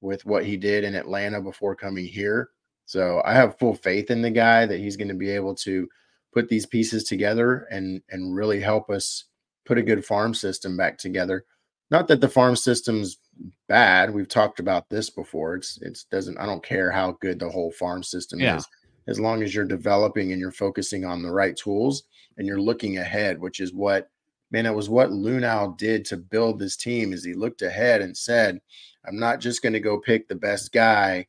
with 0.00 0.24
what 0.26 0.44
he 0.44 0.56
did 0.56 0.84
in 0.84 0.94
Atlanta 0.94 1.40
before 1.40 1.76
coming 1.76 2.04
here. 2.04 2.50
So 2.86 3.22
I 3.24 3.34
have 3.34 3.58
full 3.58 3.74
faith 3.74 4.10
in 4.10 4.22
the 4.22 4.30
guy 4.30 4.66
that 4.66 4.78
he's 4.78 4.96
going 4.96 5.08
to 5.08 5.14
be 5.14 5.30
able 5.30 5.54
to 5.56 5.88
put 6.32 6.48
these 6.48 6.66
pieces 6.66 7.04
together 7.04 7.68
and 7.70 8.02
and 8.10 8.34
really 8.34 8.60
help 8.60 8.90
us 8.90 9.24
put 9.64 9.78
a 9.78 9.82
good 9.82 10.04
farm 10.04 10.34
system 10.34 10.76
back 10.76 10.98
together. 10.98 11.44
Not 11.90 12.08
that 12.08 12.20
the 12.20 12.28
farm 12.28 12.56
system's 12.56 13.18
bad. 13.68 14.12
We've 14.12 14.28
talked 14.28 14.60
about 14.60 14.88
this 14.88 15.10
before. 15.10 15.56
It's 15.56 15.78
it's 15.82 16.04
doesn't 16.04 16.38
I 16.38 16.46
don't 16.46 16.62
care 16.62 16.90
how 16.90 17.12
good 17.20 17.38
the 17.38 17.50
whole 17.50 17.72
farm 17.72 18.02
system 18.02 18.40
yeah. 18.40 18.56
is 18.56 18.66
as 19.06 19.18
long 19.18 19.42
as 19.42 19.54
you're 19.54 19.64
developing 19.64 20.32
and 20.32 20.40
you're 20.40 20.52
focusing 20.52 21.04
on 21.04 21.22
the 21.22 21.30
right 21.30 21.56
tools 21.56 22.04
and 22.36 22.46
you're 22.46 22.60
looking 22.60 22.98
ahead, 22.98 23.40
which 23.40 23.58
is 23.58 23.72
what 23.72 24.10
man, 24.50 24.66
it 24.66 24.74
was 24.74 24.88
what 24.88 25.10
Luhnow 25.10 25.76
did 25.76 26.04
to 26.06 26.16
build 26.16 26.58
this 26.58 26.76
team 26.76 27.12
is 27.12 27.24
he 27.24 27.34
looked 27.34 27.62
ahead 27.62 28.00
and 28.00 28.16
said, 28.16 28.60
I'm 29.06 29.18
not 29.18 29.40
just 29.40 29.62
going 29.62 29.72
to 29.74 29.80
go 29.80 29.98
pick 29.98 30.28
the 30.28 30.34
best 30.34 30.72
guy 30.72 31.26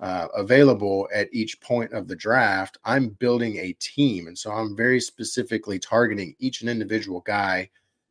uh, 0.00 0.28
available 0.34 1.08
at 1.12 1.28
each 1.32 1.60
point 1.60 1.92
of 1.92 2.08
the 2.08 2.16
draft. 2.16 2.78
I'm 2.84 3.08
building 3.08 3.56
a 3.56 3.74
team. 3.74 4.28
And 4.28 4.38
so 4.38 4.52
I'm 4.52 4.76
very 4.76 5.00
specifically 5.00 5.78
targeting 5.78 6.34
each 6.38 6.60
and 6.60 6.70
individual 6.70 7.20
guy 7.20 7.70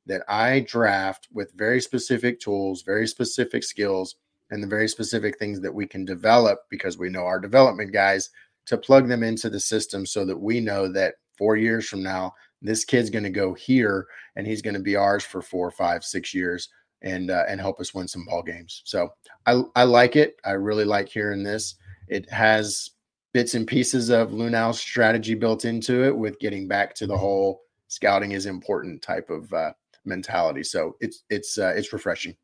that 0.10 0.24
I 0.28 0.62
draft 0.62 1.28
with 1.32 1.54
very 1.56 1.80
specific 1.80 2.40
tools, 2.40 2.82
very 2.82 3.08
specific 3.08 3.64
skills, 3.64 4.16
and 4.50 4.62
the 4.62 4.68
very 4.68 4.88
specific 4.88 5.38
things 5.38 5.62
that 5.62 5.74
we 5.74 5.86
can 5.86 6.04
develop 6.04 6.62
because 6.70 6.98
we 6.98 7.10
know 7.10 7.26
our 7.26 7.40
development 7.40 7.94
guys 7.94 8.32
to 8.66 8.78
plug 8.78 9.08
them 9.08 9.24
into 9.24 9.50
the 9.50 9.60
system 9.60 10.06
so 10.06 10.26
that 10.26 10.38
we 10.38 10.60
know 10.60 10.92
that 10.92 11.16
four 11.38 11.56
years 11.56 11.88
from 11.88 12.02
now, 12.02 12.34
this 12.62 12.84
kid's 12.84 13.12
going 13.12 13.24
to 13.24 13.30
go 13.30 13.54
here 13.54 14.08
and 14.36 14.46
he's 14.48 14.64
going 14.64 14.74
to 14.74 14.80
be 14.80 14.96
ours 14.96 15.24
for 15.24 15.42
four, 15.42 15.70
five, 15.70 16.04
six 16.04 16.34
years 16.34 16.70
and 17.02 17.32
uh, 17.32 17.44
and 17.48 17.62
help 17.62 17.80
us 17.80 17.94
win 17.94 18.08
some 18.08 18.26
ball 18.26 18.44
games. 18.44 18.82
So 18.86 19.14
I 19.46 19.62
I 19.76 19.84
like 19.84 20.16
it. 20.16 20.36
I 20.44 20.52
really 20.52 20.86
like 20.86 21.08
hearing 21.08 21.44
this. 21.44 21.76
It 22.08 22.30
has 22.32 22.92
bits 23.32 23.54
and 23.54 23.68
pieces 23.68 24.10
of 24.10 24.32
Luhnow's 24.32 24.80
strategy 24.80 25.36
built 25.36 25.64
into 25.66 26.04
it 26.04 26.18
with 26.18 26.40
getting 26.40 26.68
back 26.68 26.96
to 26.96 27.08
the 27.08 27.18
whole 27.18 27.62
scouting 27.88 28.32
is 28.32 28.46
important 28.46 29.02
type 29.02 29.30
of 29.30 29.52
uh, 29.54 29.72
mentality. 30.10 30.64
So 30.64 30.96
it's 31.00 31.24
it's 31.30 31.58
uh, 31.58 31.74
it's 31.76 31.94
refreshing. 31.94 32.36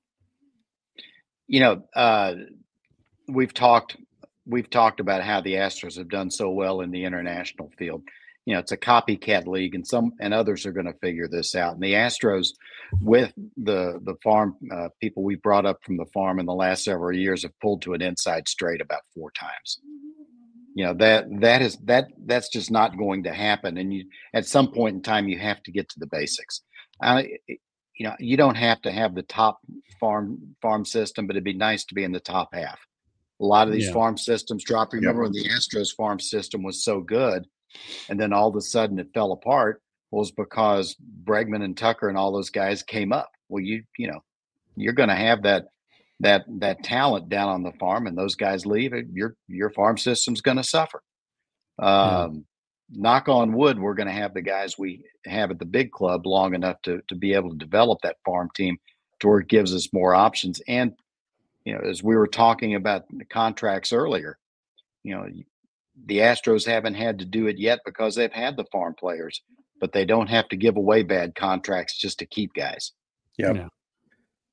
You 1.47 1.59
know, 1.59 1.84
uh, 1.95 2.36
we've 3.28 3.53
talked 3.53 3.97
we've 4.45 4.70
talked 4.70 4.99
about 4.99 5.24
how 5.24 5.41
the 5.41 5.55
Astros 5.55 5.97
have 5.97 6.09
done 6.09 6.32
so 6.32 6.49
well 6.49 6.82
in 6.82 6.91
the 6.91 7.03
international 7.03 7.72
field 7.78 8.03
you 8.45 8.53
know 8.53 8.59
it's 8.59 8.72
a 8.72 8.78
copycat 8.78 9.47
league 9.47 9.76
and 9.76 9.86
some 9.86 10.13
and 10.20 10.34
others 10.34 10.66
are 10.66 10.72
going 10.72 10.86
to 10.86 10.93
figure 10.99 11.28
this 11.28 11.55
out 11.55 11.74
and 11.74 11.82
the 11.82 11.93
astros 11.93 12.49
with 13.01 13.34
the 13.57 13.99
the 14.03 14.16
farm 14.24 14.55
uh, 14.72 14.88
people 15.01 15.24
we 15.24 15.36
brought 15.36 15.66
up 15.66 15.84
from 15.84 15.97
the 15.97 16.05
farm 16.13 16.39
in 16.39 16.45
the 16.45 16.53
last 16.53 16.84
several 16.84 17.18
years 17.18 17.41
have 17.41 17.59
pulled 17.59 17.82
to 17.82 17.93
an 17.93 18.03
inside 18.03 18.47
straight 18.47 18.82
about 18.82 19.01
four 19.16 19.32
times 19.32 19.80
You 20.76 20.86
know 20.86 20.93
that 20.95 21.26
that 21.39 21.61
is 21.61 21.78
that 21.86 22.09
that's 22.26 22.49
just 22.49 22.70
not 22.70 22.97
going 22.97 23.24
to 23.24 23.34
happen. 23.34 23.78
And 23.78 23.93
you 23.93 24.05
at 24.34 24.45
some 24.45 24.72
point 24.72 24.95
in 24.97 25.01
time 25.01 25.30
you 25.30 25.39
have 25.39 25.63
to 25.63 25.72
get 25.72 25.88
to 25.89 25.99
the 25.99 26.07
basics. 26.07 26.61
I, 27.02 27.38
you 27.48 28.06
know, 28.06 28.16
you 28.20 28.38
don't 28.38 28.56
have 28.56 28.82
to 28.84 28.91
have 28.91 29.16
the 29.16 29.24
top 29.24 29.60
farm 30.00 30.56
farm 30.62 30.86
system, 30.86 31.28
but 31.28 31.36
it'd 31.36 31.43
be 31.43 31.54
nice 31.54 31.86
to 31.86 31.96
be 31.96 32.04
in 32.04 32.12
the 32.12 32.20
top 32.20 32.54
half. 32.54 32.80
A 33.39 33.46
lot 33.46 33.68
of 33.68 33.74
these 33.74 33.88
yeah. 33.88 33.93
farm 33.93 34.18
systems 34.18 34.64
drop. 34.64 34.93
Remember 34.93 35.24
when 35.24 35.32
the 35.32 35.50
Astros 35.50 35.93
farm 35.93 36.20
system 36.20 36.64
was 36.64 36.84
so 36.84 37.02
good, 37.02 37.46
and 38.10 38.20
then 38.20 38.32
all 38.34 38.48
of 38.48 38.56
a 38.56 38.62
sudden 38.62 39.00
it 39.00 39.14
fell 39.14 39.32
apart? 39.32 39.82
Was 40.12 40.32
because 40.32 40.96
Bregman 41.26 41.64
and 41.64 41.78
Tucker 41.78 42.08
and 42.08 42.18
all 42.18 42.32
those 42.32 42.50
guys 42.50 42.84
came 42.84 43.12
up. 43.12 43.30
Well, 43.50 43.64
you 43.64 43.84
you 43.98 44.08
know, 44.08 44.24
you're 44.78 44.93
going 44.93 45.10
to 45.10 45.16
have 45.16 45.43
that 45.43 45.66
that 46.22 46.46
that 46.60 46.84
talent 46.84 47.28
down 47.28 47.50
on 47.50 47.64
the 47.64 47.74
farm, 47.74 48.08
and 48.08 48.18
those 48.18 48.36
guys 48.36 48.66
leave. 48.66 48.93
it. 48.93 49.08
Your 49.12 49.36
your 49.48 49.70
farm 49.72 49.98
system's 49.98 50.41
going 50.41 50.58
to 50.58 50.64
suffer. 50.64 51.02
Um, 51.78 52.46
knock 52.92 53.28
on 53.30 53.54
wood, 53.54 53.80
we're 53.80 53.94
going 53.94 54.08
to 54.08 54.14
have 54.14 54.34
the 54.34 54.42
guys 54.42 54.78
we 54.78 55.04
have 55.26 55.52
at 55.52 55.60
the 55.60 55.66
big 55.66 55.92
club 55.92 56.26
long 56.26 56.54
enough 56.54 56.82
to 56.84 57.02
to 57.08 57.16
be 57.16 57.34
able 57.34 57.50
to 57.50 57.58
develop 57.58 58.00
that 58.02 58.18
farm 58.26 58.50
team 58.56 58.78
to 59.20 59.28
where 59.28 59.40
it 59.40 59.48
gives 59.48 59.74
us 59.74 59.94
more 59.94 60.14
options. 60.14 60.62
And 60.68 60.94
you 61.66 61.74
know, 61.74 61.82
as 61.82 62.04
we 62.04 62.16
were 62.16 62.28
talking 62.28 62.76
about 62.76 63.06
the 63.10 63.26
contracts 63.26 63.92
earlier, 63.92 64.38
you 65.04 65.16
know, 65.16 65.28
the 66.06 66.20
Astros 66.20 66.66
haven't 66.66 66.96
had 66.96 67.20
to 67.20 67.26
do 67.26 67.48
it 67.48 67.58
yet 67.58 67.80
because 67.86 68.16
they've 68.16 68.32
had 68.32 68.58
the 68.58 68.66
farm 68.72 68.94
players, 68.94 69.42
but 69.80 69.92
they 69.92 70.06
don't 70.06 70.28
have 70.28 70.48
to 70.50 70.56
give 70.56 70.78
away 70.78 71.04
bad 71.04 71.36
contracts 71.36 71.98
just 71.98 72.20
to 72.20 72.26
keep 72.26 72.54
guys. 72.54 72.92
Yep. 73.38 73.56
Yeah. 73.56 73.68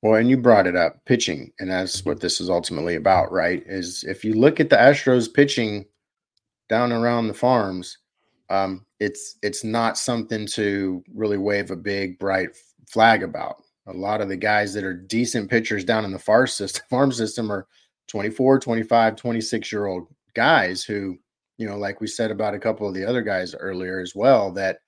Well, 0.01 0.15
and 0.15 0.29
you 0.29 0.35
brought 0.35 0.67
it 0.67 0.75
up, 0.75 1.05
pitching, 1.05 1.53
and 1.59 1.71
that's 1.71 2.03
what 2.03 2.19
this 2.19 2.41
is 2.41 2.49
ultimately 2.49 2.95
about, 2.95 3.31
right? 3.31 3.63
Is 3.65 4.03
if 4.03 4.25
you 4.25 4.33
look 4.33 4.59
at 4.59 4.69
the 4.69 4.75
Astros 4.75 5.33
pitching 5.33 5.85
down 6.67 6.91
around 6.91 7.27
the 7.27 7.33
farms, 7.33 7.99
um, 8.53 8.85
it's 8.99 9.37
it's 9.41 9.63
not 9.63 9.97
something 9.97 10.45
to 10.47 11.03
really 11.13 11.37
wave 11.37 11.71
a 11.71 11.75
big 11.75 12.19
bright 12.19 12.49
flag 12.87 13.23
about. 13.23 13.63
A 13.87 13.93
lot 13.93 14.21
of 14.21 14.29
the 14.29 14.37
guys 14.37 14.73
that 14.73 14.83
are 14.83 14.93
decent 14.93 15.49
pitchers 15.49 15.83
down 15.83 16.05
in 16.05 16.11
the 16.11 16.19
farm 16.19 16.47
system, 16.47 16.83
farm 16.89 17.11
system 17.11 17.51
are 17.51 17.67
24, 18.09 18.59
25, 18.59 19.15
26 19.15 19.71
year 19.71 19.87
old 19.87 20.07
guys 20.35 20.83
who, 20.83 21.17
you 21.57 21.67
know, 21.67 21.77
like 21.77 21.99
we 21.99 22.07
said 22.07 22.29
about 22.29 22.53
a 22.53 22.59
couple 22.59 22.87
of 22.87 22.93
the 22.93 23.03
other 23.03 23.23
guys 23.23 23.55
earlier 23.55 23.99
as 23.99 24.13
well, 24.15 24.51
that 24.51 24.79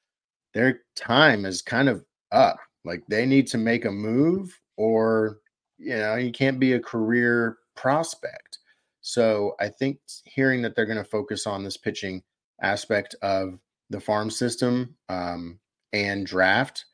their 0.54 0.82
time 0.96 1.46
is 1.46 1.62
kind 1.62 1.90
of 1.90 2.06
up. 2.32 2.60
Like 2.84 3.04
they 3.10 3.26
need 3.26 3.48
to 3.48 3.58
make 3.58 3.86
a 3.86 3.92
move 3.92 4.58
or, 4.78 5.40
you 5.80 5.98
know, 5.98 6.16
you 6.16 6.32
can't 6.32 6.60
be 6.60 6.74
a 6.74 6.80
career 6.80 7.58
prospect. 7.76 8.60
So 9.02 9.56
I 9.60 9.70
think 9.70 9.98
hearing 10.24 10.62
that 10.62 10.76
they're 10.76 10.86
going 10.86 10.98
to 10.98 11.04
focus 11.04 11.48
on 11.48 11.64
this 11.64 11.78
pitching 11.78 12.22
aspect 12.62 13.16
of 13.22 13.60
the 13.90 14.00
farm 14.00 14.30
system 14.30 14.96
um, 15.10 15.60
and 15.94 16.26
draft 16.26 16.86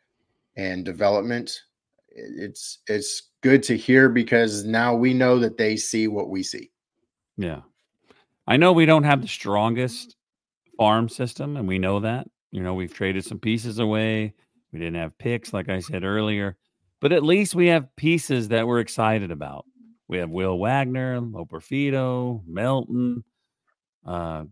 and 0.56 0.86
development. 0.86 1.62
It's 2.10 2.80
it's 2.88 3.30
good 3.42 3.64
to 3.64 3.78
hear 3.78 4.10
because 4.10 4.66
now 4.66 4.94
we 4.96 5.14
know 5.14 5.40
that 5.40 5.58
they 5.58 5.78
see 5.78 6.08
what 6.08 6.30
we 6.30 6.44
see. 6.44 6.72
Yeah. 7.38 7.62
I 8.48 8.58
know 8.58 8.74
we 8.74 8.86
don't 8.86 9.04
have 9.04 9.22
the 9.22 9.28
strongest 9.28 10.16
farm 10.78 11.08
system 11.08 11.58
and 11.58 11.68
we 11.68 11.80
know 11.80 12.02
that. 12.02 12.28
You 12.52 12.62
know 12.62 12.74
we've 12.74 12.94
traded 12.94 13.24
some 13.24 13.40
pieces 13.40 13.80
away. 13.80 14.34
We 14.74 14.80
didn't 14.80 14.96
have 14.96 15.18
picks 15.18 15.54
like 15.54 15.70
i 15.70 15.80
said 15.80 16.04
earlier. 16.04 16.58
But 17.00 17.14
at 17.14 17.24
least 17.24 17.56
we 17.56 17.68
have 17.68 17.96
pieces 17.96 18.50
that 18.50 18.68
we're 18.68 18.80
excited 18.80 19.32
about. 19.32 19.66
We 20.08 20.18
have 20.18 20.30
will 20.30 20.60
wagner 20.60 21.20
loperfido 21.20 22.42
melton 22.46 23.24
uh, 24.06 24.46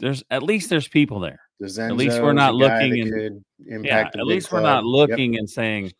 there's 0.00 0.22
at 0.30 0.42
least 0.42 0.70
there's 0.70 0.88
people 0.88 1.20
there. 1.20 1.40
at 1.78 1.96
least 1.96 2.20
we're 2.20 2.32
not 2.32 2.54
looking 2.54 3.42
and 3.68 3.84
yeah, 3.84 4.08
at 4.14 4.26
least 4.26 4.48
club. 4.48 4.62
we're 4.62 4.68
not 4.68 4.84
looking 4.84 5.34
yep. 5.34 5.40
and 5.40 5.50
saying 5.50 5.92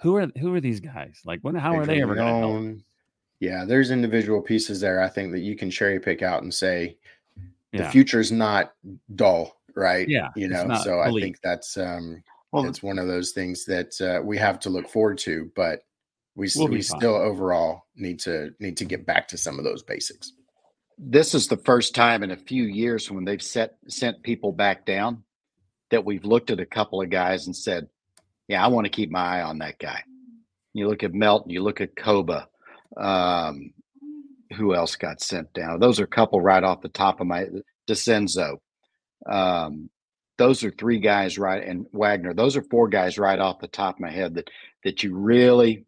who 0.00 0.16
are 0.16 0.28
who 0.38 0.54
are 0.54 0.60
these 0.60 0.80
guys? 0.80 1.20
Like 1.24 1.40
when 1.42 1.54
how 1.54 1.76
are 1.76 1.86
they 1.86 2.02
ever 2.02 2.14
going 2.14 2.82
Yeah, 3.38 3.64
there's 3.64 3.90
individual 3.90 4.42
pieces 4.42 4.80
there 4.80 5.02
I 5.02 5.08
think 5.08 5.32
that 5.32 5.40
you 5.40 5.56
can 5.56 5.70
cherry 5.70 6.00
pick 6.00 6.22
out 6.22 6.42
and 6.42 6.52
say 6.52 6.96
yeah. 7.72 7.90
the 7.90 8.18
is 8.18 8.32
not 8.32 8.72
dull, 9.14 9.60
right? 9.74 10.08
Yeah. 10.08 10.28
You 10.36 10.48
know, 10.48 10.74
so 10.82 11.00
I 11.00 11.10
think 11.10 11.40
that's 11.42 11.76
um 11.76 12.22
well, 12.52 12.66
it's 12.66 12.82
one 12.82 12.98
of 12.98 13.06
those 13.06 13.30
things 13.30 13.64
that 13.66 14.00
uh, 14.00 14.20
we 14.22 14.36
have 14.36 14.58
to 14.60 14.70
look 14.70 14.88
forward 14.88 15.18
to, 15.18 15.52
but 15.54 15.84
we 16.34 16.48
we'll 16.56 16.66
we 16.66 16.82
still 16.82 17.14
overall 17.14 17.82
need 17.94 18.18
to 18.20 18.52
need 18.58 18.76
to 18.78 18.84
get 18.84 19.06
back 19.06 19.28
to 19.28 19.38
some 19.38 19.58
of 19.58 19.64
those 19.64 19.82
basics 19.84 20.32
this 21.02 21.34
is 21.34 21.48
the 21.48 21.56
first 21.56 21.94
time 21.94 22.22
in 22.22 22.30
a 22.30 22.36
few 22.36 22.64
years 22.64 23.10
when 23.10 23.24
they've 23.24 23.42
set 23.42 23.76
sent 23.88 24.22
people 24.22 24.52
back 24.52 24.84
down 24.84 25.24
that 25.90 26.04
we've 26.04 26.24
looked 26.24 26.50
at 26.50 26.60
a 26.60 26.66
couple 26.66 27.00
of 27.00 27.08
guys 27.08 27.46
and 27.46 27.56
said, 27.56 27.88
"Yeah, 28.48 28.62
I 28.62 28.68
want 28.68 28.84
to 28.84 28.90
keep 28.90 29.10
my 29.10 29.38
eye 29.38 29.42
on 29.42 29.58
that 29.58 29.78
guy." 29.78 30.04
You 30.74 30.88
look 30.88 31.02
at 31.02 31.14
Melton, 31.14 31.50
you 31.50 31.62
look 31.62 31.80
at 31.80 31.94
Kouba. 31.94 32.46
Um, 32.96 33.72
who 34.56 34.74
else 34.74 34.96
got 34.96 35.20
sent 35.20 35.52
down? 35.54 35.80
Those 35.80 36.00
are 36.00 36.04
a 36.04 36.08
couple 36.08 36.40
right 36.40 36.62
off 36.62 36.82
the 36.82 36.88
top 36.88 37.20
of 37.20 37.26
my 37.26 37.46
Dezenzo. 37.88 38.58
Um, 39.26 39.88
those 40.38 40.64
are 40.64 40.70
three 40.70 40.98
guys 40.98 41.38
right, 41.38 41.62
and 41.66 41.86
Wagner. 41.92 42.34
Those 42.34 42.56
are 42.56 42.62
four 42.62 42.88
guys 42.88 43.18
right 43.18 43.38
off 43.38 43.60
the 43.60 43.68
top 43.68 43.96
of 43.96 44.00
my 44.00 44.10
head 44.10 44.34
that 44.34 44.50
that 44.84 45.02
you 45.02 45.16
really 45.16 45.86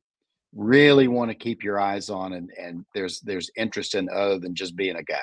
really 0.54 1.08
want 1.08 1.30
to 1.30 1.34
keep 1.34 1.62
your 1.62 1.80
eyes 1.80 2.10
on 2.10 2.34
and 2.34 2.50
and 2.58 2.84
there's 2.94 3.20
there's 3.20 3.50
interest 3.56 3.94
in 3.94 4.08
other 4.10 4.38
than 4.38 4.54
just 4.54 4.76
being 4.76 4.96
a 4.96 5.02
guy. 5.02 5.16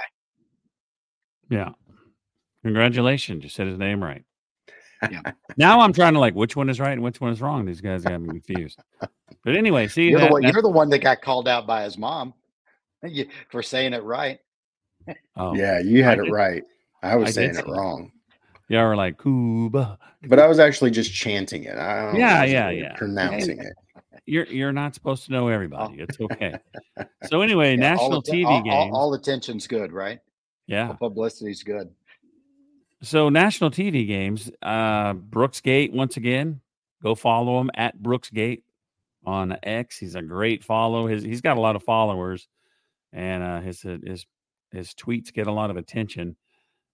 Yeah. 1.49 1.69
Congratulations 2.63 3.43
you 3.43 3.49
said 3.49 3.67
his 3.67 3.77
name 3.77 4.03
right. 4.03 4.23
Yeah. 5.09 5.21
Now 5.57 5.81
i'm 5.81 5.93
trying 5.93 6.13
to 6.13 6.19
like 6.19 6.35
which 6.35 6.55
one 6.55 6.69
is 6.69 6.79
right 6.79 6.93
and 6.93 7.03
which 7.03 7.21
one 7.21 7.31
is 7.31 7.41
wrong? 7.41 7.65
These 7.65 7.81
guys 7.81 8.03
got 8.03 8.21
me 8.21 8.29
confused. 8.29 8.79
But 9.45 9.55
anyway 9.55 9.87
see 9.87 10.09
you're, 10.09 10.19
that, 10.19 10.27
the, 10.27 10.33
one, 10.33 10.43
you're 10.43 10.61
the 10.61 10.69
one 10.69 10.89
that 10.89 10.99
got 10.99 11.21
called 11.21 11.47
out 11.47 11.67
by 11.67 11.83
his 11.83 11.97
mom. 11.97 12.33
For 13.49 13.61
saying 13.61 13.93
it 13.93 14.03
right. 14.03 14.39
Oh 15.37 15.55
yeah 15.55 15.79
you 15.79 16.03
had 16.03 16.19
I 16.19 16.21
it 16.21 16.25
did, 16.25 16.33
right. 16.33 16.63
I 17.03 17.15
was 17.15 17.29
I 17.29 17.31
saying 17.31 17.55
it 17.55 17.67
wrong. 17.67 18.11
Yeah 18.67 18.83
we're 18.83 18.95
like 18.95 19.21
cuba. 19.21 19.97
But 20.27 20.39
i 20.39 20.47
was 20.47 20.59
actually 20.59 20.91
just 20.91 21.13
chanting 21.13 21.65
it. 21.65 21.75
Yeah 21.75 22.43
yeah 22.43 22.69
yeah. 22.71 22.95
pronouncing 22.95 23.59
it 23.59 23.73
you're 24.29 24.45
you're 24.45 24.71
not 24.71 24.93
supposed 24.93 25.25
to 25.25 25.31
know 25.31 25.47
everybody. 25.47 25.97
Oh. 25.99 26.03
It's 26.03 26.19
okay. 26.21 26.53
so 27.27 27.41
anyway, 27.41 27.71
yeah, 27.71 27.91
national 27.91 28.21
TV 28.21 28.45
all, 28.45 28.61
games. 28.61 28.91
All, 28.93 28.95
all, 28.95 29.13
attention's 29.13 29.67
good, 29.67 29.91
right? 29.91 30.19
Yeah, 30.67 30.89
all 30.89 30.95
publicity's 30.95 31.63
good. 31.63 31.89
So 33.01 33.29
national 33.29 33.71
TV 33.71 34.05
games. 34.05 34.51
Uh, 34.61 35.13
Brooks 35.13 35.61
Gate 35.61 35.93
once 35.93 36.17
again. 36.17 36.61
Go 37.01 37.15
follow 37.15 37.59
him 37.61 37.71
at 37.75 38.01
Brooks 38.01 38.29
Gate 38.29 38.63
on 39.25 39.57
X. 39.63 39.97
He's 39.97 40.15
a 40.15 40.21
great 40.21 40.63
follow. 40.63 41.07
His 41.07 41.23
he's 41.23 41.41
got 41.41 41.57
a 41.57 41.61
lot 41.61 41.75
of 41.75 41.83
followers, 41.83 42.47
and 43.13 43.43
uh, 43.43 43.61
his 43.61 43.81
his 43.81 44.25
his 44.71 44.93
tweets 44.93 45.33
get 45.33 45.47
a 45.47 45.51
lot 45.51 45.69
of 45.69 45.77
attention. 45.77 46.35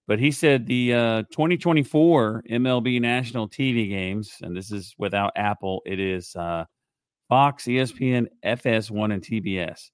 But 0.06 0.20
he 0.20 0.30
said 0.30 0.66
the 0.66 0.94
uh, 0.94 1.22
2024 1.32 2.44
MLB 2.48 3.00
national 3.00 3.48
TV 3.48 3.88
games, 3.88 4.36
and 4.40 4.56
this 4.56 4.70
is 4.70 4.94
without 4.98 5.32
Apple. 5.34 5.82
It 5.84 5.98
is 5.98 6.36
uh, 6.36 6.64
Fox, 7.28 7.64
ESPN, 7.64 8.26
FS1, 8.44 9.12
and 9.12 9.22
TBS. 9.22 9.90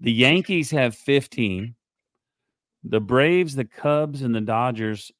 The 0.00 0.12
Yankees 0.12 0.70
have 0.70 0.94
15. 0.94 1.74
The 2.84 3.00
Braves, 3.00 3.54
the 3.54 3.64
Cubs, 3.64 4.22
and 4.22 4.34
the 4.34 4.40
Dodgers 4.40 5.10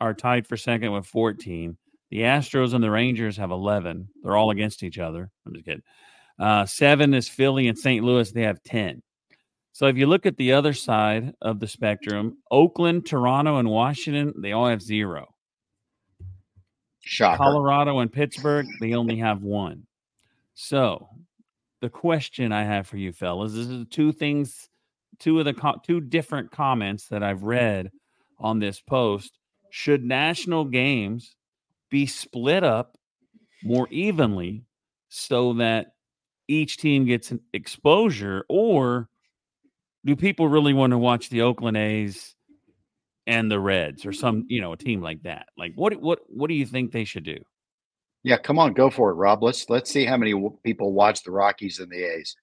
are 0.00 0.14
tied 0.14 0.46
for 0.46 0.56
second 0.56 0.92
with 0.92 1.06
14. 1.06 1.76
The 2.10 2.20
Astros 2.20 2.74
and 2.74 2.82
the 2.82 2.90
Rangers 2.90 3.36
have 3.36 3.50
11. 3.50 4.08
They're 4.22 4.36
all 4.36 4.50
against 4.50 4.82
each 4.82 4.98
other. 4.98 5.30
I'm 5.46 5.54
just 5.54 5.64
kidding. 5.64 5.82
Uh, 6.38 6.66
seven 6.66 7.14
is 7.14 7.28
Philly 7.28 7.68
and 7.68 7.78
St. 7.78 8.04
Louis. 8.04 8.30
They 8.30 8.42
have 8.42 8.62
10. 8.64 9.02
So 9.72 9.86
if 9.86 9.96
you 9.96 10.06
look 10.06 10.26
at 10.26 10.36
the 10.36 10.52
other 10.52 10.72
side 10.72 11.34
of 11.40 11.58
the 11.58 11.66
spectrum, 11.66 12.38
Oakland, 12.50 13.06
Toronto, 13.06 13.58
and 13.58 13.68
Washington, 13.68 14.32
they 14.40 14.52
all 14.52 14.68
have 14.68 14.82
zero. 14.82 15.34
Shocker. 17.00 17.36
Colorado 17.36 17.98
and 17.98 18.12
Pittsburgh, 18.12 18.66
they 18.80 18.94
only 18.94 19.16
have 19.16 19.42
one. 19.42 19.86
So, 20.54 21.08
the 21.80 21.90
question 21.90 22.52
I 22.52 22.64
have 22.64 22.86
for 22.86 22.96
you, 22.96 23.12
fellas, 23.12 23.54
is 23.54 23.86
two 23.90 24.12
things, 24.12 24.68
two 25.18 25.38
of 25.38 25.44
the 25.44 25.54
co- 25.54 25.80
two 25.84 26.00
different 26.00 26.50
comments 26.50 27.08
that 27.08 27.22
I've 27.22 27.42
read 27.42 27.90
on 28.38 28.58
this 28.58 28.80
post. 28.80 29.38
Should 29.70 30.04
national 30.04 30.66
games 30.66 31.34
be 31.90 32.06
split 32.06 32.62
up 32.64 32.96
more 33.64 33.88
evenly 33.90 34.64
so 35.08 35.54
that 35.54 35.94
each 36.48 36.76
team 36.76 37.04
gets 37.06 37.30
an 37.30 37.40
exposure, 37.52 38.44
or 38.48 39.08
do 40.04 40.16
people 40.16 40.48
really 40.48 40.74
want 40.74 40.92
to 40.92 40.98
watch 40.98 41.30
the 41.30 41.42
Oakland 41.42 41.76
A's 41.76 42.34
and 43.26 43.50
the 43.50 43.60
Reds 43.60 44.06
or 44.06 44.12
some, 44.12 44.44
you 44.48 44.60
know, 44.60 44.72
a 44.72 44.76
team 44.76 45.00
like 45.02 45.22
that? 45.24 45.48
Like, 45.56 45.72
what 45.74 45.94
what 46.00 46.20
what 46.28 46.48
do 46.48 46.54
you 46.54 46.66
think 46.66 46.92
they 46.92 47.04
should 47.04 47.24
do? 47.24 47.38
Yeah, 48.24 48.38
come 48.38 48.58
on, 48.58 48.72
go 48.72 48.88
for 48.90 49.10
it, 49.10 49.14
Rob. 49.14 49.42
Let's 49.42 49.68
let's 49.68 49.90
see 49.90 50.06
how 50.06 50.16
many 50.16 50.34
people 50.64 50.92
watch 50.92 51.22
the 51.22 51.30
Rockies 51.30 51.78
and 51.78 51.92
the 51.92 52.02
A's. 52.02 52.34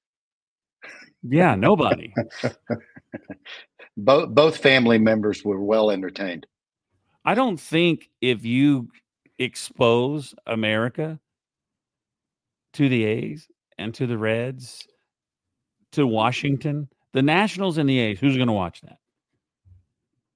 Yeah, 1.24 1.56
nobody. 1.56 2.14
both 3.98 4.30
both 4.30 4.58
family 4.58 5.00
members 5.00 5.44
were 5.44 5.60
well 5.60 5.90
entertained. 5.92 6.46
I 7.26 7.34
don't 7.34 7.60
think 7.60 8.10
if 8.22 8.46
you 8.46 8.90
expose 9.40 10.34
America 10.46 11.20
to 12.74 12.88
the 12.88 13.04
A's 13.04 13.48
and 13.78 13.94
to 13.96 14.08
the 14.08 14.18
Reds, 14.18 14.88
to 15.94 16.06
Washington, 16.06 16.90
the 17.14 17.22
Nationals 17.22 17.78
and 17.78 17.90
the 17.90 18.00
A's, 18.00 18.20
who's 18.20 18.38
going 18.38 18.48
to 18.48 18.54
watch 18.54 18.82
that? 18.82 18.98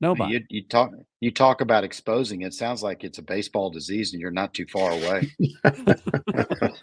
Nobody. 0.01 0.33
You, 0.33 0.43
you, 0.49 0.67
talk 0.67 0.91
you 1.21 1.31
talk 1.31 1.61
about 1.61 1.83
exposing. 1.83 2.41
It 2.41 2.53
sounds 2.53 2.83
like 2.83 3.03
it's 3.03 3.17
a 3.17 3.23
baseball 3.23 3.69
disease, 3.69 4.13
and 4.13 4.21
you're 4.21 4.31
not 4.31 4.53
too 4.53 4.65
far 4.67 4.91
away. 4.91 5.31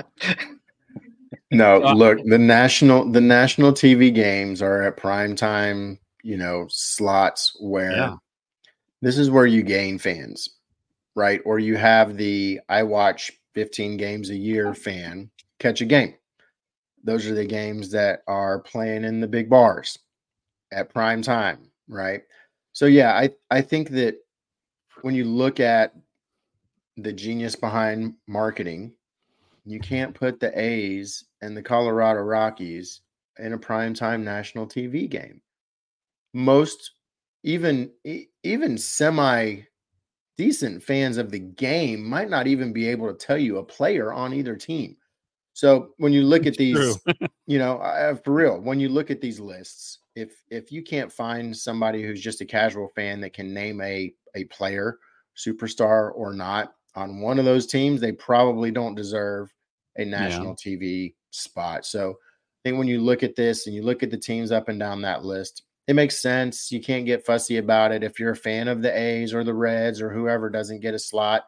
no, 1.50 1.84
uh, 1.84 1.94
look 1.94 2.18
the 2.24 2.38
national 2.38 3.10
the 3.10 3.20
national 3.20 3.72
TV 3.72 4.14
games 4.14 4.62
are 4.62 4.82
at 4.82 4.96
prime 4.96 5.36
time. 5.36 5.98
You 6.22 6.36
know 6.36 6.66
slots 6.70 7.56
where 7.60 7.92
yeah. 7.92 8.14
this 9.02 9.18
is 9.18 9.30
where 9.30 9.46
you 9.46 9.62
gain 9.62 9.98
fans, 9.98 10.48
right? 11.14 11.40
Or 11.44 11.58
you 11.58 11.76
have 11.76 12.16
the 12.16 12.60
I 12.68 12.84
watch 12.84 13.32
15 13.54 13.98
games 13.98 14.30
a 14.30 14.36
year 14.36 14.72
fan 14.72 15.30
catch 15.58 15.82
a 15.82 15.84
game. 15.84 16.14
Those 17.04 17.26
are 17.26 17.34
the 17.34 17.44
games 17.44 17.90
that 17.90 18.22
are 18.26 18.60
playing 18.60 19.04
in 19.04 19.20
the 19.20 19.26
big 19.26 19.50
bars 19.50 19.98
at 20.72 20.88
prime 20.88 21.20
time 21.20 21.71
right? 21.92 22.22
So 22.72 22.86
yeah, 22.86 23.12
I 23.14 23.30
I 23.50 23.60
think 23.60 23.90
that 23.90 24.16
when 25.02 25.14
you 25.14 25.24
look 25.24 25.60
at 25.60 25.94
the 26.96 27.12
genius 27.12 27.56
behind 27.56 28.14
marketing, 28.26 28.92
you 29.64 29.80
can't 29.80 30.14
put 30.14 30.40
the 30.40 30.58
A's 30.58 31.24
and 31.40 31.56
the 31.56 31.62
Colorado 31.62 32.20
Rockies 32.20 33.02
in 33.38 33.52
a 33.52 33.58
primetime 33.58 34.22
national 34.22 34.66
TV 34.66 35.08
game. 35.08 35.40
Most 36.32 36.92
even 37.42 37.90
even 38.42 38.78
semi 38.78 39.60
decent 40.38 40.82
fans 40.82 41.18
of 41.18 41.30
the 41.30 41.38
game 41.38 42.04
might 42.04 42.30
not 42.30 42.46
even 42.46 42.72
be 42.72 42.88
able 42.88 43.06
to 43.12 43.26
tell 43.26 43.38
you 43.38 43.58
a 43.58 43.64
player 43.64 44.12
on 44.12 44.32
either 44.32 44.56
team. 44.56 44.96
So 45.54 45.90
when 45.98 46.12
you 46.12 46.22
look 46.22 46.46
at 46.46 46.56
these, 46.56 46.98
you 47.46 47.58
know, 47.58 47.78
uh, 47.78 48.14
for 48.14 48.32
real, 48.32 48.60
when 48.60 48.80
you 48.80 48.88
look 48.88 49.10
at 49.10 49.20
these 49.20 49.40
lists, 49.40 49.98
if 50.14 50.42
if 50.50 50.72
you 50.72 50.82
can't 50.82 51.12
find 51.12 51.56
somebody 51.56 52.02
who's 52.02 52.20
just 52.20 52.40
a 52.40 52.46
casual 52.46 52.88
fan 52.94 53.20
that 53.20 53.32
can 53.32 53.52
name 53.52 53.80
a 53.80 54.12
a 54.34 54.44
player, 54.44 54.98
superstar 55.36 56.12
or 56.14 56.32
not, 56.32 56.74
on 56.94 57.20
one 57.20 57.38
of 57.38 57.44
those 57.44 57.66
teams, 57.66 58.00
they 58.00 58.12
probably 58.12 58.70
don't 58.70 58.94
deserve 58.94 59.52
a 59.96 60.04
national 60.04 60.56
yeah. 60.64 60.76
TV 60.76 61.14
spot. 61.30 61.84
So 61.84 62.10
I 62.10 62.68
think 62.68 62.78
when 62.78 62.88
you 62.88 63.00
look 63.00 63.22
at 63.22 63.36
this 63.36 63.66
and 63.66 63.74
you 63.74 63.82
look 63.82 64.02
at 64.02 64.10
the 64.10 64.18
teams 64.18 64.52
up 64.52 64.68
and 64.68 64.78
down 64.78 65.02
that 65.02 65.24
list, 65.24 65.62
it 65.88 65.94
makes 65.94 66.20
sense. 66.20 66.70
You 66.70 66.80
can't 66.80 67.06
get 67.06 67.26
fussy 67.26 67.56
about 67.58 67.92
it. 67.92 68.04
If 68.04 68.20
you're 68.20 68.32
a 68.32 68.36
fan 68.36 68.68
of 68.68 68.82
the 68.82 68.96
A's 68.96 69.34
or 69.34 69.42
the 69.44 69.54
Reds 69.54 70.00
or 70.00 70.10
whoever 70.10 70.48
doesn't 70.48 70.80
get 70.80 70.94
a 70.94 70.98
slot, 70.98 71.44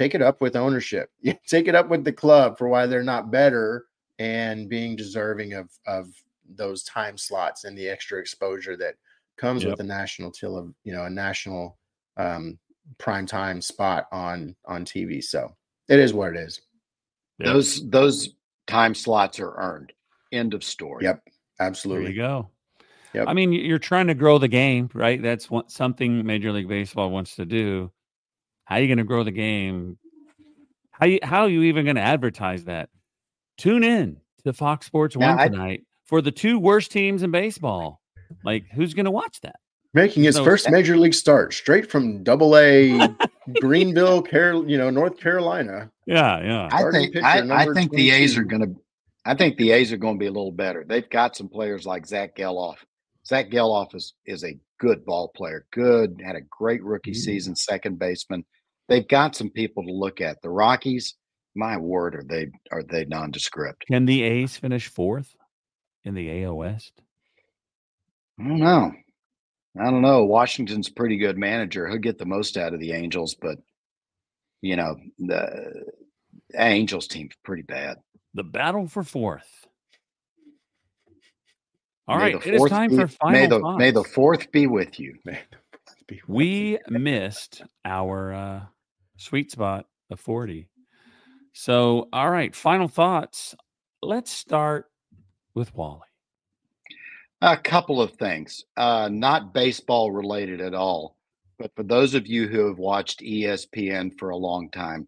take 0.00 0.14
it 0.14 0.22
up 0.22 0.40
with 0.40 0.56
ownership. 0.56 1.10
take 1.46 1.68
it 1.68 1.74
up 1.74 1.88
with 1.88 2.04
the 2.04 2.12
club 2.12 2.56
for 2.56 2.68
why 2.68 2.86
they're 2.86 3.02
not 3.02 3.30
better 3.30 3.86
and 4.18 4.68
being 4.68 4.96
deserving 4.96 5.52
of 5.52 5.70
of 5.86 6.08
those 6.56 6.82
time 6.84 7.16
slots 7.16 7.64
and 7.64 7.76
the 7.76 7.88
extra 7.88 8.18
exposure 8.18 8.76
that 8.76 8.94
comes 9.36 9.62
yep. 9.62 9.72
with 9.72 9.80
a 9.80 9.84
national 9.84 10.30
till 10.30 10.56
of 10.56 10.72
you 10.84 10.92
know 10.92 11.04
a 11.04 11.10
national 11.10 11.78
um, 12.16 12.58
prime 12.98 13.26
time 13.26 13.60
spot 13.60 14.06
on 14.10 14.56
on 14.66 14.84
TV. 14.84 15.22
So 15.22 15.54
it 15.88 15.98
is 15.98 16.14
what 16.14 16.34
it 16.34 16.40
is. 16.40 16.60
Yep. 17.38 17.52
Those 17.52 17.90
those 17.90 18.34
time 18.66 18.94
slots 18.94 19.38
are 19.38 19.54
earned. 19.56 19.92
End 20.32 20.54
of 20.54 20.62
story. 20.64 21.04
Yep, 21.04 21.22
absolutely. 21.58 22.04
There 22.04 22.12
you 22.12 22.22
go. 22.22 22.50
Yep. 23.12 23.24
I 23.26 23.34
mean, 23.34 23.52
you're 23.52 23.80
trying 23.80 24.06
to 24.06 24.14
grow 24.14 24.38
the 24.38 24.46
game, 24.46 24.88
right? 24.94 25.20
That's 25.20 25.50
what 25.50 25.72
something 25.72 26.24
Major 26.24 26.52
League 26.52 26.68
Baseball 26.68 27.10
wants 27.10 27.34
to 27.36 27.44
do. 27.44 27.90
How 28.70 28.76
are 28.76 28.80
you 28.82 28.86
going 28.86 28.98
to 28.98 29.04
grow 29.04 29.24
the 29.24 29.32
game? 29.32 29.98
How 30.92 31.06
you, 31.06 31.18
how 31.24 31.42
are 31.42 31.48
you 31.48 31.62
even 31.62 31.84
going 31.84 31.96
to 31.96 32.02
advertise 32.02 32.64
that? 32.64 32.88
Tune 33.58 33.82
in 33.82 34.18
to 34.44 34.52
Fox 34.52 34.86
Sports 34.86 35.16
One 35.16 35.36
tonight 35.38 35.84
for 36.06 36.22
the 36.22 36.30
two 36.30 36.56
worst 36.56 36.92
teams 36.92 37.24
in 37.24 37.32
baseball. 37.32 38.00
Like, 38.44 38.66
who's 38.72 38.94
going 38.94 39.06
to 39.06 39.10
watch 39.10 39.40
that? 39.40 39.56
Making 39.92 40.22
his 40.22 40.36
no, 40.36 40.44
first 40.44 40.66
that- 40.66 40.70
major 40.70 40.96
league 40.96 41.14
start 41.14 41.52
straight 41.52 41.90
from 41.90 42.22
Double 42.22 42.56
A 42.56 43.08
Greenville, 43.60 44.22
Carol, 44.22 44.70
you 44.70 44.78
know, 44.78 44.88
North 44.88 45.18
Carolina. 45.18 45.90
Yeah, 46.06 46.40
yeah. 46.40 46.68
I 46.70 46.92
think 46.92 47.16
I, 47.16 47.62
I 47.62 47.74
think 47.74 47.90
the 47.90 48.12
A's 48.12 48.38
are 48.38 48.44
going 48.44 48.62
to. 48.62 48.80
I 49.24 49.34
think 49.34 49.56
the 49.56 49.72
A's 49.72 49.92
are 49.92 49.96
going 49.96 50.14
to 50.14 50.20
be 50.20 50.26
a 50.26 50.32
little 50.32 50.52
better. 50.52 50.84
They've 50.86 51.10
got 51.10 51.34
some 51.34 51.48
players 51.48 51.86
like 51.86 52.06
Zach 52.06 52.36
Gelof. 52.36 52.76
Zach 53.26 53.50
Gelof 53.50 53.96
is 53.96 54.14
is 54.26 54.44
a 54.44 54.56
good 54.78 55.04
ball 55.04 55.32
player. 55.34 55.66
Good, 55.72 56.22
had 56.24 56.36
a 56.36 56.40
great 56.42 56.84
rookie 56.84 57.10
mm-hmm. 57.10 57.18
season, 57.18 57.56
second 57.56 57.98
baseman. 57.98 58.44
They've 58.90 59.08
got 59.08 59.34
some 59.34 59.48
people 59.48 59.84
to 59.84 59.92
look 59.92 60.20
at. 60.20 60.42
The 60.42 60.50
Rockies, 60.50 61.14
my 61.54 61.78
word, 61.78 62.14
are 62.14 62.24
they 62.28 62.50
are 62.70 62.82
they 62.82 63.06
nondescript? 63.06 63.86
Can 63.86 64.04
the 64.04 64.22
A's 64.22 64.56
finish 64.56 64.88
fourth? 64.88 65.34
in 66.04 66.14
the 66.14 66.44
AL 66.44 66.56
West? 66.56 66.92
I 68.38 68.44
don't 68.44 68.58
know. 68.58 68.92
I 69.78 69.84
don't 69.84 70.02
know. 70.02 70.24
Washington's 70.24 70.88
pretty 70.88 71.16
good 71.16 71.38
manager. 71.38 71.88
He'll 71.88 71.98
get 71.98 72.18
the 72.18 72.26
most 72.26 72.56
out 72.56 72.74
of 72.74 72.80
the 72.80 72.92
Angels, 72.92 73.36
but 73.40 73.58
you 74.62 74.76
know, 74.76 74.96
the 75.18 75.84
Angels 76.54 77.06
team's 77.06 77.34
pretty 77.44 77.62
bad. 77.62 77.98
The 78.34 78.44
battle 78.44 78.88
for 78.88 79.02
fourth. 79.02 79.66
All 82.08 82.18
may 82.18 82.34
right, 82.34 82.46
it 82.46 82.54
is 82.54 82.64
time 82.68 82.90
be, 82.90 82.96
for 82.96 83.06
final 83.06 83.40
may 83.40 83.46
the, 83.46 83.60
thoughts. 83.60 83.78
May 83.78 83.90
the 83.92 84.04
fourth 84.04 84.50
be 84.50 84.66
with 84.66 84.98
you. 84.98 85.16
Be 86.08 86.20
we 86.26 86.78
missed 86.88 87.62
our 87.84 88.32
uh, 88.32 88.60
sweet 89.20 89.50
spot 89.50 89.86
of 90.10 90.18
40. 90.18 90.68
So, 91.52 92.08
all 92.12 92.30
right, 92.30 92.54
final 92.54 92.88
thoughts. 92.88 93.54
Let's 94.02 94.30
start 94.30 94.86
with 95.54 95.74
Wally? 95.74 96.00
A 97.42 97.56
couple 97.56 98.00
of 98.00 98.12
things, 98.12 98.64
uh, 98.76 99.08
not 99.10 99.54
baseball 99.54 100.10
related 100.10 100.60
at 100.60 100.74
all, 100.74 101.16
but 101.58 101.70
for 101.74 101.82
those 101.82 102.14
of 102.14 102.26
you 102.26 102.48
who 102.48 102.66
have 102.68 102.78
watched 102.78 103.20
ESPN 103.20 104.18
for 104.18 104.30
a 104.30 104.36
long 104.36 104.70
time, 104.70 105.06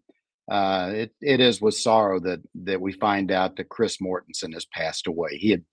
uh, 0.51 0.91
it, 0.93 1.11
it 1.21 1.39
is 1.39 1.61
with 1.61 1.75
sorrow 1.75 2.19
that 2.19 2.41
that 2.53 2.81
we 2.81 2.91
find 2.91 3.31
out 3.31 3.55
that 3.55 3.69
Chris 3.69 3.97
Mortensen 3.97 4.53
has 4.53 4.65
passed 4.65 5.07
away. 5.07 5.37
He 5.37 5.51
had 5.51 5.63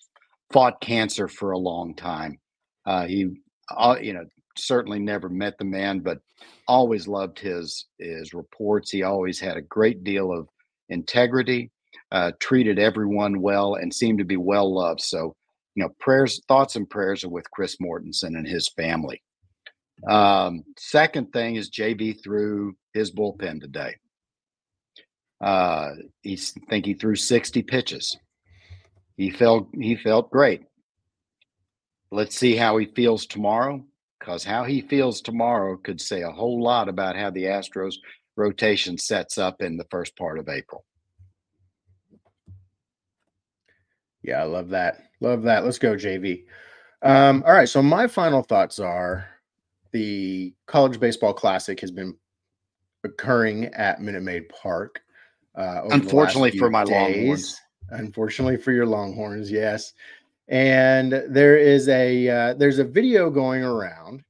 fought 0.53 0.81
cancer 0.81 1.29
for 1.29 1.51
a 1.53 1.59
long 1.59 1.95
time. 1.95 2.39
Uh, 2.87 3.07
he, 3.07 3.31
uh, 3.77 3.97
you 4.01 4.13
know, 4.13 4.25
certainly 4.57 4.99
never 4.99 5.29
met 5.29 5.59
the 5.59 5.65
man, 5.65 6.01
but 6.01 6.19
always 6.67 7.09
loved 7.09 7.39
his 7.39 7.87
his 7.99 8.35
reports. 8.35 8.91
He 8.91 9.03
always 9.03 9.41
had 9.41 9.57
a 9.57 9.63
great 9.63 10.05
deal 10.05 10.33
of 10.33 10.49
integrity 10.89 11.71
uh, 12.13 12.33
treated 12.41 12.79
everyone 12.79 13.41
well 13.41 13.75
and 13.75 13.95
seemed 13.95 14.19
to 14.19 14.25
be 14.25 14.37
well 14.37 14.73
loved. 14.73 15.01
So, 15.01 15.35
you 15.75 15.83
know, 15.83 15.91
prayers, 16.01 16.41
thoughts, 16.49 16.77
and 16.77 16.89
prayers 16.89 17.25
are 17.25 17.29
with 17.29 17.51
Chris 17.51 17.77
Mortensen 17.81 18.37
and 18.37 18.47
his 18.47 18.69
family. 18.69 19.23
Um, 20.09 20.65
second 20.79 21.33
thing 21.33 21.57
is 21.57 21.71
JV 21.71 22.23
threw 22.23 22.75
his 22.95 23.13
bullpen 23.13 23.61
today. 23.61 23.97
Uh, 25.41 25.91
he 26.23 26.37
think 26.37 26.87
he 26.87 26.95
threw 26.95 27.17
60 27.17 27.63
pitches. 27.63 28.17
He 29.17 29.31
felt 29.31 29.69
he 29.79 29.97
felt 29.97 30.31
great. 30.31 30.63
Let's 32.11 32.37
see 32.37 32.57
how 32.57 32.77
he 32.79 32.87
feels 32.87 33.27
tomorrow, 33.27 33.85
because 34.21 34.45
how 34.45 34.65
he 34.65 34.83
feels 34.83 35.21
tomorrow 35.21 35.77
could 35.77 36.01
say 36.01 36.23
a 36.23 36.31
whole 36.31 36.63
lot 36.63 36.89
about 36.89 37.17
how 37.17 37.31
the 37.31 37.45
Astros 37.45 37.95
rotation 38.37 38.99
sets 38.99 39.39
up 39.39 39.63
in 39.63 39.77
the 39.77 39.87
first 39.91 40.17
part 40.17 40.39
of 40.39 40.49
April. 40.49 40.85
Yeah, 44.23 44.43
I 44.43 44.45
love 44.45 44.69
that. 44.69 44.99
Love 45.21 45.43
that. 45.45 45.65
Let's 45.65 45.79
go, 45.79 45.95
JV. 45.95 46.45
Um, 47.03 47.43
all 47.47 47.55
right. 47.55 47.69
So 47.69 47.83
my 47.83 48.07
final 48.07 48.43
thoughts 48.43 48.79
are 48.79 49.27
the 49.93 50.55
college 50.67 51.01
baseball 51.01 51.33
classic 51.33 51.81
has 51.81 51.91
been 51.91 52.15
occurring 53.03 53.67
at 53.67 54.03
Minute 54.03 54.23
Maid 54.23 54.49
Park. 54.51 55.01
Uh, 55.55 55.83
Unfortunately 55.91 56.57
for 56.57 56.71
my 56.71 56.85
days. 56.85 57.19
Longhorns. 57.19 57.61
Unfortunately 57.91 58.57
for 58.57 58.73
your 58.73 58.87
Longhorns, 58.87 59.51
yes. 59.51 59.95
And 60.51 61.25
there 61.29 61.57
is 61.57 61.89
a 61.89 62.29
uh, 62.29 62.55
there's 62.55 62.79
a 62.79 62.85
video 62.85 63.31
going 63.31 63.63
around 63.63 64.23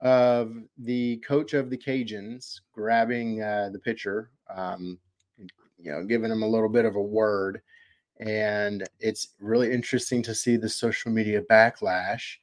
of 0.00 0.54
the 0.78 1.16
coach 1.18 1.54
of 1.54 1.70
the 1.70 1.78
Cajuns 1.78 2.60
grabbing 2.72 3.42
uh, 3.42 3.70
the 3.72 3.78
pitcher, 3.78 4.30
um, 4.54 4.98
you 5.78 5.90
know, 5.90 6.04
giving 6.04 6.30
him 6.30 6.42
a 6.42 6.48
little 6.48 6.68
bit 6.68 6.84
of 6.84 6.96
a 6.96 7.02
word 7.02 7.62
and 8.20 8.84
it's 9.00 9.28
really 9.40 9.72
interesting 9.72 10.22
to 10.22 10.34
see 10.34 10.56
the 10.56 10.68
social 10.68 11.10
media 11.10 11.42
backlash 11.42 12.36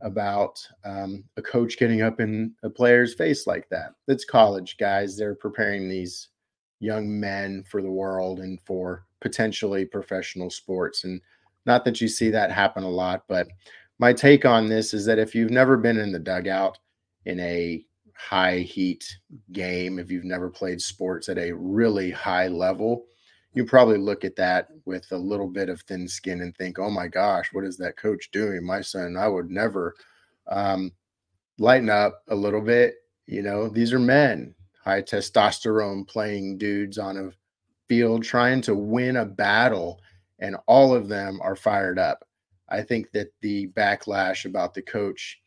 about 0.00 0.66
um, 0.84 1.22
a 1.36 1.42
coach 1.42 1.78
getting 1.78 2.02
up 2.02 2.20
in 2.20 2.52
a 2.64 2.70
player's 2.70 3.14
face 3.14 3.46
like 3.46 3.68
that. 3.68 3.94
It's 4.08 4.24
college 4.24 4.76
guys; 4.78 5.16
they're 5.16 5.34
preparing 5.34 5.88
these 5.88 6.28
young 6.80 7.20
men 7.20 7.62
for 7.62 7.82
the 7.82 7.90
world 7.90 8.40
and 8.40 8.60
for 8.62 9.06
potentially 9.20 9.84
professional 9.84 10.50
sports. 10.50 11.04
And 11.04 11.20
not 11.66 11.84
that 11.84 12.00
you 12.00 12.08
see 12.08 12.30
that 12.30 12.50
happen 12.50 12.82
a 12.82 12.88
lot, 12.88 13.24
but 13.28 13.48
my 13.98 14.12
take 14.12 14.44
on 14.44 14.68
this 14.68 14.94
is 14.94 15.04
that 15.06 15.18
if 15.18 15.34
you've 15.34 15.50
never 15.50 15.76
been 15.76 15.98
in 15.98 16.12
the 16.12 16.18
dugout 16.18 16.78
in 17.24 17.38
a 17.40 17.84
high 18.16 18.58
heat 18.58 19.04
game, 19.52 19.98
if 19.98 20.10
you've 20.10 20.24
never 20.24 20.50
played 20.50 20.80
sports 20.80 21.28
at 21.28 21.38
a 21.38 21.52
really 21.52 22.10
high 22.10 22.48
level, 22.48 23.04
you 23.54 23.64
probably 23.64 23.98
look 23.98 24.24
at 24.24 24.36
that 24.36 24.68
with 24.86 25.10
a 25.12 25.16
little 25.16 25.48
bit 25.48 25.68
of 25.68 25.82
thin 25.82 26.08
skin 26.08 26.40
and 26.40 26.56
think, 26.56 26.78
oh 26.78 26.90
my 26.90 27.06
gosh, 27.06 27.50
what 27.52 27.64
is 27.64 27.76
that 27.76 27.96
coach 27.96 28.30
doing? 28.30 28.64
My 28.64 28.80
son, 28.80 29.16
I 29.16 29.28
would 29.28 29.50
never 29.50 29.94
um, 30.48 30.92
lighten 31.58 31.90
up 31.90 32.22
a 32.28 32.34
little 32.34 32.62
bit. 32.62 32.96
You 33.26 33.42
know, 33.42 33.68
these 33.68 33.92
are 33.92 33.98
men, 33.98 34.54
high 34.82 35.02
testosterone 35.02 36.08
playing 36.08 36.58
dudes 36.58 36.98
on 36.98 37.16
a 37.16 37.30
field 37.88 38.24
trying 38.24 38.62
to 38.62 38.74
win 38.74 39.16
a 39.16 39.24
battle, 39.24 40.00
and 40.42 40.56
all 40.66 40.94
of 40.94 41.08
them 41.08 41.40
are 41.40 41.56
fired 41.56 41.98
up. 41.98 42.24
I 42.68 42.82
think 42.82 43.12
that 43.12 43.28
the 43.40 43.68
backlash 43.68 44.44
about 44.44 44.74
the 44.74 44.82
coach 44.82 45.38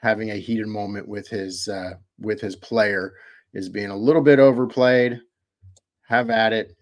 having 0.00 0.30
a 0.30 0.36
heated 0.36 0.68
moment 0.68 1.08
with 1.08 1.28
his 1.28 1.68
uh, 1.68 1.94
with 2.20 2.40
his 2.40 2.56
player 2.56 3.14
is 3.52 3.68
being 3.68 3.90
a 3.90 3.96
little 3.96 4.22
bit 4.22 4.38
overplayed. 4.38 5.20
Have 6.06 6.30
at 6.30 6.52
it. 6.52 6.76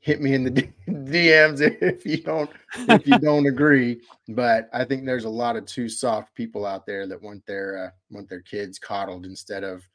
Hit 0.00 0.22
me 0.22 0.32
in 0.32 0.44
the 0.44 0.50
DMs 0.88 1.60
if 1.60 2.06
you 2.06 2.22
don't 2.22 2.50
if 2.74 3.06
you 3.06 3.18
don't 3.18 3.46
agree. 3.54 4.00
But 4.28 4.70
I 4.72 4.84
think 4.84 5.04
there's 5.04 5.26
a 5.26 5.30
lot 5.30 5.56
of 5.56 5.66
too 5.66 5.88
soft 5.88 6.34
people 6.34 6.64
out 6.64 6.86
there 6.86 7.06
that 7.06 7.20
want 7.20 7.44
their 7.44 7.86
uh, 7.86 7.90
want 8.10 8.28
their 8.30 8.42
kids 8.42 8.78
coddled 8.78 9.26
instead 9.26 9.62
of 9.62 9.86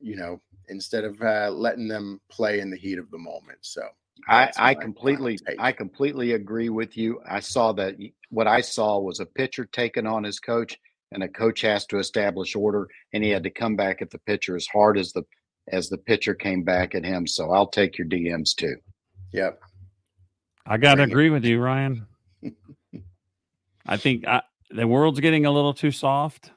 you 0.00 0.16
know 0.16 0.40
instead 0.68 1.04
of 1.04 1.20
uh, 1.20 1.50
letting 1.50 1.88
them 1.88 2.20
play 2.30 2.60
in 2.60 2.70
the 2.70 2.78
heat 2.78 2.98
of 2.98 3.10
the 3.10 3.18
moment. 3.18 3.58
So 3.60 3.82
I, 4.28 4.50
I 4.56 4.74
completely 4.74 5.38
I 5.58 5.72
completely 5.72 6.32
agree 6.32 6.68
with 6.70 6.96
you. 6.96 7.20
I 7.28 7.40
saw 7.40 7.72
that 7.72 7.96
what 8.30 8.46
I 8.46 8.60
saw 8.60 8.98
was 8.98 9.20
a 9.20 9.26
pitcher 9.26 9.66
taking 9.66 10.06
on 10.06 10.24
his 10.24 10.40
coach 10.40 10.78
and 11.12 11.22
a 11.22 11.28
coach 11.28 11.60
has 11.62 11.86
to 11.86 11.98
establish 11.98 12.56
order 12.56 12.88
and 13.12 13.22
he 13.22 13.30
had 13.30 13.42
to 13.44 13.50
come 13.50 13.76
back 13.76 14.00
at 14.02 14.10
the 14.10 14.18
pitcher 14.20 14.56
as 14.56 14.66
hard 14.66 14.98
as 14.98 15.12
the 15.12 15.24
as 15.68 15.88
the 15.88 15.98
pitcher 15.98 16.34
came 16.34 16.62
back 16.62 16.94
at 16.94 17.04
him. 17.04 17.26
So 17.26 17.52
i'll 17.52 17.66
take 17.66 17.98
your 17.98 18.06
dms 18.06 18.54
too. 18.54 18.76
Yep. 19.32 19.60
I 20.66 20.78
gotta 20.78 21.02
Bring 21.02 21.10
agree 21.10 21.26
it. 21.26 21.30
with 21.30 21.44
you 21.44 21.60
ryan. 21.60 22.06
I 23.86 23.98
think 23.98 24.26
I, 24.26 24.42
the 24.70 24.86
world's 24.86 25.20
getting 25.20 25.44
a 25.44 25.50
little 25.50 25.74
too 25.74 25.90
soft 25.90 26.50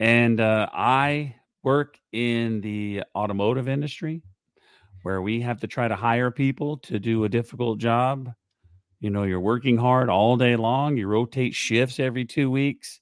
and 0.00 0.40
uh, 0.40 0.68
i 0.72 1.36
work 1.62 1.96
in 2.10 2.60
the 2.60 3.04
automotive 3.14 3.68
industry 3.68 4.22
where 5.02 5.22
we 5.22 5.40
have 5.40 5.60
to 5.60 5.66
try 5.66 5.88
to 5.88 5.96
hire 5.96 6.30
people 6.30 6.76
to 6.78 6.98
do 6.98 7.24
a 7.24 7.28
difficult 7.28 7.78
job 7.78 8.32
you 9.00 9.10
know 9.10 9.24
you're 9.24 9.40
working 9.40 9.76
hard 9.76 10.08
all 10.08 10.36
day 10.36 10.56
long 10.56 10.96
you 10.96 11.06
rotate 11.06 11.54
shifts 11.54 11.98
every 12.00 12.24
two 12.24 12.50
weeks 12.50 13.00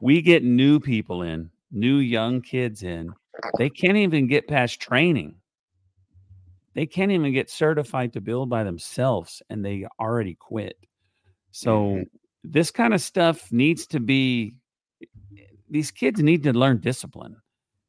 we 0.00 0.22
get 0.22 0.44
new 0.44 0.80
people 0.80 1.22
in, 1.22 1.50
new 1.70 1.96
young 1.96 2.40
kids 2.40 2.82
in. 2.82 3.12
They 3.56 3.70
can't 3.70 3.96
even 3.96 4.26
get 4.26 4.48
past 4.48 4.80
training. 4.80 5.36
They 6.74 6.86
can't 6.86 7.10
even 7.10 7.32
get 7.32 7.50
certified 7.50 8.12
to 8.12 8.20
build 8.20 8.48
by 8.48 8.62
themselves 8.62 9.42
and 9.50 9.64
they 9.64 9.86
already 9.98 10.34
quit. 10.34 10.76
So 11.50 11.78
mm-hmm. 11.78 12.02
this 12.44 12.70
kind 12.70 12.94
of 12.94 13.00
stuff 13.00 13.50
needs 13.50 13.86
to 13.88 14.00
be 14.00 14.54
these 15.70 15.90
kids 15.90 16.22
need 16.22 16.44
to 16.44 16.52
learn 16.52 16.78
discipline. 16.78 17.36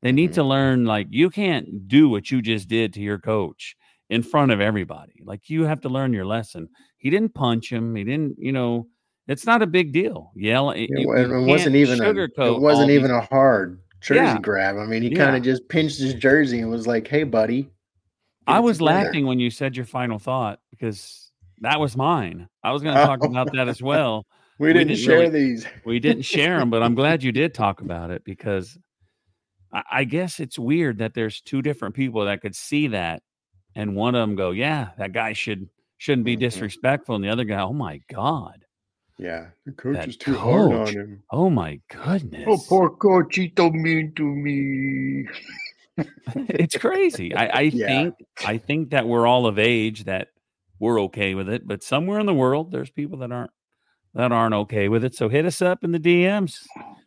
They 0.01 0.11
need 0.11 0.31
mm-hmm. 0.31 0.35
to 0.35 0.43
learn 0.43 0.85
like 0.85 1.07
you 1.09 1.29
can't 1.29 1.87
do 1.87 2.09
what 2.09 2.31
you 2.31 2.41
just 2.41 2.67
did 2.67 2.93
to 2.93 3.01
your 3.01 3.19
coach 3.19 3.75
in 4.09 4.23
front 4.23 4.51
of 4.51 4.61
everybody. 4.61 5.21
Like 5.23 5.49
you 5.49 5.63
have 5.63 5.81
to 5.81 5.89
learn 5.89 6.13
your 6.13 6.25
lesson. 6.25 6.69
He 6.97 7.09
didn't 7.09 7.33
punch 7.33 7.71
him. 7.71 7.95
He 7.95 8.03
didn't, 8.03 8.35
you 8.37 8.51
know, 8.51 8.87
it's 9.27 9.45
not 9.45 9.61
a 9.61 9.67
big 9.67 9.91
deal. 9.91 10.31
Yell. 10.35 10.71
It, 10.71 10.89
it, 10.89 11.07
it 11.07 11.45
wasn't 11.45 11.75
even 11.75 12.01
a, 12.01 12.09
it 12.11 12.59
wasn't 12.59 12.89
even 12.89 13.11
a 13.11 13.21
hard 13.21 13.79
jersey 14.01 14.19
yeah. 14.19 14.39
grab. 14.39 14.77
I 14.77 14.85
mean, 14.85 15.03
he 15.03 15.09
yeah. 15.09 15.25
kind 15.25 15.35
of 15.35 15.43
just 15.43 15.67
pinched 15.69 15.99
his 15.99 16.15
jersey 16.15 16.59
and 16.59 16.69
was 16.69 16.87
like, 16.87 17.07
"Hey, 17.07 17.23
buddy." 17.23 17.69
I 18.47 18.59
was 18.59 18.81
laughing 18.81 19.27
when 19.27 19.39
you 19.39 19.51
said 19.51 19.75
your 19.75 19.85
final 19.85 20.17
thought 20.17 20.59
because 20.71 21.31
that 21.59 21.79
was 21.79 21.95
mine. 21.95 22.49
I 22.63 22.71
was 22.71 22.81
going 22.83 22.95
to 22.95 23.03
talk 23.03 23.23
about 23.23 23.53
that 23.53 23.67
as 23.67 23.81
well. 23.81 24.25
we, 24.59 24.73
didn't, 24.73 24.87
didn't 24.87 24.99
share 24.99 25.19
really, 25.19 25.29
these. 25.29 25.67
we 25.85 25.99
didn't 25.99 26.23
share 26.23 26.57
them, 26.57 26.71
but 26.71 26.81
I'm 26.81 26.95
glad 26.95 27.21
you 27.21 27.31
did 27.31 27.53
talk 27.53 27.81
about 27.81 28.09
it 28.09 28.23
because 28.23 28.77
I, 29.71 30.03
guess 30.03 30.39
it's 30.39 30.57
weird 30.57 30.97
that 30.97 31.13
there's 31.13 31.41
two 31.41 31.61
different 31.61 31.95
people 31.95 32.25
that 32.25 32.41
could 32.41 32.55
see 32.55 32.87
that, 32.87 33.21
and 33.75 33.95
one 33.95 34.15
of 34.15 34.27
them 34.27 34.35
go, 34.35 34.51
"Yeah, 34.51 34.89
that 34.97 35.13
guy 35.13 35.33
should 35.33 35.69
shouldn't 35.97 36.25
be 36.25 36.33
mm-hmm. 36.33 36.41
disrespectful," 36.41 37.15
and 37.15 37.23
the 37.23 37.29
other 37.29 37.43
guy, 37.43 37.61
"Oh 37.61 37.73
my 37.73 38.01
god." 38.11 38.65
Yeah, 39.19 39.47
the 39.65 39.73
coach 39.73 39.95
that 39.95 40.07
is 40.07 40.17
too 40.17 40.33
coach. 40.33 40.41
hard 40.41 40.73
on 40.73 40.87
him. 40.87 41.23
Oh 41.29 41.49
my 41.49 41.79
goodness! 41.89 42.45
Oh, 42.47 42.57
poor 42.67 42.89
coach, 42.89 43.35
he 43.35 43.53
so 43.55 43.69
mean 43.69 44.13
to 44.15 44.23
me. 44.23 45.27
it's 46.35 46.77
crazy. 46.77 47.35
I, 47.35 47.45
I 47.47 47.61
yeah. 47.73 47.87
think 47.87 48.15
I 48.45 48.57
think 48.57 48.91
that 48.91 49.07
we're 49.07 49.27
all 49.27 49.45
of 49.45 49.59
age 49.59 50.05
that 50.05 50.29
we're 50.79 51.01
okay 51.03 51.35
with 51.35 51.49
it, 51.49 51.67
but 51.67 51.83
somewhere 51.83 52.19
in 52.19 52.25
the 52.25 52.33
world, 52.33 52.71
there's 52.71 52.89
people 52.89 53.19
that 53.19 53.31
aren't 53.31 53.51
that 54.15 54.31
aren't 54.31 54.55
okay 54.55 54.89
with 54.89 55.03
it. 55.03 55.15
So 55.15 55.29
hit 55.29 55.45
us 55.45 55.61
up 55.61 55.83
in 55.83 55.91
the 55.91 55.99
DMs. 55.99 56.65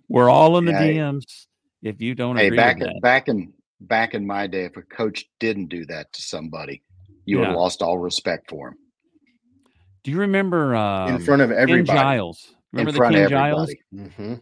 We're 0.08 0.30
all 0.30 0.58
in 0.58 0.66
the 0.66 0.72
yeah, 0.72 0.82
DMs. 0.82 1.46
If 1.82 2.00
you 2.00 2.14
don't 2.14 2.36
hey, 2.36 2.46
agree 2.46 2.56
back 2.56 2.80
in, 2.80 3.00
back 3.00 3.28
in 3.28 3.52
back 3.80 4.14
in 4.14 4.26
my 4.26 4.46
day, 4.46 4.64
if 4.64 4.76
a 4.76 4.82
coach 4.82 5.24
didn't 5.40 5.66
do 5.66 5.84
that 5.86 6.12
to 6.12 6.22
somebody, 6.22 6.82
you 7.24 7.36
yeah. 7.36 7.40
would 7.40 7.48
have 7.48 7.56
lost 7.56 7.82
all 7.82 7.98
respect 7.98 8.50
for 8.50 8.68
him. 8.68 8.74
Do 10.04 10.10
you 10.10 10.18
remember 10.18 10.74
um, 10.74 11.16
in 11.16 11.22
front 11.22 11.42
of 11.42 11.50
everybody? 11.50 11.86
Ken 11.86 11.96
Giles. 11.96 12.54
Remember 12.72 13.04
in 13.04 13.12
the 13.12 13.18
Ken 13.18 13.28
Giles? 13.28 13.74
Mm-hmm. 13.94 14.34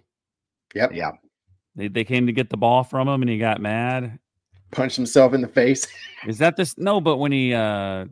Yep. 0.75 0.93
Yeah. 0.95 1.11
They, 1.77 1.89
they 1.89 2.05
came 2.05 2.27
to 2.27 2.33
get 2.33 2.51
the 2.51 2.57
ball 2.57 2.85
from 2.85 3.09
him, 3.09 3.23
and 3.23 3.31
he 3.31 3.39
got 3.39 3.61
mad. 3.61 4.19
Punched 4.71 4.97
himself 4.97 5.35
in 5.35 5.41
the 5.41 5.49
face. 5.49 5.87
is 6.27 6.39
that 6.39 6.57
this? 6.57 6.79
No, 6.79 7.01
but 7.01 7.17
when 7.17 7.33
he 7.33 7.55
uh 7.55 8.07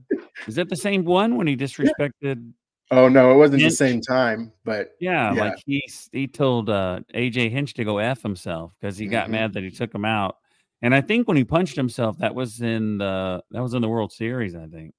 is 0.47 0.57
that 0.57 0.69
the 0.69 0.77
same 0.77 1.05
one 1.05 1.37
when 1.37 1.47
he 1.47 1.57
disrespected? 1.57 2.53
Oh 2.91 3.09
no, 3.09 3.33
it 3.33 3.37
wasn't 3.37 3.61
Hinch? 3.61 3.73
the 3.73 3.77
same 3.77 4.01
time, 4.01 4.53
but 4.65 4.93
yeah, 4.99 5.35
yeah, 5.35 5.41
like 5.41 5.63
he 5.67 5.83
he 6.13 6.27
told 6.27 6.71
uh 6.71 7.01
AJ 7.15 7.51
Hinch 7.51 7.75
to 7.75 7.85
go 7.85 7.99
f 7.99 8.23
himself 8.23 8.73
because 8.81 8.97
he 8.97 9.05
mm-hmm. 9.05 9.13
got 9.13 9.31
mad 9.31 9.53
that 9.55 9.63
he 9.63 9.71
took 9.71 9.95
him 9.95 10.05
out. 10.05 10.39
And 10.81 10.95
I 10.95 11.01
think 11.01 11.27
when 11.29 11.37
he 11.37 11.45
punched 11.45 11.77
himself, 11.77 12.19
that 12.19 12.35
was 12.35 12.61
in 12.61 12.99
the 12.99 13.43
that 13.51 13.63
was 13.63 13.75
in 13.75 13.83
the 13.83 13.89
World 13.89 14.13
Series. 14.13 14.55
I 14.55 14.67
think. 14.67 14.95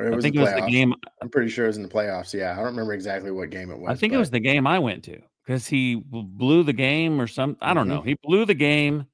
I 0.00 0.20
think 0.20 0.36
it 0.36 0.40
was 0.40 0.52
the 0.52 0.68
game. 0.70 0.94
I'm 1.20 1.28
pretty 1.28 1.50
sure 1.50 1.64
it 1.64 1.68
was 1.68 1.76
in 1.76 1.82
the 1.82 1.88
playoffs. 1.88 2.32
Yeah, 2.32 2.52
I 2.52 2.56
don't 2.56 2.66
remember 2.66 2.92
exactly 2.92 3.32
what 3.32 3.50
game 3.50 3.70
it 3.70 3.78
was. 3.78 3.90
I 3.90 3.96
think 3.96 4.12
but... 4.12 4.16
it 4.16 4.20
was 4.20 4.30
the 4.30 4.38
game 4.38 4.66
I 4.66 4.78
went 4.78 5.02
to 5.04 5.18
because 5.44 5.66
he 5.66 5.96
blew 5.96 6.62
the 6.62 6.72
game 6.72 7.20
or 7.20 7.26
something. 7.26 7.58
I 7.60 7.74
don't 7.74 7.88
mm-hmm. 7.88 7.96
know. 7.96 8.02
He 8.02 8.16
blew 8.22 8.44
the 8.44 8.54
game, 8.54 9.06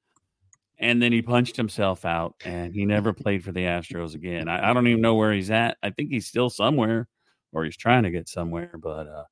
and 0.77 1.01
then 1.01 1.11
he 1.11 1.21
punched 1.21 1.55
himself 1.57 2.05
out, 2.05 2.35
and 2.43 2.73
he 2.73 2.85
never 2.85 3.13
played 3.13 3.43
for 3.43 3.51
the 3.51 3.61
Astros 3.61 4.13
again. 4.13 4.47
I, 4.47 4.69
I, 4.69 4.73
don't 4.73 4.85
even 4.87 5.01
know 5.01 5.15
where 5.15 5.33
he's 5.33 5.49
at. 5.49 5.77
I 5.81 5.89
think 5.89 6.11
he's 6.11 6.27
still 6.27 6.49
somewhere, 6.49 7.07
or 7.55 7.65
he's 7.65 7.77
trying 7.77 8.03
to 8.03 8.11
get 8.11 8.29
somewhere. 8.29 8.71
But 8.79 9.07
uh, 9.07 9.23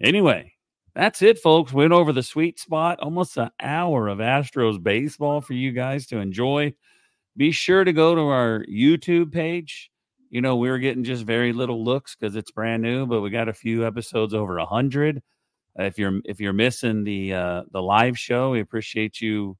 anyway, 0.00 0.52
that's 0.94 1.22
it, 1.22 1.40
folks. 1.40 1.72
Went 1.72 1.92
over 1.92 2.12
the 2.12 2.22
sweet 2.22 2.60
spot. 2.60 3.00
Almost 3.00 3.36
an 3.36 3.50
hour 3.60 4.06
of 4.06 4.18
Astros 4.18 4.80
baseball 4.80 5.40
for 5.40 5.54
you 5.54 5.72
guys 5.72 6.06
to 6.08 6.18
enjoy. 6.18 6.74
Be 7.36 7.50
sure 7.50 7.82
to 7.82 7.92
go 7.92 8.14
to 8.14 8.22
our 8.22 8.64
YouTube 8.70 9.32
page 9.32 9.90
you 10.30 10.40
know, 10.40 10.56
we 10.56 10.68
were 10.68 10.78
getting 10.78 11.04
just 11.04 11.24
very 11.24 11.52
little 11.52 11.84
looks 11.84 12.14
because 12.14 12.36
it's 12.36 12.50
brand 12.50 12.82
new, 12.82 13.06
but 13.06 13.20
we 13.20 13.30
got 13.30 13.48
a 13.48 13.54
few 13.54 13.86
episodes 13.86 14.34
over 14.34 14.58
a 14.58 14.66
hundred. 14.66 15.22
If 15.76 15.98
you're 15.98 16.20
if 16.24 16.40
you're 16.40 16.52
missing 16.52 17.04
the 17.04 17.34
uh, 17.34 17.62
the 17.70 17.82
live 17.82 18.18
show, 18.18 18.50
we 18.50 18.60
appreciate 18.60 19.20
you 19.20 19.56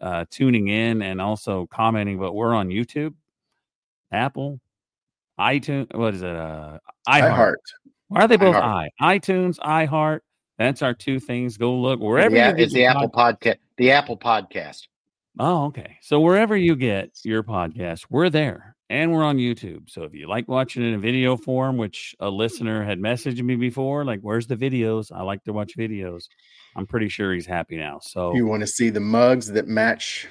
uh, 0.00 0.26
tuning 0.30 0.68
in 0.68 1.02
and 1.02 1.20
also 1.20 1.66
commenting. 1.66 2.18
But 2.18 2.34
we're 2.34 2.54
on 2.54 2.68
YouTube, 2.68 3.14
Apple, 4.12 4.60
iTunes. 5.38 5.94
What 5.94 6.14
is 6.14 6.22
it? 6.22 6.34
Uh, 6.34 6.78
iHeart. 7.08 7.54
Why 8.08 8.22
are 8.22 8.28
they 8.28 8.36
both 8.36 8.56
i? 8.56 8.90
iTunes, 9.00 9.58
iHeart. 9.58 10.20
That's 10.58 10.82
our 10.82 10.94
two 10.94 11.18
things. 11.18 11.56
Go 11.56 11.74
look 11.74 12.00
wherever. 12.00 12.34
Yeah, 12.34 12.54
it's 12.56 12.72
the 12.72 12.86
Apple 12.86 13.10
podcast. 13.10 13.56
The 13.76 13.90
Apple 13.90 14.16
podcast. 14.16 14.86
Oh, 15.38 15.64
okay. 15.66 15.98
So 16.00 16.20
wherever 16.20 16.56
you 16.56 16.76
get 16.76 17.10
your 17.24 17.42
podcast, 17.42 18.06
we're 18.08 18.30
there 18.30 18.76
and 18.88 19.12
we're 19.12 19.24
on 19.24 19.38
YouTube. 19.38 19.90
So 19.90 20.04
if 20.04 20.14
you 20.14 20.28
like 20.28 20.46
watching 20.46 20.84
it 20.84 20.94
in 20.94 21.00
video 21.00 21.36
form, 21.36 21.76
which 21.76 22.14
a 22.20 22.30
listener 22.30 22.84
had 22.84 23.00
messaged 23.00 23.42
me 23.42 23.56
before, 23.56 24.04
like, 24.04 24.20
where's 24.20 24.46
the 24.46 24.56
videos? 24.56 25.10
I 25.12 25.22
like 25.22 25.42
to 25.44 25.52
watch 25.52 25.76
videos. 25.76 26.26
I'm 26.76 26.86
pretty 26.86 27.08
sure 27.08 27.34
he's 27.34 27.46
happy 27.46 27.76
now. 27.76 27.98
So 28.00 28.32
you 28.36 28.46
want 28.46 28.60
to 28.60 28.66
see 28.68 28.90
the 28.90 29.00
mugs 29.00 29.48
that 29.48 29.66
match 29.66 30.28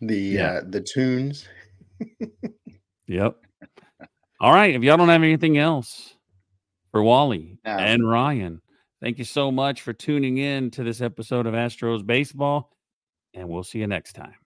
the 0.00 0.16
yeah. 0.16 0.52
uh, 0.52 0.60
the 0.66 0.80
tunes. 0.80 1.46
yep. 3.06 3.36
All 4.40 4.52
right. 4.52 4.74
If 4.74 4.82
y'all 4.82 4.96
don't 4.96 5.08
have 5.10 5.22
anything 5.22 5.58
else 5.58 6.15
for 6.96 7.02
Wally 7.02 7.58
no. 7.62 7.72
and 7.72 8.08
Ryan, 8.08 8.62
thank 9.02 9.18
you 9.18 9.24
so 9.24 9.52
much 9.52 9.82
for 9.82 9.92
tuning 9.92 10.38
in 10.38 10.70
to 10.70 10.82
this 10.82 11.02
episode 11.02 11.46
of 11.46 11.52
Astros 11.52 12.06
Baseball, 12.06 12.74
and 13.34 13.50
we'll 13.50 13.64
see 13.64 13.80
you 13.80 13.86
next 13.86 14.14
time. 14.14 14.45